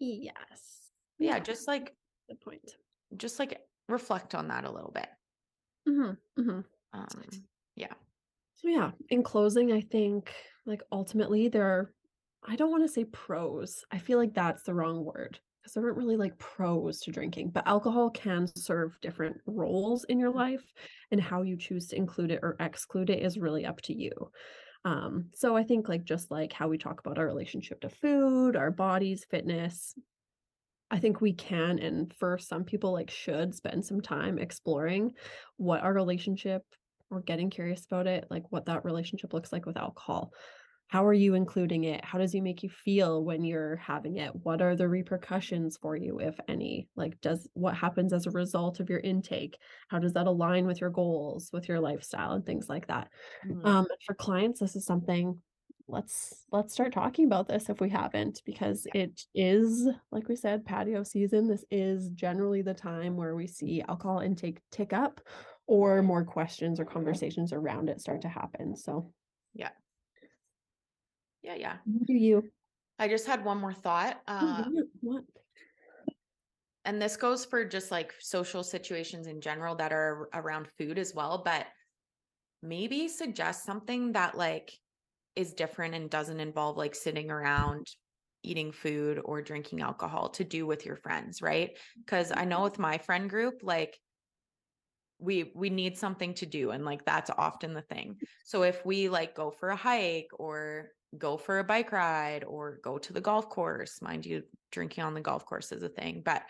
Yes. 0.00 0.90
yeah 1.18 1.38
just 1.38 1.68
like 1.68 1.94
the 2.28 2.34
point. 2.34 2.74
just 3.16 3.38
like 3.38 3.60
reflect 3.88 4.34
on 4.34 4.48
that 4.48 4.64
a 4.64 4.70
little 4.70 4.92
bit 4.92 5.08
hmm 5.86 6.10
hmm 6.36 6.60
um 6.92 7.08
Yeah 7.78 7.94
so 8.60 8.68
yeah, 8.68 8.90
in 9.08 9.22
closing, 9.22 9.72
I 9.72 9.80
think 9.80 10.34
like 10.66 10.82
ultimately 10.90 11.48
there 11.48 11.64
are 11.64 11.92
I 12.46 12.56
don't 12.56 12.70
want 12.70 12.84
to 12.84 12.92
say 12.92 13.04
pros. 13.04 13.84
I 13.90 13.98
feel 13.98 14.18
like 14.18 14.34
that's 14.34 14.62
the 14.64 14.74
wrong 14.74 15.04
word 15.04 15.38
because 15.62 15.74
there 15.74 15.84
aren't 15.84 15.96
really 15.96 16.16
like 16.16 16.38
pros 16.38 17.00
to 17.00 17.12
drinking, 17.12 17.50
but 17.50 17.66
alcohol 17.66 18.10
can 18.10 18.48
serve 18.56 18.98
different 19.00 19.40
roles 19.46 20.04
in 20.04 20.18
your 20.18 20.30
life 20.30 20.64
and 21.10 21.20
how 21.20 21.42
you 21.42 21.56
choose 21.56 21.88
to 21.88 21.96
include 21.96 22.32
it 22.32 22.40
or 22.42 22.56
exclude 22.58 23.10
it 23.10 23.22
is 23.22 23.38
really 23.38 23.64
up 23.64 23.80
to 23.82 23.94
you. 23.94 24.10
Um, 24.84 25.30
so 25.34 25.56
I 25.56 25.62
think 25.62 25.88
like 25.88 26.04
just 26.04 26.30
like 26.30 26.52
how 26.52 26.68
we 26.68 26.78
talk 26.78 27.00
about 27.00 27.18
our 27.18 27.26
relationship 27.26 27.80
to 27.82 27.88
food, 27.88 28.56
our 28.56 28.70
bodies, 28.70 29.26
fitness, 29.30 29.94
I 30.90 30.98
think 30.98 31.20
we 31.20 31.32
can 31.32 31.78
and 31.78 32.12
for 32.14 32.38
some 32.38 32.64
people 32.64 32.92
like 32.92 33.10
should 33.10 33.54
spend 33.54 33.84
some 33.84 34.00
time 34.00 34.38
exploring 34.38 35.12
what 35.58 35.82
our 35.82 35.92
relationship 35.92 36.64
or 37.10 37.20
getting 37.22 37.50
curious 37.50 37.84
about 37.86 38.06
it, 38.06 38.26
like 38.30 38.44
what 38.50 38.66
that 38.66 38.84
relationship 38.84 39.32
looks 39.32 39.52
like 39.52 39.66
with 39.66 39.76
alcohol. 39.76 40.32
How 40.88 41.04
are 41.06 41.14
you 41.14 41.34
including 41.34 41.84
it? 41.84 42.02
How 42.02 42.18
does 42.18 42.34
it 42.34 42.40
make 42.40 42.62
you 42.62 42.70
feel 42.70 43.22
when 43.22 43.44
you're 43.44 43.76
having 43.76 44.16
it? 44.16 44.34
What 44.34 44.62
are 44.62 44.74
the 44.74 44.88
repercussions 44.88 45.76
for 45.76 45.94
you, 45.94 46.18
if 46.18 46.40
any? 46.48 46.88
Like, 46.96 47.20
does 47.20 47.46
what 47.52 47.76
happens 47.76 48.14
as 48.14 48.26
a 48.26 48.30
result 48.30 48.80
of 48.80 48.88
your 48.88 49.00
intake? 49.00 49.58
How 49.88 49.98
does 49.98 50.14
that 50.14 50.26
align 50.26 50.66
with 50.66 50.80
your 50.80 50.88
goals, 50.88 51.50
with 51.52 51.68
your 51.68 51.78
lifestyle, 51.78 52.32
and 52.32 52.44
things 52.46 52.70
like 52.70 52.86
that? 52.86 53.10
mhm. 53.42 53.60
Um, 53.64 53.86
for 54.06 54.14
clients, 54.14 54.60
this 54.60 54.76
is 54.76 54.86
something 54.86 55.42
let's 55.88 56.44
let's 56.52 56.72
start 56.74 56.92
talking 56.92 57.24
about 57.24 57.48
this 57.48 57.68
if 57.68 57.80
we 57.80 57.90
haven't, 57.90 58.42
because 58.44 58.86
it 58.94 59.22
is, 59.34 59.88
like 60.10 60.28
we 60.28 60.36
said, 60.36 60.64
patio 60.64 61.02
season. 61.02 61.48
This 61.48 61.64
is 61.70 62.08
generally 62.10 62.62
the 62.62 62.74
time 62.74 63.16
where 63.16 63.34
we 63.34 63.46
see 63.46 63.82
alcohol 63.86 64.20
intake 64.20 64.60
tick 64.70 64.92
up 64.92 65.20
or 65.68 66.02
more 66.02 66.24
questions 66.24 66.80
or 66.80 66.84
conversations 66.84 67.52
around 67.52 67.88
it 67.88 68.00
start 68.00 68.22
to 68.22 68.28
happen. 68.28 68.74
So 68.74 69.12
yeah 71.42 71.54
yeah 71.54 71.76
what 71.86 72.06
do 72.06 72.12
you 72.12 72.42
i 72.98 73.08
just 73.08 73.26
had 73.26 73.42
one 73.42 73.58
more 73.58 73.72
thought 73.72 74.20
Oh, 74.28 74.34
uh 74.34 74.64
what? 75.00 75.24
and 76.84 77.00
this 77.00 77.16
goes 77.16 77.46
for 77.46 77.64
just 77.64 77.90
like 77.90 78.14
social 78.18 78.62
situations 78.62 79.26
in 79.26 79.40
general 79.40 79.74
that 79.76 79.92
are 79.92 80.28
around 80.34 80.68
food 80.76 80.98
as 80.98 81.14
well 81.14 81.42
but 81.42 81.66
maybe 82.62 83.08
suggest 83.08 83.64
something 83.64 84.12
that 84.12 84.36
like 84.36 84.72
is 85.36 85.54
different 85.54 85.94
and 85.94 86.10
doesn't 86.10 86.40
involve 86.40 86.76
like 86.76 86.94
sitting 86.94 87.30
around 87.30 87.86
eating 88.42 88.70
food 88.70 89.20
or 89.24 89.40
drinking 89.40 89.80
alcohol 89.80 90.28
to 90.28 90.44
do 90.44 90.66
with 90.66 90.84
your 90.84 90.96
friends 90.96 91.40
right 91.40 91.78
because 92.04 92.30
i 92.34 92.44
know 92.44 92.62
with 92.62 92.78
my 92.78 92.98
friend 92.98 93.30
group 93.30 93.60
like 93.62 93.98
we 95.18 95.52
we 95.54 95.70
need 95.70 95.96
something 95.98 96.34
to 96.34 96.46
do 96.46 96.70
and 96.70 96.84
like 96.84 97.04
that's 97.04 97.30
often 97.36 97.74
the 97.74 97.82
thing. 97.82 98.16
So 98.44 98.62
if 98.62 98.84
we 98.84 99.08
like 99.08 99.34
go 99.34 99.50
for 99.50 99.70
a 99.70 99.76
hike 99.76 100.30
or 100.38 100.90
go 101.16 101.36
for 101.36 101.58
a 101.58 101.64
bike 101.64 101.92
ride 101.92 102.44
or 102.44 102.78
go 102.82 102.98
to 102.98 103.12
the 103.14 103.20
golf 103.20 103.48
course 103.48 104.02
mind 104.02 104.26
you 104.26 104.42
drinking 104.70 105.02
on 105.02 105.14
the 105.14 105.20
golf 105.22 105.46
course 105.46 105.72
is 105.72 105.82
a 105.82 105.88
thing 105.88 106.20
but 106.22 106.42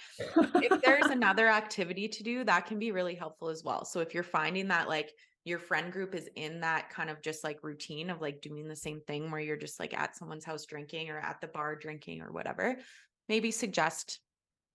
if 0.57 0.83
there's 0.83 1.07
another 1.11 1.47
activity 1.47 2.09
to 2.09 2.25
do 2.25 2.43
that 2.43 2.67
can 2.67 2.79
be 2.79 2.91
really 2.91 3.15
helpful 3.15 3.49
as 3.49 3.63
well. 3.63 3.85
So 3.85 4.01
if 4.01 4.15
you're 4.15 4.25
finding 4.25 4.69
that 4.69 4.89
like 4.89 5.13
your 5.45 5.61
friend 5.61 5.93
group 5.93 6.15
is 6.15 6.29
in 6.35 6.61
that 6.61 6.91
kind 6.91 7.09
of 7.09 7.23
just 7.23 7.45
like 7.45 7.63
routine 7.63 8.11
of 8.11 8.21
like 8.21 8.41
doing 8.43 8.67
the 8.67 8.77
same 8.77 9.01
thing 9.07 9.31
where 9.31 9.41
you're 9.41 9.57
just 9.57 9.79
like 9.79 9.99
at 9.99 10.17
someone's 10.17 10.45
house 10.45 10.67
drinking 10.67 11.09
or 11.09 11.19
at 11.19 11.41
the 11.41 11.47
bar 11.47 11.77
drinking 11.77 12.21
or 12.21 12.33
whatever 12.33 12.77
maybe 13.29 13.51
suggest 13.51 14.21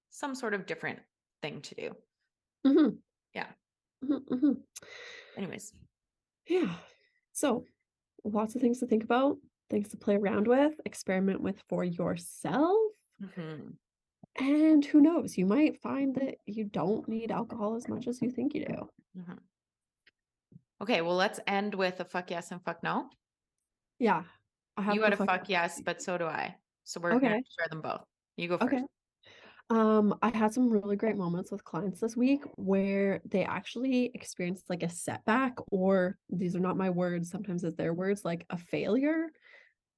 some 0.09 0.33
sort 0.33 0.53
of 0.53 0.65
different 0.65 0.99
thing 1.41 1.61
to 1.61 1.75
do. 1.75 1.91
Hmm 2.65 2.89
Yeah. 3.33 3.47
Hmm 4.05 4.35
hmm 4.35 4.53
anyways 5.37 5.73
Yeah. 6.47 6.75
So 7.31 7.65
lots 8.25 8.55
of 8.55 8.61
things 8.61 8.79
to 8.79 8.87
think 8.87 9.03
about, 9.03 9.37
things 9.69 9.89
to 9.89 9.97
play 9.97 10.15
around 10.15 10.47
with, 10.47 10.73
experiment 10.85 11.41
with 11.41 11.61
for 11.69 11.83
yourself. 11.83 12.77
Mhm. 13.21 13.77
And 14.35 14.85
who 14.85 14.99
knows, 15.01 15.37
you 15.37 15.45
might 15.45 15.77
find 15.81 16.15
that 16.15 16.35
you 16.45 16.65
don't 16.65 17.07
need 17.07 17.31
alcohol 17.31 17.75
as 17.75 17.87
much 17.87 18.07
as 18.07 18.21
you 18.21 18.31
think 18.31 18.53
you 18.55 18.65
do. 18.65 18.89
Mhm. 19.17 19.39
Okay, 20.81 21.01
well, 21.01 21.15
let's 21.15 21.39
end 21.47 21.75
with 21.75 21.99
a 21.99 22.05
fuck 22.05 22.31
yes 22.31 22.51
and 22.51 22.61
fuck 22.63 22.83
no. 22.83 23.09
Yeah. 23.99 24.23
I 24.75 24.81
have 24.81 24.95
You 24.95 25.01
got 25.01 25.13
a 25.13 25.17
fuck 25.17 25.47
yes. 25.49 25.77
yes, 25.77 25.81
but 25.81 26.01
so 26.01 26.17
do 26.17 26.25
I. 26.25 26.55
So 26.83 26.99
we're 26.99 27.19
gonna 27.19 27.41
share 27.57 27.67
them 27.69 27.81
both. 27.81 28.03
You 28.37 28.47
go 28.49 28.57
first. 28.57 28.73
Okay. 28.73 28.83
Um, 29.69 30.17
I 30.21 30.35
had 30.35 30.53
some 30.53 30.69
really 30.69 30.95
great 30.95 31.15
moments 31.15 31.51
with 31.51 31.63
clients 31.63 32.01
this 32.01 32.17
week 32.17 32.43
where 32.57 33.21
they 33.25 33.43
actually 33.45 34.11
experienced 34.13 34.69
like 34.69 34.83
a 34.83 34.89
setback, 34.89 35.53
or 35.71 36.17
these 36.29 36.55
are 36.55 36.59
not 36.59 36.77
my 36.77 36.89
words, 36.89 37.29
sometimes 37.29 37.63
it's 37.63 37.77
their 37.77 37.93
words, 37.93 38.25
like 38.25 38.45
a 38.49 38.57
failure 38.57 39.27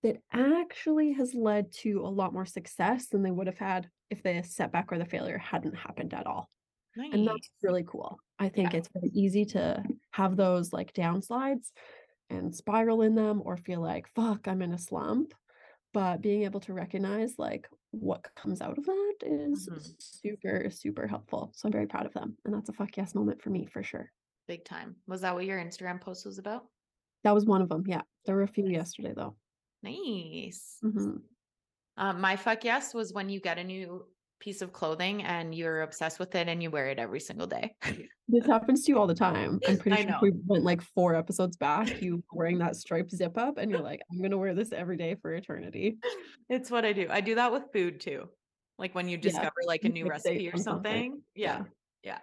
that 0.03 0.17
actually 0.31 1.13
has 1.13 1.33
led 1.35 1.71
to 1.73 2.01
a 2.01 2.09
lot 2.09 2.33
more 2.33 2.45
success 2.45 3.07
than 3.09 3.23
they 3.23 3.31
would 3.31 3.47
have 3.47 3.57
had 3.59 3.89
if 4.09 4.23
the 4.23 4.43
setback 4.43 4.91
or 4.91 4.99
the 4.99 5.05
failure 5.05 5.39
hadn't 5.39 5.75
happened 5.75 6.13
at 6.13 6.27
all. 6.27 6.49
And 7.11 7.27
that's 7.27 7.49
really 7.63 7.83
cool. 7.85 8.19
I 8.39 8.49
think 8.49 8.73
Yeah. 8.73 8.75
it's 8.75 8.89
very 8.93 9.11
easy 9.13 9.45
to 9.47 9.83
have 10.11 10.37
those 10.37 10.73
like 10.73 10.93
downsides 10.93 11.71
and 12.29 12.55
spiral 12.55 13.01
in 13.01 13.15
them 13.15 13.41
or 13.45 13.57
feel 13.57 13.81
like, 13.81 14.07
fuck, 14.15 14.47
I'm 14.47 14.61
in 14.61 14.73
a 14.73 14.77
slump. 14.79 15.33
But 15.93 16.21
being 16.21 16.43
able 16.43 16.59
to 16.61 16.73
recognize 16.73 17.39
like 17.39 17.69
what 17.99 18.33
comes 18.35 18.61
out 18.61 18.77
of 18.77 18.85
that 18.85 19.15
is 19.21 19.69
Mhm. 19.69 20.01
super, 20.01 20.69
super 20.69 21.07
helpful. 21.07 21.51
So 21.55 21.67
I'm 21.67 21.71
very 21.71 21.87
proud 21.87 22.05
of 22.05 22.13
them. 22.13 22.37
And 22.45 22.53
that's 22.53 22.69
a 22.69 22.73
fuck 22.73 22.95
yes 22.97 23.15
moment 23.15 23.41
for 23.41 23.49
me 23.49 23.65
for 23.65 23.83
sure. 23.83 24.11
Big 24.47 24.63
time. 24.65 24.95
Was 25.07 25.21
that 25.21 25.33
what 25.35 25.45
your 25.45 25.59
Instagram 25.59 25.99
post 26.01 26.25
was 26.25 26.37
about? 26.37 26.69
That 27.23 27.33
was 27.33 27.45
one 27.45 27.61
of 27.61 27.69
them. 27.69 27.83
Yeah. 27.87 28.03
There 28.25 28.35
were 28.35 28.43
a 28.43 28.47
few 28.47 28.67
yesterday 28.67 29.13
though. 29.15 29.35
Nice. 29.81 30.79
Mhm. 30.83 31.23
Um, 31.97 32.21
my 32.21 32.35
fuck 32.35 32.63
yes 32.63 32.93
was 32.93 33.13
when 33.13 33.29
you 33.29 33.39
get 33.39 33.57
a 33.57 33.63
new 33.63 34.05
piece 34.39 34.61
of 34.61 34.73
clothing 34.73 35.23
and 35.23 35.55
you're 35.55 35.81
obsessed 35.81 36.19
with 36.19 36.35
it 36.35 36.47
and 36.47 36.61
you 36.61 36.69
wear 36.69 36.87
it 36.87 36.99
every 36.99 37.19
single 37.19 37.47
day. 37.47 37.75
This 38.27 38.47
happens 38.47 38.83
to 38.85 38.91
you 38.91 38.97
all 38.97 39.05
the 39.05 39.13
time. 39.13 39.59
I'm 39.67 39.77
pretty 39.77 40.01
sure 40.01 40.17
we 40.19 40.31
went 40.47 40.63
like 40.63 40.81
four 40.81 41.13
episodes 41.13 41.57
back, 41.57 42.01
you 42.01 42.23
wearing 42.33 42.57
that 42.57 42.75
striped 42.75 43.11
zip 43.11 43.37
up 43.37 43.59
and 43.59 43.69
you're 43.69 43.83
like, 43.83 44.01
I'm 44.11 44.19
gonna 44.19 44.37
wear 44.37 44.55
this 44.55 44.71
every 44.71 44.97
day 44.97 45.13
for 45.21 45.31
eternity. 45.31 45.97
it's 46.49 46.71
what 46.71 46.85
I 46.85 46.93
do. 46.93 47.05
I 47.07 47.21
do 47.21 47.35
that 47.35 47.51
with 47.51 47.71
food 47.71 47.99
too. 47.99 48.27
Like 48.79 48.95
when 48.95 49.07
you 49.07 49.17
Yeah, 49.17 49.21
discover 49.21 49.53
like 49.67 49.83
a 49.83 49.89
new 49.89 50.07
recipe 50.07 50.49
or 50.49 50.57
something. 50.57 50.63
something. 50.63 51.21
Yeah. 51.35 51.57
Yeah. 51.57 51.63
Yeah. 52.03 52.19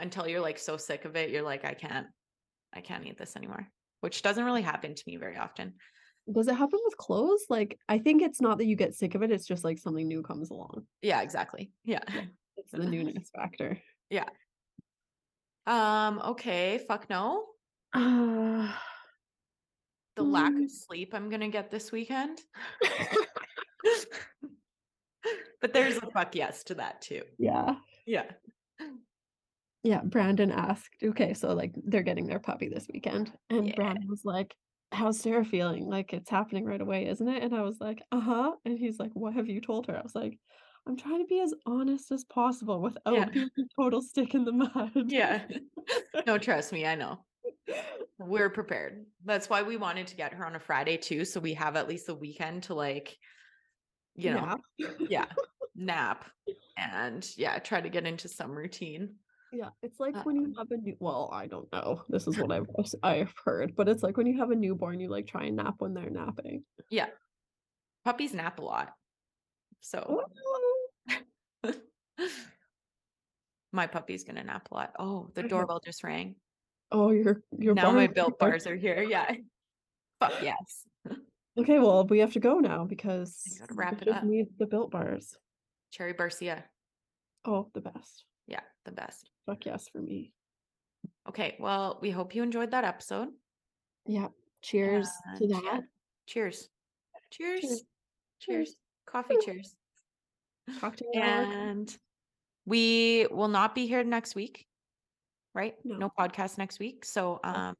Until 0.00 0.26
you're 0.26 0.40
like 0.40 0.58
so 0.58 0.76
sick 0.76 1.04
of 1.04 1.14
it, 1.14 1.30
you're 1.30 1.42
like, 1.42 1.64
I 1.64 1.74
can't, 1.74 2.08
I 2.74 2.80
can't 2.80 3.06
eat 3.06 3.16
this 3.16 3.36
anymore. 3.36 3.68
Which 4.00 4.22
doesn't 4.22 4.44
really 4.44 4.62
happen 4.62 4.96
to 4.96 5.02
me 5.06 5.16
very 5.16 5.36
often. 5.36 5.74
Does 6.32 6.48
it 6.48 6.56
happen 6.56 6.80
with 6.84 6.96
clothes? 6.96 7.44
Like, 7.48 7.78
I 7.88 7.98
think 7.98 8.22
it's 8.22 8.40
not 8.40 8.58
that 8.58 8.66
you 8.66 8.76
get 8.76 8.94
sick 8.94 9.14
of 9.14 9.22
it, 9.22 9.30
it's 9.30 9.46
just 9.46 9.64
like 9.64 9.78
something 9.78 10.06
new 10.08 10.22
comes 10.22 10.50
along. 10.50 10.86
Yeah, 11.02 11.22
exactly. 11.22 11.70
Yeah. 11.84 12.00
It's 12.56 12.70
the 12.72 12.84
newness 12.84 13.30
factor. 13.34 13.80
Yeah. 14.10 14.24
Um, 15.66 16.20
okay, 16.24 16.78
fuck 16.88 17.08
no. 17.10 17.44
Uh, 17.92 18.72
The 20.16 20.22
lack 20.22 20.52
Mm. 20.52 20.64
of 20.64 20.70
sleep 20.70 21.14
I'm 21.14 21.28
gonna 21.30 21.48
get 21.48 21.70
this 21.70 21.92
weekend. 21.92 22.40
but 25.60 25.72
there's 25.72 25.96
a 25.98 26.10
fuck 26.10 26.34
yes 26.34 26.64
to 26.64 26.74
that 26.76 27.02
too. 27.02 27.22
yeah. 27.38 27.76
Yeah. 28.06 28.24
Yeah. 29.82 30.00
Brandon 30.02 30.50
asked, 30.52 30.96
okay, 31.02 31.34
so 31.34 31.52
like 31.54 31.72
they're 31.84 32.02
getting 32.02 32.26
their 32.26 32.38
puppy 32.40 32.68
this 32.68 32.86
weekend. 32.92 33.32
And 33.50 33.68
Yeah. 33.68 33.74
Brandon 33.76 34.08
was 34.08 34.22
like, 34.24 34.54
How's 34.92 35.20
Sara 35.20 35.44
feeling? 35.44 35.86
Like 35.86 36.12
it's 36.12 36.30
happening 36.30 36.64
right 36.64 36.80
away, 36.80 37.06
isn't 37.08 37.28
it? 37.28 37.42
And 37.42 37.54
I 37.54 37.62
was 37.62 37.80
like, 37.80 38.02
uh-huh. 38.12 38.52
And 38.64 38.78
he's 38.78 38.98
like, 38.98 39.12
What 39.14 39.34
have 39.34 39.48
you 39.48 39.60
told 39.60 39.86
her? 39.86 39.96
I 39.98 40.02
was 40.02 40.14
like, 40.14 40.38
I'm 40.86 40.96
trying 40.96 41.20
to 41.20 41.26
be 41.26 41.40
as 41.40 41.52
honest 41.66 42.12
as 42.12 42.24
possible 42.24 42.80
without 42.80 43.14
Yeah. 43.14 43.24
being 43.28 43.50
a 43.58 43.62
total 43.80 44.00
stick 44.00 44.34
in 44.34 44.44
the 44.44 44.52
mud. 44.52 44.92
Yeah. 45.10 45.46
No, 46.26 46.36
trust 46.38 46.72
me, 46.72 46.84
I 46.84 46.96
know. 46.96 47.24
We're 48.18 48.50
prepared. 48.50 49.06
That's 49.24 49.48
why 49.48 49.62
we 49.62 49.76
wanted 49.76 50.08
to 50.08 50.16
get 50.16 50.32
her 50.32 50.44
on 50.44 50.56
a 50.56 50.60
Friday 50.60 50.96
too, 50.96 51.24
so 51.24 51.38
we 51.38 51.54
have 51.54 51.76
at 51.76 51.88
least 51.88 52.06
the 52.06 52.14
weekend 52.16 52.64
to 52.64 52.74
like, 52.74 53.16
you 54.16 54.32
know, 54.32 54.58
Yeah. 54.78 54.88
yeah, 54.98 55.26
nap 55.76 56.24
and 56.76 57.28
yeah, 57.36 57.58
try 57.60 57.80
to 57.80 57.88
get 57.88 58.06
into 58.06 58.28
some 58.28 58.50
routine. 58.52 59.16
Yeah, 59.52 59.68
it's 59.82 60.00
like 60.00 60.24
when 60.26 60.36
you 60.36 60.54
have 60.58 60.70
a 60.70 60.76
new 60.76 60.96
well, 60.98 61.30
I 61.32 61.46
don't 61.46 61.70
know. 61.72 62.02
This 62.08 62.26
is 62.26 62.38
what 62.38 62.50
I've 62.52 62.66
I've 63.02 63.32
heard, 63.44 63.74
but 63.76 63.88
it's 63.88 64.02
like 64.02 64.16
when 64.16 64.26
you 64.26 64.38
have 64.38 64.50
a 64.50 64.56
newborn, 64.56 65.00
you 65.00 65.08
like 65.08 65.26
try 65.26 65.44
and 65.44 65.56
nap 65.56 65.76
when 65.78 65.94
they're 65.94 66.10
napping. 66.10 66.64
Yeah. 66.90 67.06
Puppies 68.04 68.34
nap 68.34 68.58
a 68.58 68.62
lot. 68.62 68.92
So 69.80 70.24
my 73.72 73.86
puppy's 73.86 74.24
gonna 74.24 74.44
nap 74.44 74.68
a 74.70 74.74
lot. 74.74 74.92
Oh, 74.98 75.30
the 75.34 75.42
doorbell 75.42 75.80
just 75.84 76.02
rang. 76.02 76.36
Oh, 76.90 77.10
your 77.10 77.42
your 77.58 77.74
now 77.74 77.90
my 77.90 78.06
built 78.06 78.38
bars 78.38 78.66
are 78.66 78.76
here. 78.76 79.02
Yeah. 79.02 79.32
Fuck 80.20 80.34
yes. 80.42 80.84
Okay, 81.58 81.78
well, 81.78 82.04
we 82.06 82.18
have 82.18 82.34
to 82.34 82.40
go 82.40 82.58
now 82.58 82.84
because 82.84 83.60
wrap 83.70 84.00
we 84.00 84.02
it 84.02 84.08
up. 84.08 84.24
need 84.24 84.46
the 84.58 84.66
built 84.66 84.90
bars. 84.90 85.34
Cherry 85.90 86.12
Garcia. 86.12 86.64
Oh, 87.46 87.70
the 87.72 87.80
best. 87.80 88.24
The 88.86 88.92
best. 88.92 89.28
Fuck 89.44 89.66
yes 89.66 89.88
for 89.88 89.98
me. 90.00 90.32
Okay, 91.28 91.56
well, 91.58 91.98
we 92.00 92.10
hope 92.10 92.34
you 92.34 92.42
enjoyed 92.42 92.70
that 92.70 92.84
episode. 92.84 93.28
Yeah. 94.06 94.28
Cheers 94.62 95.08
to 95.38 95.48
that. 95.48 95.82
Cheers. 96.26 96.68
Cheers. 97.30 97.60
Cheers. 97.60 97.82
Cheers. 98.40 98.76
Coffee 99.06 99.36
cheers. 99.44 99.74
Cocktail 100.80 101.08
hour. 101.16 101.22
And 101.22 101.96
we 102.64 103.26
will 103.30 103.48
not 103.48 103.74
be 103.74 103.86
here 103.86 104.04
next 104.04 104.34
week, 104.34 104.66
right? 105.54 105.74
No. 105.84 105.96
No, 105.96 106.12
podcast 106.16 106.58
next 106.58 106.78
week. 106.78 107.04
So, 107.04 107.40
um, 107.42 107.74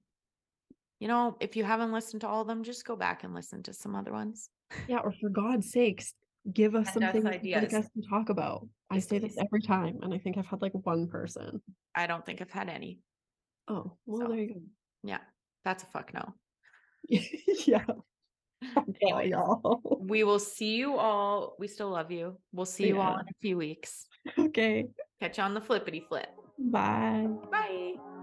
you 0.98 1.08
know, 1.08 1.36
if 1.40 1.56
you 1.56 1.64
haven't 1.64 1.92
listened 1.92 2.22
to 2.22 2.28
all 2.28 2.42
of 2.42 2.48
them, 2.48 2.62
just 2.62 2.84
go 2.84 2.96
back 2.96 3.24
and 3.24 3.34
listen 3.34 3.62
to 3.64 3.72
some 3.72 3.94
other 3.94 4.12
ones. 4.12 4.48
Yeah, 4.88 4.98
or 4.98 5.12
for 5.12 5.28
God's 5.28 5.70
sakes, 5.70 6.14
give 6.52 6.74
us 6.74 6.88
us 6.88 6.94
something 6.94 7.26
ideas. 7.26 7.72
us 7.74 7.88
to 7.96 8.08
talk 8.08 8.28
about. 8.28 8.66
I 8.90 8.98
say 8.98 9.18
this 9.18 9.36
every 9.38 9.60
time, 9.60 9.98
and 10.02 10.14
I 10.14 10.18
think 10.18 10.38
I've 10.38 10.46
had 10.46 10.62
like 10.62 10.72
one 10.72 11.08
person. 11.08 11.60
I 11.94 12.06
don't 12.06 12.24
think 12.24 12.40
I've 12.40 12.50
had 12.50 12.68
any. 12.68 13.00
Oh, 13.68 13.96
well, 14.06 14.22
So, 14.22 14.28
there 14.28 14.38
you 14.38 14.54
go. 14.54 14.60
Yeah, 15.02 15.18
that's 15.64 15.82
a 15.82 15.86
fuck 15.86 16.12
no. 16.14 16.34
yeah. 17.08 17.84
Anyways. 19.02 19.30
y'all. 19.30 19.80
We 20.00 20.24
will 20.24 20.38
see 20.38 20.76
you 20.76 20.96
all. 20.96 21.56
We 21.58 21.68
still 21.68 21.90
love 21.90 22.10
you. 22.10 22.38
We'll 22.52 22.66
see 22.66 22.88
you 22.88 23.00
all 23.00 23.14
in 23.14 23.20
a 23.20 23.34
few 23.40 23.56
weeks. 23.56 24.06
okay. 24.38 24.86
Catch 25.20 25.38
you 25.38 25.44
on 25.44 25.54
the 25.54 25.60
flippity 25.60 26.04
flip. 26.08 26.28
Bye. 26.58 27.28
Bye. 27.50 28.15